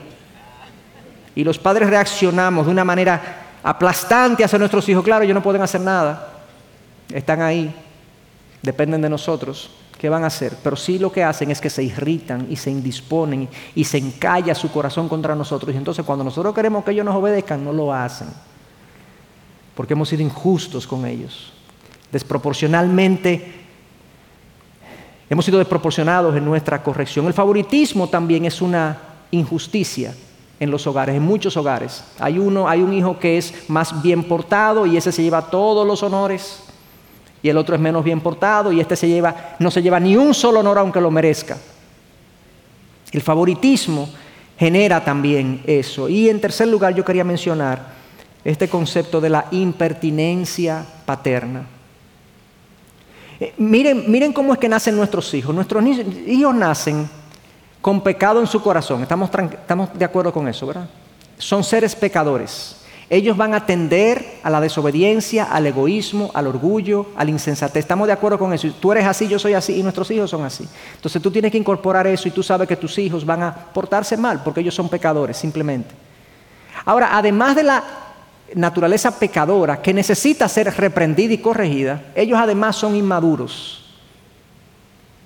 Y 1.36 1.44
los 1.44 1.60
padres 1.60 1.90
reaccionamos 1.90 2.66
de 2.66 2.72
una 2.72 2.84
manera 2.84 3.44
aplastante 3.64 4.44
hacia 4.44 4.58
nuestros 4.58 4.88
hijos. 4.90 5.04
Claro, 5.04 5.24
ellos 5.24 5.36
no 5.36 5.44
pueden 5.44 5.62
hacer 5.62 5.82
nada. 5.82 6.34
Están 7.14 7.42
ahí, 7.42 7.74
dependen 8.62 9.02
de 9.02 9.10
nosotros. 9.10 9.70
¿Qué 9.98 10.10
van 10.10 10.24
a 10.24 10.28
hacer? 10.28 10.56
Pero 10.64 10.76
sí 10.76 11.00
lo 11.00 11.12
que 11.12 11.24
hacen 11.24 11.50
es 11.50 11.60
que 11.60 11.70
se 11.70 11.84
irritan 11.84 12.48
y 12.50 12.56
se 12.56 12.70
indisponen 12.70 13.50
y 13.74 13.84
se 13.84 13.98
encalla 13.98 14.54
su 14.54 14.72
corazón 14.72 15.10
contra 15.10 15.36
nosotros. 15.36 15.74
Y 15.74 15.78
entonces 15.78 16.06
cuando 16.06 16.24
nosotros 16.24 16.54
queremos 16.54 16.84
que 16.84 16.92
ellos 16.92 17.06
nos 17.06 17.16
obedezcan, 17.16 17.64
no 17.64 17.74
lo 17.74 17.92
hacen. 17.94 18.28
Porque 19.74 19.94
hemos 19.94 20.10
sido 20.10 20.22
injustos 20.22 20.86
con 20.86 21.06
ellos. 21.06 21.52
Desproporcionalmente 22.12 23.67
Hemos 25.30 25.46
sido 25.46 25.58
desproporcionados 25.58 26.36
en 26.36 26.46
nuestra 26.46 26.82
corrección. 26.82 27.26
El 27.26 27.34
favoritismo 27.34 28.08
también 28.08 28.46
es 28.46 28.62
una 28.62 28.98
injusticia 29.32 30.14
en 30.60 30.72
los 30.72 30.88
hogares, 30.88 31.16
en 31.16 31.24
muchos 31.24 31.58
hogares. 31.58 32.04
Hay 32.20 32.40
uno, 32.40 32.68
hay 32.68 32.82
un 32.82 32.94
hijo 32.94 33.20
que 33.20 33.38
es 33.38 33.54
más 33.68 34.02
bien 34.02 34.24
portado 34.24 34.86
y 34.86 34.96
ese 34.96 35.12
se 35.12 35.24
lleva 35.24 35.50
todos 35.50 35.86
los 35.86 36.02
honores. 36.04 36.64
y 37.44 37.50
el 37.50 37.58
otro 37.58 37.76
es 37.76 37.82
menos 37.82 38.04
bien 38.04 38.20
portado 38.20 38.72
y 38.72 38.80
este 38.80 38.96
se 38.96 39.08
lleva, 39.08 39.56
no 39.60 39.70
se 39.70 39.82
lleva 39.82 40.00
ni 40.00 40.18
un 40.18 40.34
solo 40.34 40.60
honor 40.62 40.80
aunque 40.80 41.00
lo 41.00 41.12
merezca. 41.12 41.58
El 43.12 43.22
favoritismo 43.22 44.10
genera 44.58 45.04
también 45.04 45.62
eso. 45.66 46.10
Y 46.10 46.30
en 46.30 46.42
tercer 46.42 46.68
lugar 46.68 46.96
yo 46.96 47.06
quería 47.06 47.24
mencionar 47.24 47.94
este 48.44 48.68
concepto 48.68 49.22
de 49.22 49.30
la 49.30 49.46
impertinencia 49.52 50.86
paterna. 51.06 51.77
Eh, 53.40 53.54
miren, 53.58 54.10
miren 54.10 54.34
cómo 54.34 54.54
es 54.54 54.60
que 54.60 54.70
nacen 54.70 54.96
nuestros 54.96 55.34
hijos. 55.34 55.54
Nuestros 55.54 55.84
hijos 55.86 56.56
nacen 56.56 57.10
con 57.82 58.02
pecado 58.02 58.40
en 58.40 58.48
su 58.48 58.62
corazón. 58.62 59.02
Estamos, 59.02 59.30
de 59.94 60.06
acuerdo 60.06 60.34
con 60.34 60.48
eso, 60.48 60.68
¿verdad? 60.68 60.90
Son 61.38 61.64
seres 61.64 61.96
pecadores. 61.96 62.76
Ellos 63.10 63.38
van 63.38 63.54
a 63.54 63.66
tender 63.66 64.40
a 64.44 64.50
la 64.50 64.60
desobediencia, 64.60 65.46
al 65.46 65.66
egoísmo, 65.66 66.30
al 66.34 66.48
orgullo, 66.48 67.06
al 67.16 67.30
insensatez. 67.30 67.80
Estamos 67.80 68.08
de 68.08 68.14
acuerdo 68.14 68.38
con 68.38 68.52
eso. 68.52 68.68
Tú 68.82 68.92
eres 68.92 69.06
así, 69.06 69.30
yo 69.30 69.40
soy 69.40 69.54
así 69.54 69.80
y 69.80 69.84
nuestros 69.84 70.12
hijos 70.12 70.30
son 70.30 70.44
así. 70.44 70.68
Entonces 70.96 71.22
tú 71.22 71.32
tienes 71.32 71.52
que 71.52 71.58
incorporar 71.58 72.06
eso 72.08 72.28
y 72.28 72.32
tú 72.32 72.44
sabes 72.44 72.68
que 72.68 72.76
tus 72.76 72.98
hijos 72.98 73.26
van 73.26 73.44
a 73.44 73.56
portarse 73.56 74.18
mal 74.18 74.42
porque 74.44 74.60
ellos 74.60 74.76
son 74.76 74.90
pecadores, 74.90 75.38
simplemente. 75.38 75.96
Ahora, 76.84 77.16
además 77.18 77.56
de 77.56 77.64
la 77.64 77.84
naturaleza 78.56 79.18
pecadora 79.18 79.82
que 79.82 79.94
necesita 79.94 80.48
ser 80.48 80.74
reprendida 80.76 81.34
y 81.34 81.38
corregida, 81.40 82.06
ellos 82.16 82.40
además 82.42 82.76
son 82.76 82.96
inmaduros. 82.96 83.84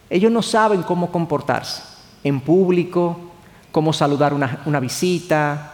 Ellos 0.09 0.32
no 0.32 0.41
saben 0.41 0.84
cómo 0.84 1.11
comportarse 1.11 1.84
en 2.24 2.41
público, 2.41 3.17
cómo 3.72 3.93
saludar 3.93 4.34
una, 4.34 4.80
visita, 4.80 5.74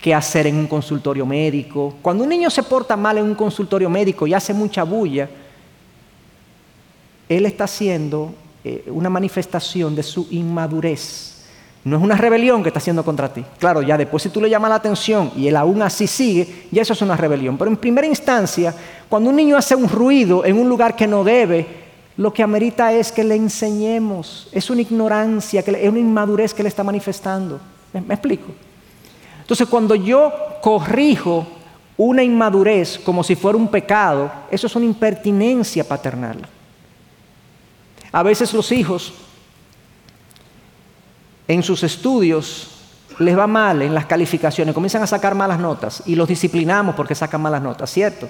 qué 0.00 0.14
hacer 0.14 0.46
en 0.46 0.56
un 0.56 0.66
consultorio 0.66 1.26
médico. 1.26 1.96
Cuando 2.00 2.24
un 2.24 2.30
niño 2.30 2.50
se 2.50 2.62
porta 2.62 2.96
mal 2.96 3.18
en 3.18 3.24
un 3.24 3.34
consultorio 3.34 3.90
médico 3.90 4.26
y 4.26 4.34
hace 4.34 4.54
mucha 4.54 4.84
bulla, 4.84 5.28
él 7.28 7.46
está 7.46 7.64
haciendo 7.64 8.34
eh, 8.64 8.84
una 8.88 9.10
manifestación 9.10 9.94
de 9.94 10.02
su 10.02 10.26
inmadurez. 10.30 11.33
No 11.84 11.98
es 11.98 12.02
una 12.02 12.16
rebelión 12.16 12.62
que 12.62 12.70
está 12.70 12.78
haciendo 12.78 13.04
contra 13.04 13.32
ti. 13.32 13.44
Claro, 13.58 13.82
ya 13.82 13.98
después 13.98 14.22
si 14.22 14.30
tú 14.30 14.40
le 14.40 14.48
llamas 14.48 14.70
la 14.70 14.76
atención 14.76 15.30
y 15.36 15.48
él 15.48 15.56
aún 15.56 15.82
así 15.82 16.06
sigue, 16.06 16.66
ya 16.70 16.80
eso 16.80 16.94
es 16.94 17.02
una 17.02 17.16
rebelión. 17.16 17.58
Pero 17.58 17.70
en 17.70 17.76
primera 17.76 18.06
instancia, 18.06 18.74
cuando 19.08 19.28
un 19.28 19.36
niño 19.36 19.56
hace 19.56 19.74
un 19.74 19.88
ruido 19.88 20.46
en 20.46 20.58
un 20.58 20.68
lugar 20.68 20.96
que 20.96 21.06
no 21.06 21.22
debe, 21.22 21.84
lo 22.16 22.32
que 22.32 22.42
amerita 22.42 22.92
es 22.92 23.12
que 23.12 23.22
le 23.22 23.34
enseñemos. 23.34 24.48
Es 24.52 24.70
una 24.70 24.80
ignorancia, 24.80 25.60
es 25.60 25.88
una 25.88 25.98
inmadurez 25.98 26.54
que 26.54 26.62
le 26.62 26.70
está 26.70 26.82
manifestando. 26.82 27.60
me 27.92 28.14
explico? 28.14 28.46
Entonces, 29.42 29.68
cuando 29.68 29.94
yo 29.94 30.32
corrijo 30.62 31.46
una 31.98 32.22
inmadurez 32.22 32.98
como 32.98 33.22
si 33.22 33.36
fuera 33.36 33.58
un 33.58 33.68
pecado, 33.68 34.32
eso 34.50 34.66
es 34.66 34.74
una 34.74 34.86
impertinencia 34.86 35.86
paternal. 35.86 36.38
A 38.10 38.22
veces 38.22 38.54
los 38.54 38.72
hijos 38.72 39.12
en 41.46 41.62
sus 41.62 41.82
estudios 41.82 42.70
les 43.18 43.38
va 43.38 43.46
mal 43.46 43.82
en 43.82 43.94
las 43.94 44.06
calificaciones, 44.06 44.74
comienzan 44.74 45.02
a 45.02 45.06
sacar 45.06 45.34
malas 45.34 45.58
notas 45.58 46.02
y 46.06 46.14
los 46.14 46.28
disciplinamos 46.28 46.94
porque 46.94 47.14
sacan 47.14 47.40
malas 47.40 47.62
notas, 47.62 47.90
¿cierto? 47.90 48.28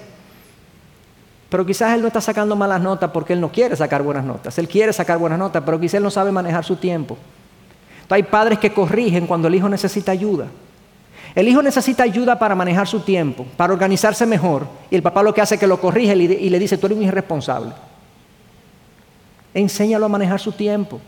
Pero 1.49 1.65
quizás 1.65 1.93
él 1.93 2.01
no 2.01 2.07
está 2.07 2.21
sacando 2.21 2.55
malas 2.55 2.81
notas 2.81 3.09
porque 3.11 3.33
él 3.33 3.41
no 3.41 3.51
quiere 3.51 3.75
sacar 3.75 4.03
buenas 4.03 4.25
notas, 4.25 4.57
él 4.57 4.67
quiere 4.67 4.93
sacar 4.93 5.17
buenas 5.17 5.39
notas, 5.39 5.63
pero 5.65 5.79
quizás 5.79 5.95
él 5.95 6.03
no 6.03 6.11
sabe 6.11 6.31
manejar 6.31 6.63
su 6.63 6.75
tiempo. 6.75 7.17
hay 8.09 8.23
padres 8.23 8.59
que 8.59 8.73
corrigen 8.73 9.25
cuando 9.25 9.47
el 9.47 9.55
hijo 9.55 9.69
necesita 9.69 10.11
ayuda. 10.11 10.47
El 11.33 11.49
hijo 11.49 11.61
necesita 11.61 12.03
ayuda 12.03 12.39
para 12.39 12.55
manejar 12.55 12.87
su 12.87 13.01
tiempo, 13.01 13.45
para 13.57 13.73
organizarse 13.73 14.25
mejor, 14.25 14.67
y 14.89 14.95
el 14.95 15.01
papá 15.01 15.21
lo 15.21 15.33
que 15.33 15.41
hace 15.41 15.55
es 15.55 15.59
que 15.59 15.67
lo 15.67 15.81
corrige 15.81 16.15
y 16.15 16.49
le 16.49 16.59
dice, 16.59 16.77
tú 16.77 16.85
eres 16.85 16.97
un 16.97 17.03
irresponsable. 17.03 17.73
Enséñalo 19.53 20.05
a 20.05 20.09
manejar 20.09 20.39
su 20.39 20.51
tiempo. 20.51 21.01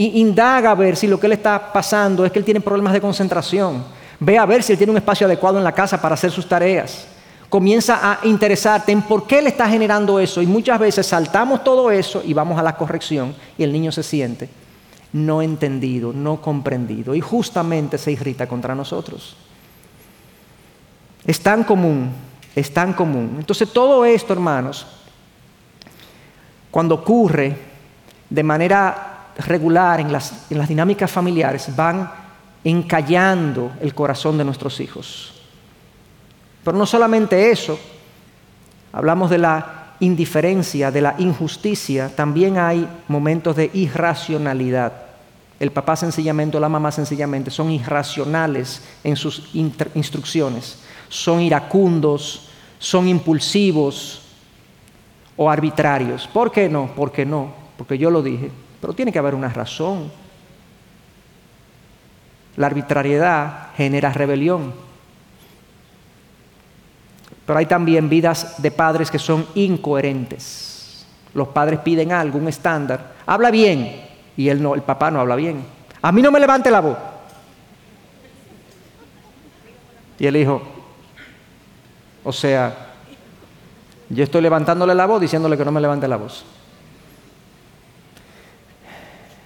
Y 0.00 0.18
indaga 0.18 0.70
a 0.70 0.74
ver 0.74 0.96
si 0.96 1.06
lo 1.06 1.20
que 1.20 1.26
él 1.26 1.34
está 1.34 1.74
pasando 1.74 2.24
es 2.24 2.32
que 2.32 2.38
él 2.38 2.44
tiene 2.46 2.62
problemas 2.62 2.94
de 2.94 3.02
concentración. 3.02 3.84
Ve 4.18 4.38
a 4.38 4.46
ver 4.46 4.62
si 4.62 4.72
él 4.72 4.78
tiene 4.78 4.92
un 4.92 4.96
espacio 4.96 5.26
adecuado 5.26 5.58
en 5.58 5.64
la 5.64 5.72
casa 5.72 6.00
para 6.00 6.14
hacer 6.14 6.30
sus 6.30 6.48
tareas. 6.48 7.06
Comienza 7.50 7.98
a 8.00 8.26
interesarte 8.26 8.92
en 8.92 9.02
por 9.02 9.26
qué 9.26 9.42
le 9.42 9.50
está 9.50 9.68
generando 9.68 10.18
eso. 10.18 10.40
Y 10.40 10.46
muchas 10.46 10.78
veces 10.78 11.06
saltamos 11.06 11.62
todo 11.62 11.90
eso 11.90 12.22
y 12.24 12.32
vamos 12.32 12.58
a 12.58 12.62
la 12.62 12.78
corrección 12.78 13.34
y 13.58 13.62
el 13.62 13.74
niño 13.74 13.92
se 13.92 14.02
siente 14.02 14.48
no 15.12 15.42
entendido, 15.42 16.14
no 16.14 16.40
comprendido. 16.40 17.14
Y 17.14 17.20
justamente 17.20 17.98
se 17.98 18.12
irrita 18.12 18.46
contra 18.46 18.74
nosotros. 18.74 19.36
Es 21.26 21.40
tan 21.40 21.62
común, 21.62 22.10
es 22.56 22.72
tan 22.72 22.94
común. 22.94 23.36
Entonces 23.38 23.70
todo 23.70 24.06
esto, 24.06 24.32
hermanos, 24.32 24.86
cuando 26.70 26.94
ocurre 26.94 27.54
de 28.30 28.42
manera 28.42 29.09
regular 29.46 30.00
en 30.00 30.12
las, 30.12 30.50
en 30.50 30.58
las 30.58 30.68
dinámicas 30.68 31.10
familiares, 31.10 31.74
van 31.74 32.10
encallando 32.64 33.72
el 33.80 33.94
corazón 33.94 34.38
de 34.38 34.44
nuestros 34.44 34.80
hijos. 34.80 35.34
Pero 36.64 36.76
no 36.76 36.86
solamente 36.86 37.50
eso, 37.50 37.78
hablamos 38.92 39.30
de 39.30 39.38
la 39.38 39.94
indiferencia, 40.00 40.90
de 40.90 41.00
la 41.00 41.14
injusticia, 41.18 42.14
también 42.14 42.58
hay 42.58 42.88
momentos 43.08 43.56
de 43.56 43.70
irracionalidad. 43.74 44.92
El 45.58 45.72
papá 45.72 45.96
sencillamente 45.96 46.56
o 46.56 46.60
la 46.60 46.68
mamá 46.68 46.90
sencillamente 46.90 47.50
son 47.50 47.70
irracionales 47.70 48.82
en 49.04 49.16
sus 49.16 49.50
instrucciones 49.54 50.78
son 51.10 51.42
iracundos, 51.42 52.48
son 52.78 53.08
impulsivos 53.08 54.22
o 55.36 55.50
arbitrarios. 55.50 56.26
¿Por 56.28 56.50
qué 56.50 56.70
no? 56.70 56.92
Porque 56.96 57.26
no, 57.26 57.52
porque 57.76 57.98
yo 57.98 58.10
lo 58.10 58.22
dije. 58.22 58.50
Pero 58.80 58.92
tiene 58.92 59.12
que 59.12 59.18
haber 59.18 59.34
una 59.34 59.48
razón. 59.48 60.10
La 62.56 62.66
arbitrariedad 62.66 63.68
genera 63.76 64.12
rebelión. 64.12 64.72
Pero 67.46 67.58
hay 67.58 67.66
también 67.66 68.08
vidas 68.08 68.62
de 68.62 68.70
padres 68.70 69.10
que 69.10 69.18
son 69.18 69.46
incoherentes. 69.54 71.06
Los 71.34 71.48
padres 71.48 71.80
piden 71.80 72.12
algo, 72.12 72.38
un 72.38 72.48
estándar. 72.48 73.14
Habla 73.26 73.50
bien. 73.50 74.08
Y 74.36 74.48
él 74.48 74.62
no, 74.62 74.74
el 74.74 74.82
papá 74.82 75.10
no 75.10 75.20
habla 75.20 75.36
bien. 75.36 75.64
A 76.02 76.12
mí 76.12 76.22
no 76.22 76.30
me 76.30 76.40
levante 76.40 76.70
la 76.70 76.80
voz. 76.80 76.96
Y 80.18 80.26
el 80.26 80.36
hijo, 80.36 80.60
o 82.22 82.32
sea, 82.32 82.90
yo 84.10 84.24
estoy 84.24 84.42
levantándole 84.42 84.94
la 84.94 85.06
voz 85.06 85.20
diciéndole 85.20 85.56
que 85.56 85.64
no 85.64 85.72
me 85.72 85.80
levante 85.80 86.06
la 86.06 86.16
voz. 86.16 86.44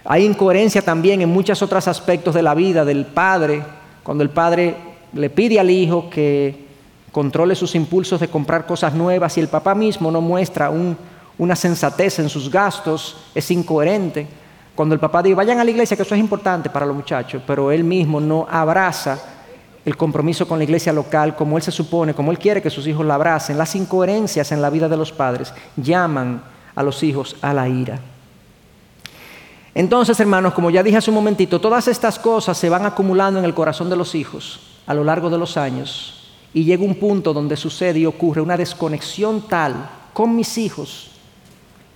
Hay 0.04 0.24
incoherencia 0.24 0.82
también 0.82 1.22
en 1.22 1.30
muchos 1.30 1.62
otros 1.62 1.88
aspectos 1.88 2.34
de 2.34 2.42
la 2.42 2.54
vida 2.54 2.84
del 2.84 3.06
padre, 3.06 3.62
cuando 4.02 4.22
el 4.22 4.30
padre 4.30 4.76
le 5.14 5.30
pide 5.30 5.58
al 5.58 5.70
hijo 5.70 6.10
que 6.10 6.66
controle 7.10 7.54
sus 7.54 7.74
impulsos 7.74 8.20
de 8.20 8.28
comprar 8.28 8.66
cosas 8.66 8.92
nuevas 8.92 9.36
y 9.38 9.40
el 9.40 9.48
papá 9.48 9.74
mismo 9.74 10.10
no 10.10 10.20
muestra 10.20 10.70
una 11.38 11.56
sensatez 11.56 12.18
en 12.18 12.28
sus 12.28 12.50
gastos, 12.50 13.16
es 13.34 13.50
incoherente. 13.50 14.26
Cuando 14.74 14.94
el 14.94 15.00
papá 15.00 15.22
dice, 15.22 15.36
vayan 15.36 15.60
a 15.60 15.64
la 15.64 15.70
iglesia, 15.70 15.96
que 15.96 16.02
eso 16.02 16.14
es 16.14 16.20
importante 16.20 16.68
para 16.68 16.84
los 16.84 16.96
muchachos, 16.96 17.42
pero 17.46 17.70
él 17.70 17.84
mismo 17.84 18.20
no 18.20 18.46
abraza 18.50 19.18
el 19.84 19.96
compromiso 19.96 20.48
con 20.48 20.58
la 20.58 20.64
iglesia 20.64 20.92
local, 20.92 21.36
como 21.36 21.56
Él 21.56 21.62
se 21.62 21.70
supone, 21.70 22.14
como 22.14 22.30
Él 22.30 22.38
quiere 22.38 22.62
que 22.62 22.70
sus 22.70 22.86
hijos 22.86 23.04
la 23.04 23.14
abracen, 23.14 23.58
las 23.58 23.74
incoherencias 23.74 24.50
en 24.50 24.62
la 24.62 24.70
vida 24.70 24.88
de 24.88 24.96
los 24.96 25.12
padres 25.12 25.52
llaman 25.76 26.42
a 26.74 26.82
los 26.82 27.02
hijos 27.02 27.36
a 27.42 27.52
la 27.52 27.68
ira. 27.68 28.00
Entonces, 29.74 30.18
hermanos, 30.20 30.54
como 30.54 30.70
ya 30.70 30.82
dije 30.82 30.96
hace 30.96 31.10
un 31.10 31.16
momentito, 31.16 31.60
todas 31.60 31.88
estas 31.88 32.18
cosas 32.18 32.56
se 32.56 32.68
van 32.68 32.86
acumulando 32.86 33.40
en 33.40 33.44
el 33.44 33.54
corazón 33.54 33.90
de 33.90 33.96
los 33.96 34.14
hijos 34.14 34.60
a 34.86 34.94
lo 34.94 35.02
largo 35.02 35.30
de 35.30 35.38
los 35.38 35.56
años 35.56 36.30
y 36.52 36.64
llega 36.64 36.84
un 36.84 36.94
punto 36.94 37.32
donde 37.32 37.56
sucede 37.56 37.98
y 37.98 38.06
ocurre 38.06 38.40
una 38.40 38.56
desconexión 38.56 39.48
tal 39.48 39.90
con 40.12 40.36
mis 40.36 40.56
hijos 40.58 41.10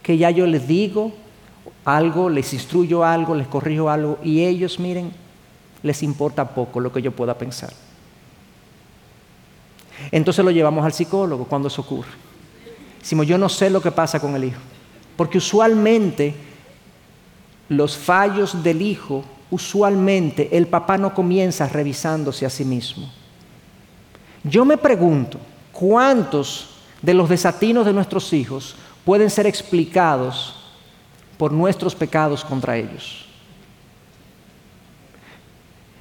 que 0.02 0.18
ya 0.18 0.30
yo 0.30 0.46
les 0.46 0.66
digo 0.66 1.12
algo, 1.84 2.28
les 2.28 2.52
instruyo 2.52 3.04
algo, 3.04 3.34
les 3.34 3.46
corrijo 3.46 3.88
algo 3.88 4.18
y 4.24 4.44
ellos, 4.44 4.80
miren, 4.80 5.12
les 5.82 6.02
importa 6.02 6.48
poco 6.48 6.80
lo 6.80 6.92
que 6.92 7.00
yo 7.00 7.12
pueda 7.12 7.38
pensar. 7.38 7.72
Entonces 10.10 10.44
lo 10.44 10.50
llevamos 10.50 10.84
al 10.84 10.92
psicólogo 10.92 11.44
cuando 11.44 11.68
eso 11.68 11.82
ocurre. 11.82 12.10
Decimos, 12.98 13.26
yo 13.26 13.38
no 13.38 13.48
sé 13.48 13.70
lo 13.70 13.80
que 13.80 13.92
pasa 13.92 14.18
con 14.18 14.34
el 14.34 14.44
hijo. 14.44 14.60
Porque 15.16 15.38
usualmente 15.38 16.34
los 17.68 17.96
fallos 17.96 18.62
del 18.62 18.82
hijo, 18.82 19.24
usualmente 19.50 20.56
el 20.56 20.66
papá 20.66 20.98
no 20.98 21.14
comienza 21.14 21.68
revisándose 21.68 22.46
a 22.46 22.50
sí 22.50 22.64
mismo. 22.64 23.10
Yo 24.44 24.64
me 24.64 24.76
pregunto, 24.76 25.38
¿cuántos 25.72 26.70
de 27.02 27.14
los 27.14 27.28
desatinos 27.28 27.86
de 27.86 27.92
nuestros 27.92 28.32
hijos 28.32 28.74
pueden 29.04 29.30
ser 29.30 29.46
explicados 29.46 30.56
por 31.36 31.52
nuestros 31.52 31.94
pecados 31.94 32.44
contra 32.44 32.76
ellos? 32.76 33.27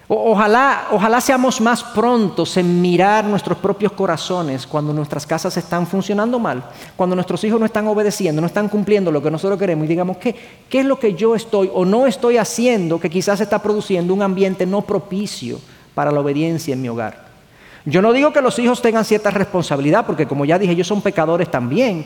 Ojalá, 0.08 0.88
ojalá 0.91 1.20
seamos 1.20 1.60
más 1.60 1.84
prontos 1.84 2.55
en 2.58 2.82
mirar 2.82 3.26
nuestros 3.26 3.58
propios 3.58 3.91
corazones 3.91 4.66
cuando 4.66 4.93
nuestras 4.93 5.26
casas 5.26 5.58
están 5.58 5.86
funcionando 5.86 6.39
mal, 6.39 6.64
cuando 6.95 7.16
nuestros 7.16 7.43
hijos 7.43 7.60
no 7.60 7.66
están 7.66 7.88
obedeciendo, 7.88 8.39
no 8.41 8.47
están 8.47 8.70
cumpliendo 8.70 9.12
lo 9.12 9.22
que 9.22 9.32
nosotros 9.32 9.60
queremos 9.60 9.86
y 9.86 9.89
digamos, 9.89 10.18
¿qué, 10.18 10.36
qué 10.70 10.80
es 10.80 10.86
lo 10.86 10.99
que 10.99 11.14
yo 11.14 11.36
estoy 11.36 11.70
o 11.74 11.86
no 11.86 12.08
estoy 12.08 12.38
haciendo 12.38 12.99
que 12.99 13.10
quizás 13.10 13.41
está 13.41 13.62
produciendo 13.62 14.14
un 14.14 14.22
ambiente 14.22 14.66
no 14.66 14.82
propicio 14.82 15.60
para 15.93 16.12
la 16.12 16.22
obediencia 16.22 16.74
en 16.74 16.82
mi 16.82 16.89
hogar? 16.89 17.28
Yo 17.86 18.01
no 18.01 18.12
digo 18.12 18.34
que 18.34 18.41
los 18.41 18.60
hijos 18.60 18.82
tengan 18.82 19.05
cierta 19.05 19.32
responsabilidad, 19.32 20.05
porque 20.05 20.28
como 20.28 20.43
ya 20.43 20.60
dije, 20.60 20.74
ellos 20.74 20.88
son 20.88 21.01
pecadores 21.01 21.49
también. 21.49 22.05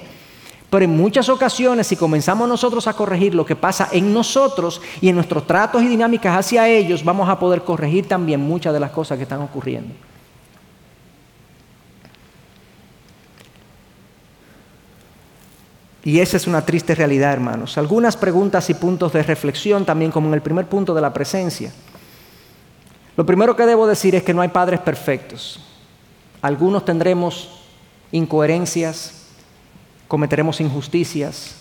Pero 0.71 0.85
en 0.85 0.95
muchas 0.95 1.27
ocasiones, 1.27 1.85
si 1.85 1.97
comenzamos 1.97 2.47
nosotros 2.47 2.87
a 2.87 2.93
corregir 2.93 3.35
lo 3.35 3.45
que 3.45 3.57
pasa 3.57 3.89
en 3.91 4.13
nosotros 4.13 4.81
y 5.01 5.09
en 5.09 5.15
nuestros 5.15 5.45
tratos 5.45 5.83
y 5.83 5.87
dinámicas 5.89 6.33
hacia 6.33 6.65
ellos, 6.69 7.03
vamos 7.03 7.27
a 7.27 7.37
poder 7.37 7.63
corregir 7.63 8.07
también 8.07 8.39
muchas 8.39 8.73
de 8.73 8.79
las 8.79 8.91
cosas 8.91 9.17
que 9.17 9.23
están 9.23 9.41
ocurriendo. 9.41 9.93
Y 16.05 16.21
esa 16.21 16.37
es 16.37 16.47
una 16.47 16.65
triste 16.65 16.95
realidad, 16.95 17.33
hermanos. 17.33 17.77
Algunas 17.77 18.15
preguntas 18.15 18.69
y 18.69 18.73
puntos 18.73 19.11
de 19.11 19.23
reflexión 19.23 19.83
también, 19.83 20.09
como 20.09 20.29
en 20.29 20.35
el 20.35 20.41
primer 20.41 20.67
punto 20.67 20.93
de 20.93 21.01
la 21.01 21.11
presencia. 21.11 21.73
Lo 23.17 23.25
primero 23.25 23.57
que 23.57 23.65
debo 23.65 23.85
decir 23.87 24.15
es 24.15 24.23
que 24.23 24.33
no 24.33 24.41
hay 24.41 24.47
padres 24.47 24.79
perfectos. 24.79 25.59
Algunos 26.41 26.85
tendremos 26.85 27.59
incoherencias, 28.13 29.20
cometeremos 30.11 30.59
injusticias, 30.59 31.55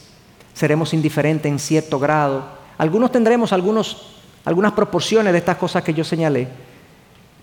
seremos 0.55 0.93
indiferentes 0.93 1.49
en 1.49 1.61
cierto 1.61 2.01
grado. 2.01 2.43
Algunos 2.79 3.13
tendremos 3.13 3.53
algunas 3.53 4.73
proporciones 4.75 5.33
de 5.33 5.39
estas 5.39 5.57
cosas 5.57 5.85
que 5.85 5.95
yo 5.95 6.03
señalé, 6.03 6.49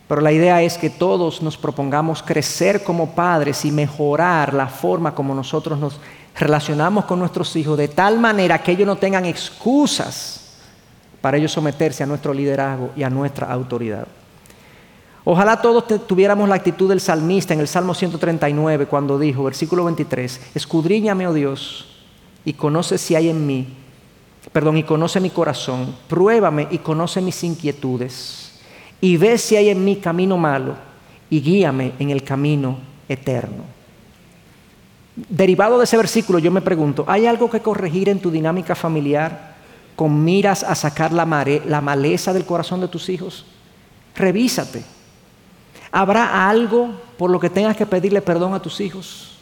pero 0.06 0.20
la 0.20 0.34
idea 0.34 0.62
es 0.62 0.78
que 0.78 0.90
todos 0.90 1.42
nos 1.42 1.56
propongamos 1.56 2.22
crecer 2.22 2.84
como 2.84 3.12
padres 3.12 3.64
y 3.64 3.72
mejorar 3.72 4.54
la 4.54 4.68
forma 4.68 5.16
como 5.16 5.34
nosotros 5.34 5.80
nos 5.80 5.98
relacionamos 6.38 7.06
con 7.06 7.20
nuestros 7.20 7.56
hijos 7.56 7.78
de 7.78 7.88
tal 7.88 8.20
manera 8.20 8.62
que 8.62 8.74
ellos 8.74 8.86
no 8.86 8.98
tengan 8.98 9.24
excusas 9.24 10.58
para 11.22 11.38
ellos 11.38 11.54
someterse 11.54 12.04
a 12.04 12.06
nuestro 12.06 12.34
liderazgo 12.34 12.90
y 12.98 13.04
a 13.04 13.10
nuestra 13.10 13.50
autoridad. 13.50 14.08
Ojalá 15.30 15.62
todos 15.62 16.08
tuviéramos 16.08 16.48
la 16.48 16.56
actitud 16.56 16.88
del 16.88 17.02
salmista 17.02 17.54
en 17.54 17.60
el 17.60 17.68
Salmo 17.68 17.94
139 17.94 18.86
cuando 18.86 19.20
dijo, 19.20 19.44
versículo 19.44 19.84
23, 19.84 20.40
escudriñame, 20.56 21.28
oh 21.28 21.34
Dios, 21.34 21.86
y 22.46 22.54
conoce 22.54 22.98
si 22.98 23.14
hay 23.14 23.28
en 23.28 23.46
mí, 23.46 23.68
perdón, 24.54 24.78
y 24.78 24.84
conoce 24.84 25.20
mi 25.20 25.30
corazón, 25.30 25.94
pruébame 26.08 26.70
y 26.72 26.78
conoce 26.78 27.20
mis 27.20 27.44
inquietudes, 27.44 28.58
y 29.02 29.18
ve 29.18 29.38
si 29.38 29.58
hay 29.58 29.68
en 29.68 29.84
mí 29.84 29.98
camino 29.98 30.38
malo, 30.38 30.76
y 31.30 31.42
guíame 31.42 31.92
en 32.00 32.12
el 32.12 32.24
camino 32.24 32.78
eterno. 33.10 33.66
Derivado 35.14 35.78
de 35.78 35.84
ese 35.84 35.98
versículo, 35.98 36.40
yo 36.40 36.52
me 36.52 36.62
pregunto, 36.62 37.04
¿hay 37.06 37.26
algo 37.26 37.50
que 37.50 37.60
corregir 37.60 38.08
en 38.08 38.22
tu 38.22 38.32
dinámica 38.32 38.76
familiar 38.76 39.58
con 39.94 40.24
miras 40.24 40.64
a 40.64 40.74
sacar 40.74 41.12
la, 41.12 41.26
la 41.66 41.82
maleza 41.82 42.32
del 42.32 42.46
corazón 42.46 42.80
de 42.80 42.88
tus 42.88 43.10
hijos? 43.10 43.46
Revísate. 44.16 44.96
¿Habrá 45.92 46.50
algo 46.50 46.92
por 47.18 47.30
lo 47.30 47.40
que 47.40 47.50
tengas 47.50 47.76
que 47.76 47.86
pedirle 47.86 48.22
perdón 48.22 48.54
a 48.54 48.62
tus 48.62 48.80
hijos? 48.82 49.38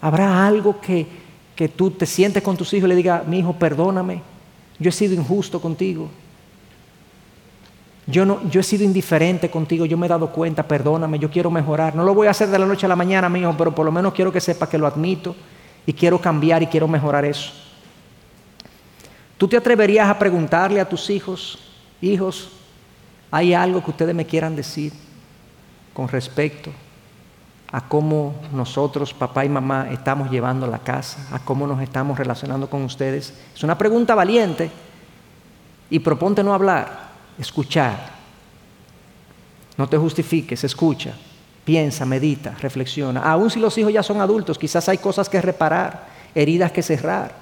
¿Habrá 0.00 0.46
algo 0.46 0.80
que, 0.80 1.06
que 1.54 1.68
tú 1.68 1.90
te 1.90 2.06
sientes 2.06 2.42
con 2.42 2.56
tus 2.56 2.72
hijos 2.74 2.86
y 2.86 2.88
le 2.88 2.96
digas, 2.96 3.26
mi 3.26 3.38
hijo, 3.38 3.52
perdóname, 3.52 4.20
yo 4.78 4.88
he 4.88 4.92
sido 4.92 5.14
injusto 5.14 5.60
contigo? 5.60 6.10
Yo, 8.06 8.26
no, 8.26 8.40
yo 8.50 8.60
he 8.60 8.64
sido 8.64 8.82
indiferente 8.82 9.48
contigo, 9.48 9.86
yo 9.86 9.96
me 9.96 10.06
he 10.06 10.08
dado 10.08 10.30
cuenta, 10.30 10.64
perdóname, 10.64 11.20
yo 11.20 11.30
quiero 11.30 11.50
mejorar. 11.50 11.94
No 11.94 12.02
lo 12.02 12.14
voy 12.14 12.26
a 12.26 12.30
hacer 12.30 12.48
de 12.48 12.58
la 12.58 12.66
noche 12.66 12.86
a 12.86 12.88
la 12.88 12.96
mañana, 12.96 13.28
mi 13.28 13.40
hijo, 13.40 13.54
pero 13.56 13.72
por 13.74 13.86
lo 13.86 13.92
menos 13.92 14.12
quiero 14.12 14.32
que 14.32 14.40
sepa 14.40 14.68
que 14.68 14.76
lo 14.76 14.88
admito 14.88 15.36
y 15.86 15.92
quiero 15.92 16.20
cambiar 16.20 16.62
y 16.62 16.66
quiero 16.66 16.88
mejorar 16.88 17.24
eso. 17.24 17.52
¿Tú 19.38 19.46
te 19.46 19.56
atreverías 19.56 20.08
a 20.08 20.18
preguntarle 20.18 20.80
a 20.80 20.88
tus 20.88 21.10
hijos, 21.10 21.58
hijos, 22.00 22.50
¿Hay 23.32 23.54
algo 23.54 23.82
que 23.82 23.90
ustedes 23.90 24.14
me 24.14 24.26
quieran 24.26 24.54
decir 24.54 24.92
con 25.94 26.06
respecto 26.06 26.70
a 27.72 27.88
cómo 27.88 28.34
nosotros, 28.52 29.14
papá 29.14 29.46
y 29.46 29.48
mamá, 29.48 29.88
estamos 29.90 30.30
llevando 30.30 30.66
la 30.66 30.80
casa, 30.80 31.26
a 31.32 31.38
cómo 31.38 31.66
nos 31.66 31.80
estamos 31.80 32.18
relacionando 32.18 32.68
con 32.68 32.82
ustedes? 32.82 33.32
Es 33.54 33.64
una 33.64 33.78
pregunta 33.78 34.14
valiente 34.14 34.70
y 35.88 35.98
proponte 35.98 36.44
no 36.44 36.52
hablar, 36.52 37.08
escuchar. 37.38 38.12
No 39.78 39.88
te 39.88 39.96
justifiques, 39.96 40.62
escucha, 40.62 41.14
piensa, 41.64 42.04
medita, 42.04 42.54
reflexiona. 42.60 43.22
Aún 43.22 43.50
si 43.50 43.58
los 43.58 43.78
hijos 43.78 43.94
ya 43.94 44.02
son 44.02 44.20
adultos, 44.20 44.58
quizás 44.58 44.90
hay 44.90 44.98
cosas 44.98 45.30
que 45.30 45.40
reparar, 45.40 46.06
heridas 46.34 46.70
que 46.70 46.82
cerrar. 46.82 47.41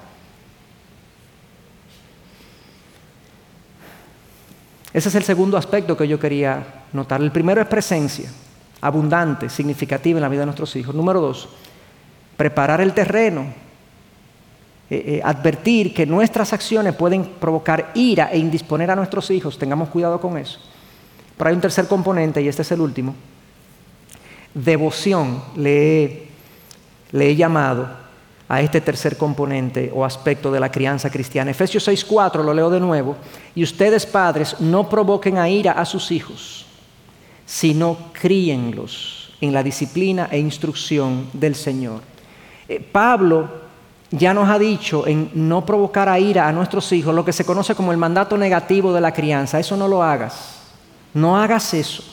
Ese 4.93 5.09
es 5.09 5.15
el 5.15 5.23
segundo 5.23 5.57
aspecto 5.57 5.95
que 5.95 6.07
yo 6.07 6.19
quería 6.19 6.83
notar. 6.91 7.21
El 7.21 7.31
primero 7.31 7.61
es 7.61 7.67
presencia, 7.67 8.29
abundante, 8.81 9.49
significativa 9.49 10.17
en 10.17 10.21
la 10.21 10.29
vida 10.29 10.41
de 10.41 10.47
nuestros 10.47 10.75
hijos. 10.75 10.93
Número 10.93 11.21
dos, 11.21 11.47
preparar 12.35 12.81
el 12.81 12.93
terreno, 12.93 13.41
eh, 14.89 15.03
eh, 15.05 15.21
advertir 15.23 15.93
que 15.93 16.05
nuestras 16.05 16.51
acciones 16.51 16.93
pueden 16.95 17.23
provocar 17.23 17.91
ira 17.93 18.29
e 18.31 18.37
indisponer 18.37 18.91
a 18.91 18.95
nuestros 18.95 19.31
hijos. 19.31 19.57
Tengamos 19.57 19.89
cuidado 19.89 20.19
con 20.19 20.37
eso. 20.37 20.59
Pero 21.37 21.49
hay 21.49 21.55
un 21.55 21.61
tercer 21.61 21.87
componente 21.87 22.41
y 22.41 22.49
este 22.49 22.63
es 22.63 22.71
el 22.71 22.81
último. 22.81 23.15
Devoción 24.53 25.41
le 25.55 26.27
he 27.13 27.35
llamado 27.37 28.00
a 28.51 28.59
este 28.59 28.81
tercer 28.81 29.15
componente 29.15 29.89
o 29.95 30.03
aspecto 30.03 30.51
de 30.51 30.59
la 30.59 30.69
crianza 30.69 31.09
cristiana. 31.09 31.51
Efesios 31.51 31.87
6:4, 31.87 32.43
lo 32.43 32.53
leo 32.53 32.69
de 32.69 32.81
nuevo, 32.81 33.15
y 33.55 33.63
ustedes 33.63 34.05
padres 34.05 34.59
no 34.59 34.89
provoquen 34.89 35.37
a 35.37 35.47
ira 35.47 35.71
a 35.71 35.85
sus 35.85 36.11
hijos, 36.11 36.65
sino 37.45 37.97
críenlos 38.11 39.33
en 39.39 39.53
la 39.53 39.63
disciplina 39.63 40.27
e 40.29 40.37
instrucción 40.37 41.29
del 41.31 41.55
Señor. 41.55 42.01
Eh, 42.67 42.81
Pablo 42.91 43.47
ya 44.11 44.33
nos 44.33 44.49
ha 44.49 44.59
dicho 44.59 45.07
en 45.07 45.31
no 45.33 45.65
provocar 45.65 46.09
a 46.09 46.19
ira 46.19 46.49
a 46.49 46.51
nuestros 46.51 46.91
hijos 46.91 47.15
lo 47.15 47.23
que 47.23 47.31
se 47.31 47.45
conoce 47.45 47.73
como 47.73 47.93
el 47.93 47.97
mandato 47.97 48.37
negativo 48.37 48.91
de 48.91 48.99
la 48.99 49.13
crianza. 49.13 49.61
Eso 49.61 49.77
no 49.77 49.87
lo 49.87 50.03
hagas. 50.03 50.59
No 51.13 51.37
hagas 51.37 51.73
eso. 51.73 52.03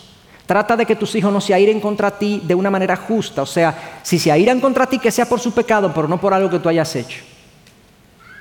Trata 0.49 0.79
de 0.79 0.87
que 0.87 0.97
tus 0.97 1.15
hijos 1.15 1.31
no 1.31 1.43
se 1.43 1.53
airen 1.53 1.79
contra 1.79 2.11
ti 2.11 2.41
de 2.43 2.55
una 2.55 2.71
manera 2.71 2.97
justa. 2.97 3.43
O 3.43 3.47
sea, 3.47 4.01
si 4.03 4.19
se 4.19 4.33
airan 4.33 4.61
contra 4.61 4.87
ti, 4.87 4.99
que 4.99 5.11
sea 5.11 5.29
por 5.29 5.41
su 5.41 5.53
pecado, 5.53 5.93
pero 5.95 6.09
no 6.09 6.19
por 6.19 6.33
algo 6.33 6.49
que 6.49 6.59
tú 6.59 6.71
hayas 6.71 6.97
hecho. 6.97 7.23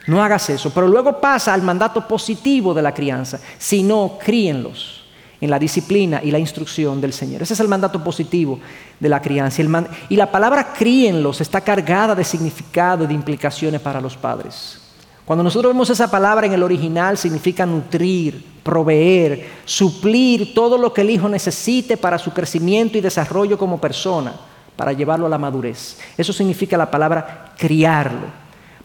No 0.08 0.24
hagas 0.24 0.50
eso. 0.50 0.72
Pero 0.74 0.88
luego 0.88 1.20
pasa 1.20 1.54
al 1.54 1.64
mandato 1.64 2.08
positivo 2.08 2.74
de 2.74 2.82
la 2.82 2.94
crianza. 2.94 3.42
Si 3.58 3.84
no, 3.84 4.18
críenlos 4.24 5.04
en 5.42 5.50
la 5.50 5.60
disciplina 5.60 6.22
y 6.24 6.32
la 6.32 6.40
instrucción 6.40 7.02
del 7.02 7.12
Señor. 7.12 7.42
Ese 7.42 7.56
es 7.56 7.60
el 7.60 7.68
mandato 7.68 8.02
positivo 8.02 8.58
de 9.02 9.10
la 9.10 9.22
crianza. 9.22 9.62
Y 10.08 10.16
la 10.16 10.32
palabra 10.32 10.72
críenlos 10.72 11.42
está 11.42 11.60
cargada 11.60 12.16
de 12.16 12.24
significado 12.24 13.04
y 13.04 13.08
de 13.08 13.16
implicaciones 13.16 13.82
para 13.82 14.00
los 14.00 14.16
padres. 14.16 14.87
Cuando 15.28 15.44
nosotros 15.44 15.74
vemos 15.74 15.90
esa 15.90 16.10
palabra 16.10 16.48
en 16.48 16.54
el 16.54 16.64
original 16.64 17.18
significa 17.18 17.66
nutrir, 17.66 18.42
proveer, 18.64 19.46
suplir 19.66 20.54
todo 20.54 20.78
lo 20.78 20.94
que 20.94 21.02
el 21.02 21.10
hijo 21.10 21.28
necesite 21.28 21.98
para 21.98 22.18
su 22.18 22.32
crecimiento 22.32 22.98
y 22.98 23.02
desarrollo 23.02 23.58
como 23.58 23.78
persona, 23.78 24.32
para 24.78 24.94
llevarlo 24.94 25.26
a 25.26 25.30
la 25.30 25.38
madurez. 25.38 25.98
Eso 26.18 26.32
significa 26.32 26.78
la 26.78 26.90
palabra 26.90 27.52
criarlo. 27.58 28.28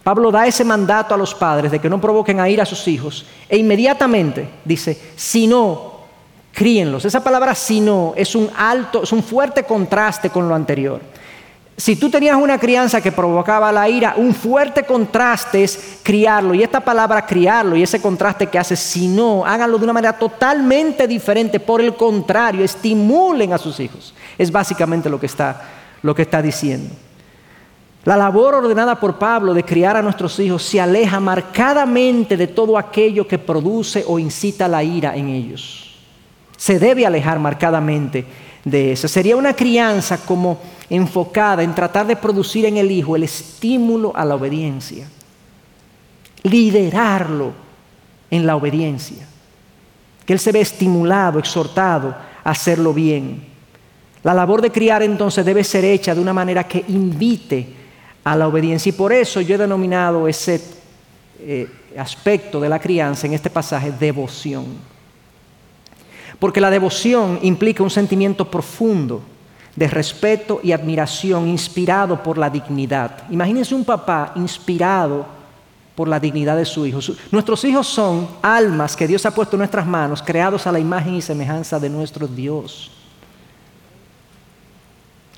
Pablo 0.02 0.32
da 0.32 0.44
ese 0.44 0.64
mandato 0.64 1.14
a 1.14 1.16
los 1.16 1.32
padres 1.32 1.70
de 1.70 1.78
que 1.78 1.88
no 1.88 2.00
provoquen 2.00 2.40
a 2.40 2.48
ir 2.48 2.60
a 2.60 2.66
sus 2.66 2.88
hijos 2.88 3.24
e 3.48 3.56
inmediatamente 3.56 4.48
dice, 4.64 5.00
si 5.14 5.46
no, 5.46 5.92
críenlos. 6.50 7.04
Esa 7.04 7.22
palabra 7.22 7.54
si 7.54 7.80
no 7.80 8.14
es 8.16 8.34
un 8.34 8.50
alto, 8.56 9.04
es 9.04 9.12
un 9.12 9.22
fuerte 9.22 9.62
contraste 9.62 10.30
con 10.30 10.48
lo 10.48 10.56
anterior. 10.56 11.00
Si 11.76 11.96
tú 11.96 12.10
tenías 12.10 12.36
una 12.36 12.58
crianza 12.58 13.00
que 13.00 13.10
provocaba 13.10 13.72
la 13.72 13.88
ira, 13.88 14.14
un 14.16 14.34
fuerte 14.34 14.84
contraste 14.84 15.64
es 15.64 15.98
criarlo. 16.02 16.54
Y 16.54 16.62
esta 16.62 16.80
palabra 16.80 17.26
criarlo 17.26 17.76
y 17.76 17.82
ese 17.82 18.00
contraste 18.00 18.46
que 18.46 18.58
hace, 18.58 18.76
si 18.76 19.08
no, 19.08 19.44
háganlo 19.44 19.78
de 19.78 19.84
una 19.84 19.92
manera 19.94 20.18
totalmente 20.18 21.08
diferente. 21.08 21.58
Por 21.58 21.80
el 21.80 21.96
contrario, 21.96 22.64
estimulen 22.64 23.52
a 23.52 23.58
sus 23.58 23.80
hijos. 23.80 24.14
Es 24.36 24.52
básicamente 24.52 25.08
lo 25.08 25.18
que 25.18 25.26
está, 25.26 25.62
lo 26.02 26.14
que 26.14 26.22
está 26.22 26.42
diciendo. 26.42 26.94
La 28.04 28.16
labor 28.16 28.56
ordenada 28.56 28.98
por 28.98 29.16
Pablo 29.16 29.54
de 29.54 29.64
criar 29.64 29.96
a 29.96 30.02
nuestros 30.02 30.38
hijos 30.40 30.64
se 30.64 30.80
aleja 30.80 31.20
marcadamente 31.20 32.36
de 32.36 32.48
todo 32.48 32.76
aquello 32.76 33.28
que 33.28 33.38
produce 33.38 34.04
o 34.06 34.18
incita 34.18 34.66
la 34.66 34.82
ira 34.82 35.16
en 35.16 35.28
ellos. 35.28 35.96
Se 36.56 36.80
debe 36.80 37.06
alejar 37.06 37.38
marcadamente 37.38 38.26
de 38.64 38.92
eso. 38.92 39.06
Sería 39.06 39.36
una 39.36 39.54
crianza 39.54 40.18
como 40.18 40.58
enfocada 40.92 41.62
en 41.62 41.74
tratar 41.74 42.06
de 42.06 42.16
producir 42.16 42.66
en 42.66 42.76
el 42.76 42.90
hijo 42.90 43.16
el 43.16 43.22
estímulo 43.22 44.12
a 44.14 44.26
la 44.26 44.34
obediencia, 44.34 45.08
liderarlo 46.42 47.52
en 48.30 48.46
la 48.46 48.56
obediencia. 48.56 49.26
que 50.26 50.34
él 50.34 50.38
se 50.38 50.52
ve 50.52 50.60
estimulado, 50.60 51.40
exhortado 51.40 52.14
a 52.44 52.50
hacerlo 52.50 52.94
bien. 52.94 53.42
La 54.22 54.32
labor 54.34 54.62
de 54.62 54.70
criar 54.70 55.02
entonces 55.02 55.44
debe 55.44 55.64
ser 55.64 55.84
hecha 55.84 56.14
de 56.14 56.20
una 56.20 56.32
manera 56.32 56.68
que 56.68 56.84
invite 56.88 57.66
a 58.22 58.36
la 58.36 58.46
obediencia 58.46 58.90
y 58.90 58.92
por 58.92 59.12
eso 59.12 59.40
yo 59.40 59.56
he 59.56 59.58
denominado 59.58 60.28
ese 60.28 60.62
eh, 61.40 61.66
aspecto 61.98 62.60
de 62.60 62.68
la 62.68 62.78
crianza 62.78 63.26
en 63.26 63.32
este 63.32 63.50
pasaje 63.50 63.90
devoción. 63.90 64.66
Porque 66.38 66.60
la 66.60 66.70
devoción 66.70 67.40
implica 67.42 67.82
un 67.82 67.90
sentimiento 67.90 68.48
profundo 68.48 69.31
de 69.74 69.88
respeto 69.88 70.60
y 70.62 70.72
admiración 70.72 71.48
inspirado 71.48 72.22
por 72.22 72.36
la 72.36 72.50
dignidad. 72.50 73.24
Imagínense 73.30 73.74
un 73.74 73.84
papá 73.84 74.32
inspirado 74.36 75.24
por 75.94 76.08
la 76.08 76.20
dignidad 76.20 76.56
de 76.56 76.64
su 76.64 76.86
hijo. 76.86 77.00
Nuestros 77.30 77.64
hijos 77.64 77.86
son 77.86 78.28
almas 78.42 78.96
que 78.96 79.06
Dios 79.06 79.24
ha 79.26 79.34
puesto 79.34 79.56
en 79.56 79.60
nuestras 79.60 79.86
manos, 79.86 80.22
creados 80.22 80.66
a 80.66 80.72
la 80.72 80.78
imagen 80.78 81.14
y 81.14 81.22
semejanza 81.22 81.78
de 81.78 81.88
nuestro 81.88 82.26
Dios. 82.26 82.90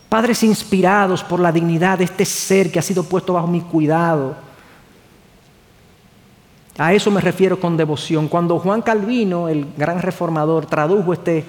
Padres 0.08 0.42
inspirados 0.44 1.24
por 1.24 1.40
la 1.40 1.50
dignidad 1.50 1.98
de 1.98 2.04
este 2.04 2.24
ser 2.24 2.70
que 2.70 2.78
ha 2.78 2.82
sido 2.82 3.02
puesto 3.02 3.32
bajo 3.32 3.48
mi 3.48 3.60
cuidado. 3.60 4.36
A 6.78 6.92
eso 6.92 7.10
me 7.10 7.20
refiero 7.20 7.58
con 7.58 7.76
devoción. 7.76 8.28
Cuando 8.28 8.58
Juan 8.58 8.82
Calvino, 8.82 9.48
el 9.48 9.66
gran 9.76 10.00
reformador, 10.00 10.66
tradujo 10.66 11.12
este 11.12 11.44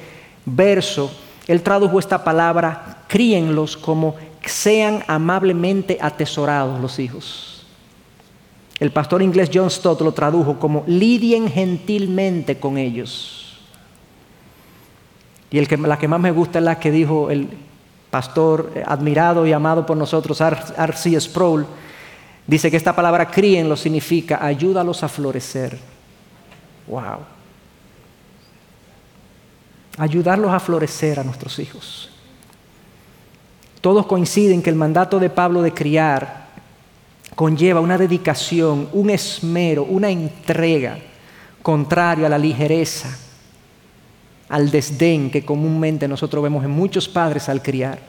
verso, 0.46 1.12
él 1.48 1.62
tradujo 1.62 2.00
esta 2.00 2.24
palabra, 2.24 3.04
críenlos 3.08 3.78
como 3.78 4.16
sean 4.46 5.04
amablemente 5.08 5.98
atesorados 6.02 6.80
los 6.80 7.00
hijos. 7.00 7.66
El 8.80 8.92
pastor 8.92 9.22
inglés 9.22 9.50
John 9.54 9.70
Stott 9.70 10.02
lo 10.02 10.12
tradujo 10.12 10.60
como 10.60 10.84
lidien 10.88 11.50
gentilmente 11.50 12.60
con 12.60 12.78
ellos. 12.78 13.58
Y 15.50 15.60
el 15.60 15.68
que, 15.68 15.78
la 15.78 15.98
que 15.98 16.08
más 16.08 16.20
me 16.20 16.32
gusta 16.32 16.60
es 16.60 16.66
la 16.66 16.80
que 16.80 16.92
dijo 16.92 17.30
el 17.30 17.48
pastor 18.10 18.72
eh, 18.76 18.84
admirado 18.86 19.48
y 19.48 19.54
amado 19.54 19.86
por 19.86 19.96
nosotros, 19.96 20.42
R.C. 20.42 21.20
Sproul. 21.22 21.66
Dice 22.46 22.70
que 22.70 22.78
esta 22.78 22.96
palabra 22.96 23.30
críenlos 23.32 23.80
significa 23.80 24.44
ayúdalos 24.44 25.04
a 25.04 25.08
florecer. 25.08 25.80
Wow 26.88 27.35
ayudarlos 29.98 30.52
a 30.52 30.60
florecer 30.60 31.20
a 31.20 31.24
nuestros 31.24 31.60
hijos. 31.60 32.10
Todos 33.82 34.06
coinciden 34.08 34.62
que 34.62 34.70
el 34.70 34.76
mandato 34.76 35.20
de 35.20 35.30
Pablo 35.30 35.62
de 35.62 35.74
criar 35.74 36.48
conlleva 37.36 37.82
una 37.82 37.98
dedicación, 37.98 38.90
un 38.94 39.10
esmero, 39.10 39.84
una 39.84 40.10
entrega 40.10 40.98
contrario 41.62 42.26
a 42.26 42.30
la 42.30 42.38
ligereza, 42.38 43.18
al 44.50 44.72
desdén 44.72 45.32
que 45.32 45.46
comúnmente 45.46 46.08
nosotros 46.08 46.44
vemos 46.44 46.64
en 46.64 46.72
muchos 46.72 47.08
padres 47.08 47.50
al 47.50 47.62
criar. 47.62 48.00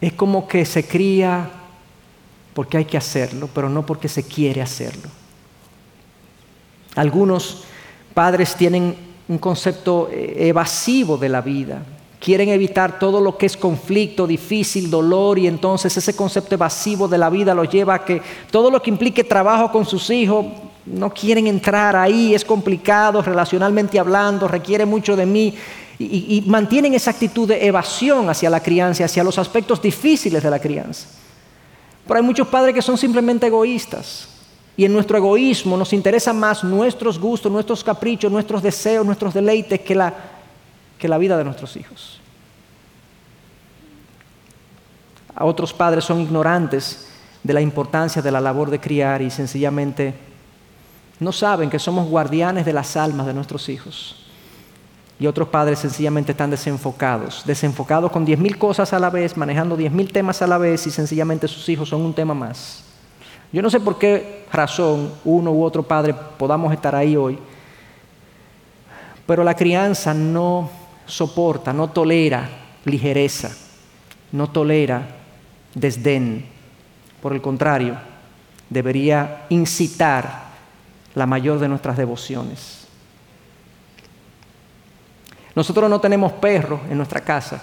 Es 0.00 0.12
como 0.12 0.46
que 0.48 0.64
se 0.64 0.86
cría 0.86 1.48
porque 2.54 2.76
hay 2.76 2.84
que 2.84 2.98
hacerlo, 2.98 3.48
pero 3.54 3.68
no 3.68 3.86
porque 3.86 4.08
se 4.08 4.24
quiere 4.24 4.60
hacerlo. 4.60 5.08
Algunos 6.94 7.64
padres 8.12 8.54
tienen 8.54 9.11
un 9.28 9.38
concepto 9.38 10.08
eh, 10.10 10.48
evasivo 10.48 11.16
de 11.16 11.28
la 11.28 11.40
vida. 11.40 11.82
Quieren 12.20 12.48
evitar 12.50 12.98
todo 12.98 13.20
lo 13.20 13.36
que 13.36 13.46
es 13.46 13.56
conflicto, 13.56 14.26
difícil, 14.26 14.90
dolor 14.90 15.38
y 15.38 15.46
entonces 15.46 15.96
ese 15.96 16.14
concepto 16.14 16.54
evasivo 16.54 17.08
de 17.08 17.18
la 17.18 17.30
vida 17.30 17.54
los 17.54 17.68
lleva 17.68 17.94
a 17.94 18.04
que 18.04 18.22
todo 18.50 18.70
lo 18.70 18.80
que 18.80 18.90
implique 18.90 19.24
trabajo 19.24 19.72
con 19.72 19.84
sus 19.84 20.08
hijos 20.10 20.46
no 20.86 21.10
quieren 21.10 21.46
entrar 21.46 21.96
ahí, 21.96 22.34
es 22.34 22.44
complicado 22.44 23.22
relacionalmente 23.22 23.98
hablando, 23.98 24.48
requiere 24.48 24.84
mucho 24.84 25.16
de 25.16 25.26
mí 25.26 25.54
y, 25.98 26.36
y 26.36 26.48
mantienen 26.48 26.94
esa 26.94 27.10
actitud 27.10 27.48
de 27.48 27.66
evasión 27.66 28.28
hacia 28.28 28.50
la 28.50 28.60
crianza, 28.60 29.04
hacia 29.04 29.24
los 29.24 29.38
aspectos 29.38 29.80
difíciles 29.80 30.42
de 30.42 30.50
la 30.50 30.58
crianza. 30.58 31.08
Pero 32.06 32.18
hay 32.18 32.22
muchos 32.24 32.48
padres 32.48 32.74
que 32.74 32.82
son 32.82 32.98
simplemente 32.98 33.46
egoístas. 33.46 34.28
Y 34.76 34.84
en 34.84 34.92
nuestro 34.92 35.18
egoísmo 35.18 35.76
nos 35.76 35.92
interesa 35.92 36.32
más 36.32 36.64
nuestros 36.64 37.18
gustos, 37.18 37.52
nuestros 37.52 37.84
caprichos, 37.84 38.32
nuestros 38.32 38.62
deseos, 38.62 39.04
nuestros 39.04 39.34
deleites 39.34 39.80
que 39.80 39.94
la, 39.94 40.14
que 40.98 41.08
la 41.08 41.18
vida 41.18 41.36
de 41.36 41.44
nuestros 41.44 41.76
hijos. 41.76 42.20
Otros 45.38 45.72
padres 45.72 46.04
son 46.04 46.20
ignorantes 46.20 47.08
de 47.42 47.52
la 47.52 47.60
importancia 47.60 48.22
de 48.22 48.30
la 48.30 48.40
labor 48.40 48.70
de 48.70 48.80
criar 48.80 49.22
y 49.22 49.30
sencillamente 49.30 50.14
no 51.18 51.32
saben 51.32 51.70
que 51.70 51.78
somos 51.78 52.08
guardianes 52.08 52.64
de 52.64 52.72
las 52.72 52.96
almas 52.96 53.26
de 53.26 53.34
nuestros 53.34 53.68
hijos. 53.68 54.16
Y 55.18 55.26
otros 55.26 55.48
padres 55.48 55.78
sencillamente 55.78 56.32
están 56.32 56.50
desenfocados, 56.50 57.42
desenfocados 57.44 58.10
con 58.10 58.24
diez 58.24 58.38
mil 58.38 58.58
cosas 58.58 58.92
a 58.92 58.98
la 58.98 59.10
vez, 59.10 59.36
manejando 59.36 59.76
diez 59.76 59.92
mil 59.92 60.12
temas 60.12 60.42
a 60.42 60.46
la 60.46 60.58
vez 60.58 60.86
y 60.86 60.90
sencillamente 60.90 61.46
sus 61.46 61.68
hijos 61.68 61.88
son 61.88 62.00
un 62.00 62.14
tema 62.14 62.34
más. 62.34 62.91
Yo 63.52 63.60
no 63.60 63.68
sé 63.68 63.80
por 63.80 63.98
qué 63.98 64.46
razón 64.50 65.12
uno 65.24 65.52
u 65.52 65.62
otro 65.62 65.82
padre 65.82 66.14
podamos 66.14 66.72
estar 66.72 66.94
ahí 66.94 67.16
hoy, 67.16 67.38
pero 69.26 69.44
la 69.44 69.54
crianza 69.54 70.14
no 70.14 70.70
soporta, 71.06 71.72
no 71.72 71.90
tolera 71.90 72.48
ligereza, 72.84 73.50
no 74.32 74.48
tolera 74.48 75.06
desdén. 75.74 76.46
Por 77.20 77.34
el 77.34 77.42
contrario, 77.42 77.96
debería 78.70 79.46
incitar 79.50 80.44
la 81.14 81.26
mayor 81.26 81.58
de 81.58 81.68
nuestras 81.68 81.96
devociones. 81.96 82.86
Nosotros 85.54 85.90
no 85.90 86.00
tenemos 86.00 86.32
perros 86.32 86.80
en 86.90 86.96
nuestra 86.96 87.20
casa 87.20 87.62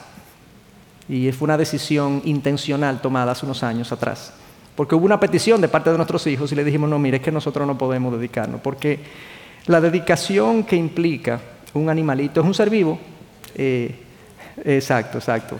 y 1.08 1.32
fue 1.32 1.48
una 1.48 1.58
decisión 1.58 2.22
intencional 2.26 3.02
tomada 3.02 3.32
hace 3.32 3.46
unos 3.46 3.64
años 3.64 3.92
atrás. 3.92 4.32
Porque 4.80 4.96
hubo 4.96 5.04
una 5.04 5.20
petición 5.20 5.60
de 5.60 5.68
parte 5.68 5.92
de 5.92 5.98
nuestros 5.98 6.26
hijos 6.28 6.54
y 6.54 6.56
le 6.56 6.64
dijimos, 6.64 6.90
no, 6.90 6.98
mire, 6.98 7.18
es 7.18 7.22
que 7.22 7.34
nosotros 7.34 7.68
no 7.68 7.78
podemos 7.78 8.14
dedicarnos, 8.14 8.62
porque 8.62 8.98
la 9.66 9.82
dedicación 9.82 10.64
que 10.64 10.78
implica 10.78 11.38
un 11.74 11.90
animalito 11.90 12.40
es 12.40 12.48
un 12.48 12.54
ser 12.54 12.70
vivo. 12.70 12.98
Eh, 13.56 13.94
exacto, 14.64 15.18
exacto. 15.18 15.58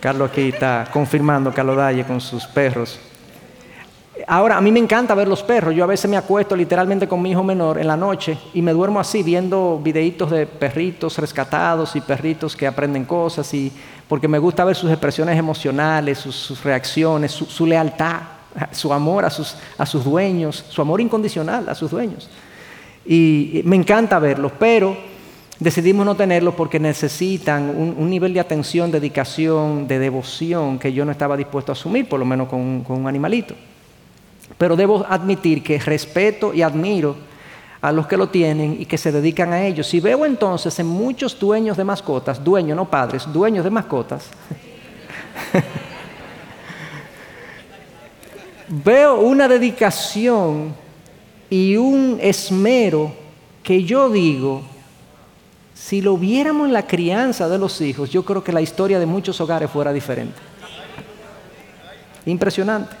Carlos 0.00 0.30
aquí 0.30 0.48
está 0.48 0.88
confirmando 0.90 1.52
Carlos 1.52 1.76
Dalle 1.76 2.04
con 2.04 2.18
sus 2.18 2.46
perros. 2.46 2.98
Ahora, 4.26 4.56
a 4.56 4.62
mí 4.62 4.72
me 4.72 4.80
encanta 4.80 5.14
ver 5.14 5.28
los 5.28 5.42
perros. 5.42 5.74
Yo 5.74 5.84
a 5.84 5.88
veces 5.88 6.10
me 6.10 6.16
acuesto 6.16 6.56
literalmente 6.56 7.06
con 7.06 7.20
mi 7.20 7.32
hijo 7.32 7.44
menor 7.44 7.78
en 7.78 7.86
la 7.86 7.96
noche 7.98 8.38
y 8.54 8.62
me 8.62 8.72
duermo 8.72 8.98
así 8.98 9.22
viendo 9.22 9.78
videitos 9.84 10.30
de 10.30 10.46
perritos 10.46 11.18
rescatados 11.18 11.94
y 11.94 12.00
perritos 12.00 12.56
que 12.56 12.66
aprenden 12.66 13.04
cosas 13.04 13.52
y 13.52 13.70
porque 14.08 14.28
me 14.28 14.38
gusta 14.38 14.64
ver 14.64 14.76
sus 14.76 14.90
expresiones 14.90 15.38
emocionales, 15.38 16.16
sus, 16.16 16.64
reacciones, 16.64 17.32
su 17.32 17.66
lealtad 17.66 18.35
su 18.72 18.92
amor 18.92 19.24
a 19.24 19.30
sus, 19.30 19.56
a 19.78 19.86
sus 19.86 20.04
dueños, 20.04 20.64
su 20.68 20.80
amor 20.80 21.00
incondicional 21.00 21.68
a 21.68 21.74
sus 21.74 21.90
dueños. 21.90 22.28
Y 23.04 23.62
me 23.64 23.76
encanta 23.76 24.18
verlos, 24.18 24.52
pero 24.58 24.96
decidimos 25.58 26.04
no 26.04 26.14
tenerlos 26.14 26.54
porque 26.54 26.80
necesitan 26.80 27.68
un, 27.68 28.10
nivel 28.10 28.34
de 28.34 28.40
atención, 28.40 28.90
dedicación, 28.90 29.86
de 29.86 29.98
devoción 29.98 30.78
que 30.78 30.92
yo 30.92 31.04
no 31.04 31.12
estaba 31.12 31.36
dispuesto 31.36 31.72
a 31.72 31.74
asumir, 31.74 32.08
por 32.08 32.18
lo 32.18 32.26
menos 32.26 32.48
con, 32.48 32.82
con 32.82 33.00
un 33.00 33.06
animalito. 33.06 33.54
Pero 34.58 34.76
debo 34.76 35.04
admitir 35.08 35.62
que 35.62 35.78
respeto 35.78 36.52
y 36.52 36.62
admiro 36.62 37.16
a 37.80 37.92
los 37.92 38.06
que 38.06 38.16
lo 38.16 38.28
tienen 38.28 38.76
y 38.80 38.86
que 38.86 38.98
se 38.98 39.12
dedican 39.12 39.52
a 39.52 39.64
ellos. 39.64 39.86
Si 39.86 40.00
veo 40.00 40.24
entonces 40.26 40.78
en 40.78 40.86
muchos 40.86 41.38
dueños 41.38 41.76
de 41.76 41.84
mascotas, 41.84 42.42
dueños, 42.42 42.76
no 42.76 42.90
padres, 42.90 43.30
dueños 43.32 43.64
de 43.64 43.70
mascotas, 43.70 44.28
veo 48.68 49.20
una 49.20 49.48
dedicación 49.48 50.74
y 51.48 51.76
un 51.76 52.18
esmero 52.20 53.12
que 53.62 53.84
yo 53.84 54.10
digo, 54.10 54.62
si 55.74 56.00
lo 56.00 56.16
viéramos 56.16 56.66
en 56.66 56.72
la 56.72 56.86
crianza 56.86 57.48
de 57.48 57.58
los 57.58 57.80
hijos, 57.80 58.10
yo 58.10 58.24
creo 58.24 58.42
que 58.42 58.52
la 58.52 58.60
historia 58.60 58.98
de 58.98 59.06
muchos 59.06 59.40
hogares 59.40 59.70
fuera 59.70 59.92
diferente. 59.92 60.38
Impresionante. 62.24 62.96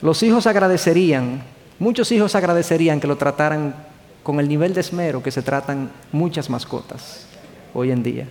Los 0.00 0.22
hijos 0.22 0.46
agradecerían, 0.46 1.42
muchos 1.78 2.12
hijos 2.12 2.34
agradecerían 2.34 3.00
que 3.00 3.08
lo 3.08 3.16
trataran 3.16 3.74
con 4.22 4.38
el 4.38 4.48
nivel 4.48 4.74
de 4.74 4.80
esmero 4.82 5.22
que 5.22 5.30
se 5.30 5.42
tratan 5.42 5.90
muchas 6.12 6.50
mascotas 6.50 7.26
hoy 7.74 7.90
en 7.90 8.02
día. 8.02 8.28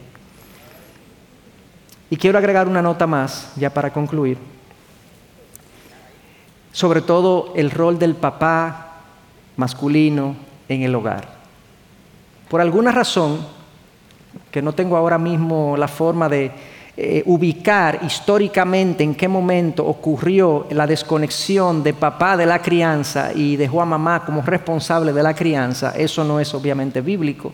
Y 2.10 2.16
quiero 2.16 2.38
agregar 2.38 2.68
una 2.68 2.82
nota 2.82 3.05
más, 3.05 3.51
ya 3.58 3.74
para 3.74 3.91
concluir 3.91 4.38
sobre 6.78 7.01
todo 7.01 7.53
el 7.55 7.71
rol 7.71 7.97
del 7.97 8.13
papá 8.13 8.99
masculino 9.55 10.36
en 10.69 10.84
el 10.84 10.93
hogar. 10.93 11.28
Por 12.47 12.61
alguna 12.61 12.91
razón, 12.91 13.39
que 14.51 14.61
no 14.61 14.73
tengo 14.73 14.95
ahora 14.95 15.17
mismo 15.17 15.75
la 15.75 15.88
forma 15.88 16.30
de 16.30 16.51
eh, 16.95 17.23
ubicar 17.25 18.01
históricamente 18.03 19.03
en 19.03 19.15
qué 19.15 19.28
momento 19.28 19.84
ocurrió 19.88 20.67
la 20.69 20.86
desconexión 20.86 21.82
de 21.82 21.95
papá 21.95 22.38
de 22.38 22.45
la 22.45 22.61
crianza 22.61 23.32
y 23.34 23.55
dejó 23.55 23.82
a 23.82 23.86
mamá 23.86 24.23
como 24.23 24.43
responsable 24.43 25.11
de 25.11 25.23
la 25.23 25.34
crianza, 25.34 25.93
eso 25.97 26.23
no 26.23 26.39
es 26.39 26.53
obviamente 26.53 27.01
bíblico. 27.01 27.53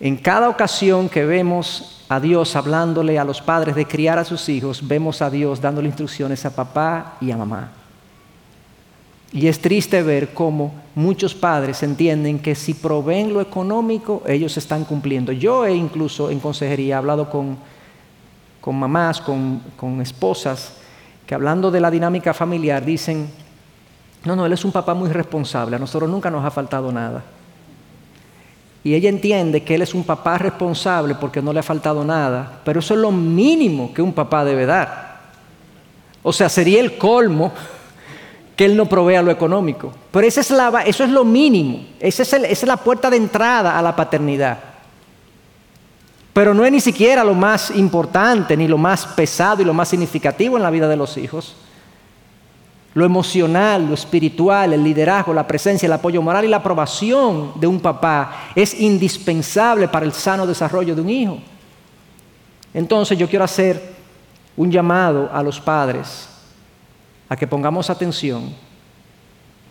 En 0.00 0.16
cada 0.16 0.48
ocasión 0.48 1.08
que 1.08 1.24
vemos 1.24 2.04
a 2.08 2.18
Dios 2.18 2.56
hablándole 2.56 3.20
a 3.20 3.24
los 3.24 3.40
padres 3.40 3.76
de 3.76 3.86
criar 3.86 4.18
a 4.18 4.24
sus 4.24 4.48
hijos, 4.48 4.80
vemos 4.82 5.22
a 5.22 5.30
Dios 5.30 5.60
dándole 5.60 5.86
instrucciones 5.86 6.44
a 6.44 6.52
papá 6.52 7.16
y 7.20 7.30
a 7.30 7.36
mamá. 7.36 7.74
Y 9.32 9.46
es 9.46 9.60
triste 9.60 10.02
ver 10.02 10.34
cómo 10.34 10.74
muchos 10.94 11.34
padres 11.34 11.82
entienden 11.82 12.40
que 12.40 12.54
si 12.54 12.74
proveen 12.74 13.32
lo 13.32 13.40
económico, 13.40 14.22
ellos 14.26 14.56
están 14.56 14.84
cumpliendo. 14.84 15.30
Yo 15.30 15.64
he 15.64 15.74
incluso 15.74 16.30
en 16.30 16.40
consejería 16.40 16.98
hablado 16.98 17.30
con 17.30 17.58
con 18.60 18.78
mamás, 18.78 19.20
con, 19.20 20.00
esposas, 20.00 20.74
que 21.26 21.34
hablando 21.34 21.70
de 21.70 21.80
la 21.80 21.90
dinámica 21.90 22.34
familiar 22.34 22.84
dicen, 22.84 23.30
no, 24.24 24.36
no, 24.36 24.44
él 24.44 24.52
es 24.52 24.64
un 24.64 24.72
papá 24.72 24.92
muy 24.94 25.08
responsable, 25.08 25.76
a 25.76 25.78
nosotros 25.78 26.10
nunca 26.10 26.30
nos 26.30 26.44
ha 26.44 26.50
faltado 26.50 26.92
nada. 26.92 27.22
Y 28.82 28.94
ella 28.94 29.08
entiende 29.08 29.62
que 29.62 29.74
él 29.74 29.82
es 29.82 29.94
un 29.94 30.04
papá 30.04 30.38
responsable 30.38 31.14
porque 31.14 31.42
no 31.42 31.52
le 31.52 31.60
ha 31.60 31.62
faltado 31.62 32.04
nada, 32.04 32.60
pero 32.64 32.80
eso 32.80 32.94
es 32.94 33.00
lo 33.00 33.10
mínimo 33.10 33.92
que 33.92 34.02
un 34.02 34.12
papá 34.12 34.44
debe 34.44 34.66
dar. 34.66 35.20
O 36.22 36.32
sea, 36.32 36.48
sería 36.48 36.80
el 36.80 36.98
colmo 36.98 37.52
que 38.60 38.66
él 38.66 38.76
no 38.76 38.84
provea 38.84 39.22
lo 39.22 39.30
económico. 39.30 39.90
Pero 40.10 40.26
esa 40.26 40.42
es 40.42 40.50
la, 40.50 40.82
eso 40.82 41.02
es 41.02 41.08
lo 41.08 41.24
mínimo, 41.24 41.82
esa 41.98 42.22
es, 42.22 42.30
esa 42.34 42.46
es 42.46 42.62
la 42.64 42.76
puerta 42.76 43.08
de 43.08 43.16
entrada 43.16 43.78
a 43.78 43.80
la 43.80 43.96
paternidad. 43.96 44.58
Pero 46.34 46.52
no 46.52 46.62
es 46.66 46.70
ni 46.70 46.82
siquiera 46.82 47.24
lo 47.24 47.32
más 47.32 47.70
importante, 47.70 48.58
ni 48.58 48.68
lo 48.68 48.76
más 48.76 49.06
pesado 49.06 49.62
y 49.62 49.64
lo 49.64 49.72
más 49.72 49.88
significativo 49.88 50.58
en 50.58 50.62
la 50.62 50.68
vida 50.68 50.88
de 50.88 50.96
los 50.98 51.16
hijos. 51.16 51.56
Lo 52.92 53.06
emocional, 53.06 53.88
lo 53.88 53.94
espiritual, 53.94 54.74
el 54.74 54.84
liderazgo, 54.84 55.32
la 55.32 55.46
presencia, 55.46 55.86
el 55.86 55.94
apoyo 55.94 56.20
moral 56.20 56.44
y 56.44 56.48
la 56.48 56.58
aprobación 56.58 57.52
de 57.54 57.66
un 57.66 57.80
papá 57.80 58.50
es 58.54 58.78
indispensable 58.78 59.88
para 59.88 60.04
el 60.04 60.12
sano 60.12 60.46
desarrollo 60.46 60.94
de 60.94 61.00
un 61.00 61.08
hijo. 61.08 61.38
Entonces 62.74 63.16
yo 63.16 63.26
quiero 63.26 63.46
hacer 63.46 63.94
un 64.54 64.70
llamado 64.70 65.30
a 65.32 65.42
los 65.42 65.58
padres 65.58 66.29
a 67.30 67.36
que 67.36 67.46
pongamos 67.46 67.88
atención 67.88 68.52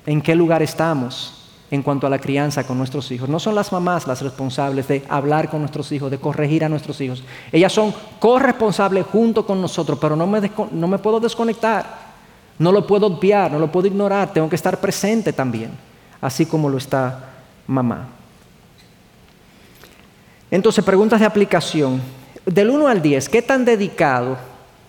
en 0.05 0.21
qué 0.21 0.33
lugar 0.33 0.63
estamos 0.63 1.35
en 1.69 1.83
cuanto 1.83 2.07
a 2.07 2.09
la 2.09 2.17
crianza 2.17 2.65
con 2.65 2.77
nuestros 2.77 3.11
hijos. 3.11 3.29
No 3.29 3.37
son 3.37 3.53
las 3.53 3.71
mamás 3.71 4.07
las 4.07 4.21
responsables 4.21 4.87
de 4.87 5.03
hablar 5.07 5.49
con 5.49 5.59
nuestros 5.59 5.91
hijos, 5.91 6.09
de 6.09 6.17
corregir 6.17 6.63
a 6.63 6.69
nuestros 6.69 6.99
hijos. 7.01 7.21
Ellas 7.51 7.71
son 7.71 7.93
corresponsables 8.17 9.05
junto 9.05 9.45
con 9.45 9.61
nosotros, 9.61 9.99
pero 10.01 10.15
no 10.15 10.25
me, 10.25 10.49
no 10.71 10.87
me 10.87 10.97
puedo 10.97 11.19
desconectar, 11.19 11.85
no 12.57 12.71
lo 12.71 12.87
puedo 12.87 13.07
obviar, 13.07 13.51
no 13.51 13.59
lo 13.59 13.71
puedo 13.71 13.87
ignorar, 13.87 14.33
tengo 14.33 14.49
que 14.49 14.55
estar 14.55 14.79
presente 14.79 15.33
también, 15.33 15.71
así 16.21 16.45
como 16.45 16.69
lo 16.69 16.77
está 16.77 17.29
mamá. 17.67 18.07
Entonces, 20.49 20.83
preguntas 20.83 21.19
de 21.19 21.25
aplicación. 21.25 22.01
Del 22.45 22.71
1 22.71 22.87
al 22.87 23.01
10, 23.01 23.29
¿qué 23.29 23.41
tan 23.43 23.63
dedicado 23.63 24.37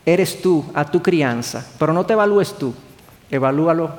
eres 0.04 0.40
tú 0.40 0.64
a 0.74 0.84
tu 0.84 1.02
crianza? 1.02 1.66
Pero 1.78 1.92
no 1.92 2.04
te 2.04 2.12
evalúes 2.12 2.56
tú, 2.56 2.74
evalúalo, 3.30 3.90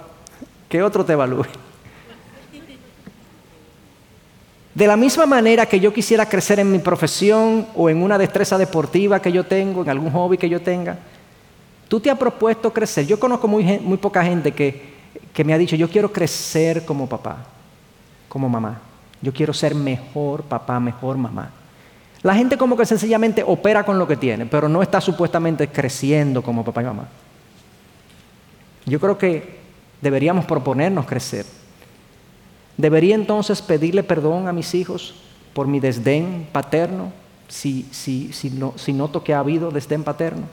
que 0.70 0.82
otro 0.82 1.06
te 1.06 1.14
evalúe. 1.14 1.46
De 4.74 4.88
la 4.88 4.96
misma 4.96 5.26
manera 5.26 5.66
que 5.66 5.80
yo 5.80 5.94
quisiera 5.94 6.28
crecer 6.28 6.60
en 6.60 6.72
mi 6.72 6.80
profesión 6.80 7.68
o 7.76 7.90
en 7.90 8.02
una 8.02 8.18
destreza 8.18 8.58
deportiva 8.58 9.22
que 9.22 9.32
yo 9.32 9.46
tengo, 9.46 9.84
en 9.84 9.90
algún 9.90 10.12
hobby 10.12 10.38
que 10.38 10.48
yo 10.48 10.62
tenga, 10.62 10.98
tú 11.90 12.00
te 12.00 12.10
has 12.10 12.18
propuesto 12.18 12.72
crecer. 12.72 13.06
Yo 13.06 13.20
conozco 13.20 13.50
muy, 13.50 13.80
muy 13.80 13.98
poca 13.98 14.24
gente 14.24 14.54
que, 14.54 14.82
que 15.34 15.44
me 15.44 15.54
ha 15.54 15.58
dicho, 15.58 15.76
yo 15.76 15.90
quiero 15.90 16.12
crecer 16.12 16.86
como 16.86 17.08
papá, 17.08 17.46
como 18.30 18.48
mamá. 18.48 18.80
Yo 19.22 19.34
quiero 19.34 19.54
ser 19.54 19.76
mejor 19.76 20.44
papá, 20.44 20.80
mejor 20.80 21.18
mamá. 21.18 21.52
La 22.24 22.36
gente 22.36 22.58
como 22.58 22.78
que 22.78 22.86
sencillamente 22.86 23.44
opera 23.46 23.84
con 23.84 23.98
lo 23.98 24.08
que 24.08 24.16
tiene, 24.16 24.46
pero 24.46 24.70
no 24.70 24.84
está 24.84 25.02
supuestamente 25.02 25.68
creciendo 25.68 26.44
como 26.44 26.64
papá 26.64 26.82
y 26.82 26.86
mamá. 26.86 27.08
Yo 28.86 29.00
creo 29.00 29.18
que 29.18 29.60
deberíamos 30.02 30.46
proponernos 30.46 31.06
crecer. 31.06 31.46
¿Debería 32.78 33.16
entonces 33.16 33.62
pedirle 33.62 34.04
perdón 34.04 34.48
a 34.48 34.54
mis 34.54 34.74
hijos 34.76 35.16
por 35.54 35.68
mi 35.68 35.80
desdén 35.80 36.48
paterno 36.52 37.12
si, 37.48 37.86
si, 37.92 38.32
si, 38.34 38.94
noto 38.94 39.24
que 39.24 39.34
ha 39.34 39.40
habido 39.40 39.72
desdén 39.72 40.04
paterno? 40.04 40.44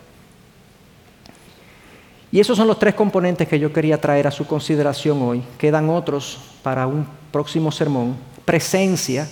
Y 2.30 2.40
esos 2.40 2.56
son 2.56 2.66
los 2.66 2.78
tres 2.78 2.94
componentes 2.94 3.48
que 3.48 3.58
yo 3.58 3.72
quería 3.72 4.00
traer 4.00 4.26
a 4.26 4.30
su 4.30 4.46
consideración 4.46 5.22
hoy. 5.22 5.42
Quedan 5.56 5.88
otros 5.88 6.38
para 6.62 6.86
un 6.86 7.06
próximo 7.32 7.72
sermón. 7.72 8.16
Presencia 8.44 9.26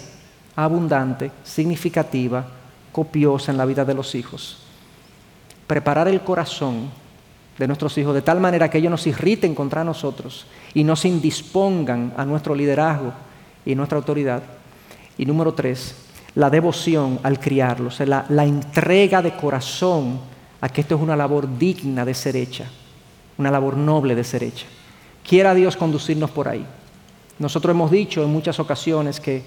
abundante, 0.57 1.31
significativa, 1.45 2.47
copiosa 2.91 3.53
en 3.53 3.59
la 3.59 3.67
vida 3.67 3.85
de 3.85 3.95
los 3.95 4.15
hijos. 4.15 4.59
Preparar 5.67 6.09
el 6.09 6.23
corazón 6.23 6.91
de 7.59 7.67
nuestros 7.67 7.97
hijos, 7.99 8.15
de 8.15 8.23
tal 8.23 8.41
manera 8.41 8.71
que 8.71 8.79
ellos 8.79 8.91
nos 8.91 9.07
irriten 9.07 9.55
contra 9.55 9.85
nosotros 9.85 10.47
y 10.75 10.85
nos 10.85 11.05
indispongan 11.05 12.15
a 12.17 12.25
nuestro 12.25 12.55
liderazgo 12.55 13.13
y 13.65 13.75
nuestra 13.75 13.99
autoridad. 13.99 14.43
Y 15.19 15.27
número 15.27 15.53
tres, 15.55 15.95
la 16.35 16.51
devoción 16.51 17.19
al 17.23 17.41
criarlos, 17.41 18.01
la, 18.01 18.27
la 18.29 18.45
entrega 18.45 19.23
de 19.23 19.37
corazón 19.37 20.21
a 20.61 20.69
que 20.69 20.81
esto 20.81 20.97
es 20.97 21.01
una 21.01 21.17
labor 21.17 21.59
digna 21.59 22.05
de 22.05 22.15
ser 22.15 22.37
hecha, 22.37 22.67
una 23.39 23.51
labor 23.51 23.77
noble 23.77 24.15
de 24.15 24.25
ser 24.25 24.43
hecha. 24.43 24.67
Quiera 25.27 25.55
Dios 25.55 25.77
conducirnos 25.77 26.31
por 26.31 26.49
ahí. 26.49 26.65
Nosotros 27.39 27.75
hemos 27.75 27.91
dicho 27.91 28.23
en 28.23 28.31
muchas 28.31 28.59
ocasiones 28.61 29.21
que 29.21 29.43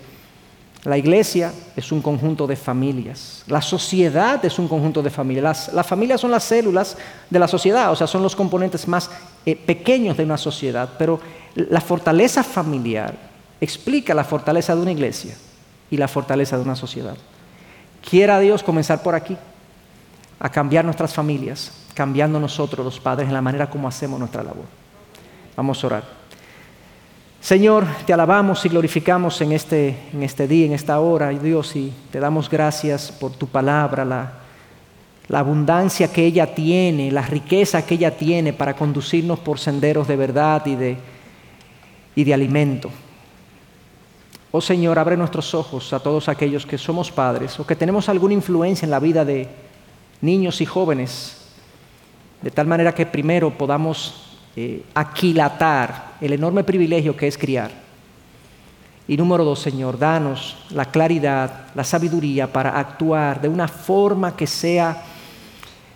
la 0.85 0.97
iglesia 0.97 1.51
es 1.75 1.91
un 1.91 2.01
conjunto 2.01 2.47
de 2.47 2.55
familias. 2.55 3.43
La 3.47 3.61
sociedad 3.61 4.43
es 4.45 4.57
un 4.59 4.67
conjunto 4.69 5.01
de 5.03 5.09
familias. 5.09 5.73
Las, 5.73 5.87
familias 5.87 6.21
son 6.21 6.31
las 6.31 6.45
células 6.45 6.97
de 7.29 7.39
la 7.39 7.49
sociedad, 7.49 7.91
o 7.91 7.95
sea, 7.95 8.07
son 8.07 8.23
los 8.23 8.35
componentes 8.35 8.87
más 8.87 9.11
eh, 9.45 9.57
pequeños 9.57 10.15
de 10.15 10.23
una 10.23 10.37
sociedad. 10.37 10.89
Pero 10.97 11.19
la 11.55 11.81
fortaleza 11.81 12.43
familiar 12.43 13.13
explica 13.59 14.13
la 14.13 14.23
fortaleza 14.23 14.73
de 14.73 14.81
una 14.81 14.93
iglesia 14.93 15.35
y 15.91 15.97
la 15.97 16.07
fortaleza 16.07 16.55
de 16.55 16.63
una 16.63 16.77
sociedad. 16.77 17.17
Quiera 18.07 18.39
Dios 18.39 18.63
comenzar 18.63 19.03
por 19.03 19.15
aquí, 19.15 19.35
a 20.39 20.49
cambiar 20.49 20.85
nuestras 20.85 21.13
familias, 21.13 21.73
cambiando 21.93 22.39
nosotros 22.39 22.85
los 22.85 23.01
padres 23.01 23.27
en 23.27 23.33
la 23.33 23.41
manera 23.41 23.69
como 23.69 23.89
hacemos 23.89 24.17
nuestra 24.17 24.43
labor. 24.43 24.65
Vamos 25.57 25.83
a 25.83 25.87
orar. 25.87 26.18
Señor, 27.41 27.87
te 28.05 28.11
alabamos 28.11 28.65
y 28.65 28.69
glorificamos 28.69 29.39
en 29.39 29.53
este, 29.53 29.95
en 30.11 30.23
este 30.23 30.45
día, 30.45 30.65
en 30.65 30.73
esta 30.73 30.99
hora, 30.99 31.29
Dios, 31.29 31.73
y 31.77 31.91
te 32.11 32.19
damos 32.19 32.49
gracias 32.49 33.13
por 33.13 33.31
tu 33.31 33.47
palabra, 33.47 34.03
la, 34.03 34.33
abundancia 35.31 36.11
que 36.11 36.25
ella 36.25 36.53
tiene, 36.53 37.11
la 37.11 37.21
riqueza 37.21 37.85
que 37.85 37.95
ella 37.95 38.17
tiene 38.17 38.51
para 38.51 38.75
conducirnos 38.75 39.39
por 39.39 39.57
senderos 39.57 40.07
de 40.07 40.15
verdad 40.17 40.65
y 40.65 40.75
de, 40.75 40.97
y 42.13 42.23
de 42.25 42.33
alimento. 42.33 42.89
Oh 44.51 44.59
Señor, 44.59 44.99
abre 44.99 45.15
nuestros 45.15 45.53
ojos 45.53 45.93
a 45.93 45.99
todos 45.99 46.27
aquellos 46.27 46.65
que 46.65 46.77
somos 46.77 47.09
padres 47.09 47.57
o 47.59 47.65
que 47.65 47.75
tenemos 47.75 48.09
alguna 48.09 48.33
influencia 48.33 48.85
en 48.85 48.91
la 48.91 48.99
vida 48.99 49.23
de 49.23 49.47
niños 50.19 50.59
y 50.59 50.65
jóvenes, 50.65 51.37
de 52.41 52.51
tal 52.51 52.67
manera 52.67 52.93
que 52.93 53.05
primero 53.05 53.49
podamos 53.57 54.28
eh, 54.61 54.83
aquilatar 54.93 56.15
el 56.19 56.33
enorme 56.33 56.65
privilegio 56.65 57.15
que 57.15 57.27
es 57.27 57.37
criar. 57.37 57.71
Y 59.07 59.15
número 59.15 59.45
dos, 59.45 59.61
Señor, 59.61 59.97
danos 59.97 60.57
la 60.71 60.83
claridad, 60.83 61.67
la 61.73 61.85
sabiduría 61.85 62.51
para 62.51 62.77
actuar 62.77 63.39
de 63.39 63.47
una 63.47 63.69
forma 63.69 64.35
que 64.35 64.45
sea 64.45 65.01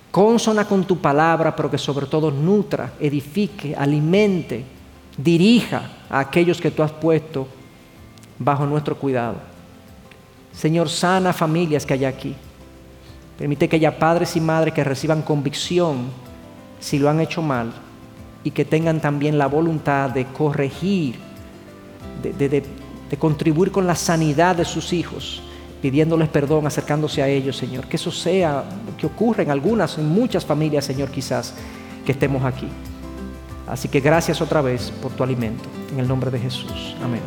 consona 0.09 0.63
con 0.63 0.85
tu 0.85 0.97
palabra, 0.97 1.53
pero 1.53 1.69
que 1.69 1.77
sobre 1.77 2.05
todo 2.05 2.31
nutra, 2.31 2.93
edifique, 3.01 3.75
alimente, 3.75 4.63
dirija 5.17 6.05
a 6.09 6.21
aquellos 6.21 6.61
que 6.61 6.71
tú 6.71 6.83
has 6.83 6.91
puesto 6.93 7.45
bajo 8.39 8.65
nuestro 8.65 8.95
cuidado. 8.97 9.35
Señor, 10.53 10.87
sana 10.87 11.33
familias 11.33 11.85
que 11.85 11.95
hay 11.95 12.05
aquí. 12.05 12.33
Permite 13.37 13.67
que 13.67 13.75
haya 13.75 13.99
padres 13.99 14.37
y 14.37 14.39
madres 14.39 14.73
que 14.73 14.85
reciban 14.85 15.21
convicción 15.21 16.05
si 16.79 16.97
lo 16.97 17.09
han 17.09 17.19
hecho 17.19 17.41
mal 17.41 17.73
y 18.43 18.51
que 18.51 18.65
tengan 18.65 18.99
también 18.99 19.37
la 19.37 19.47
voluntad 19.47 20.09
de 20.09 20.25
corregir, 20.25 21.15
de, 22.21 22.63
contribuir 23.17 23.71
con 23.71 23.85
la 23.85 23.95
sanidad 23.95 24.55
de 24.55 24.65
sus 24.65 24.91
hijos, 24.91 25.41
pidiéndoles 25.81 26.29
perdón, 26.29 26.65
acercándose 26.65 27.21
a 27.21 27.27
ellos, 27.27 27.57
Señor. 27.57 27.87
Que 27.87 27.97
eso 27.97 28.11
sea 28.11 28.63
que 28.97 29.05
ocurre 29.05 29.43
en 29.43 29.51
algunas, 29.51 29.97
en 29.97 30.09
muchas 30.09 30.45
familias, 30.45 30.85
Señor, 30.85 31.09
quizás 31.09 31.53
que 32.05 32.11
estemos 32.11 32.43
aquí. 32.43 32.67
Así 33.67 33.87
que 33.87 34.01
gracias 34.01 34.41
otra 34.41 34.61
vez 34.61 34.91
por 35.01 35.11
tu 35.11 35.23
alimento. 35.23 35.63
En 35.91 35.99
el 35.99 36.07
nombre 36.07 36.31
de 36.31 36.39
Jesús. 36.39 36.95
Amén. 37.03 37.21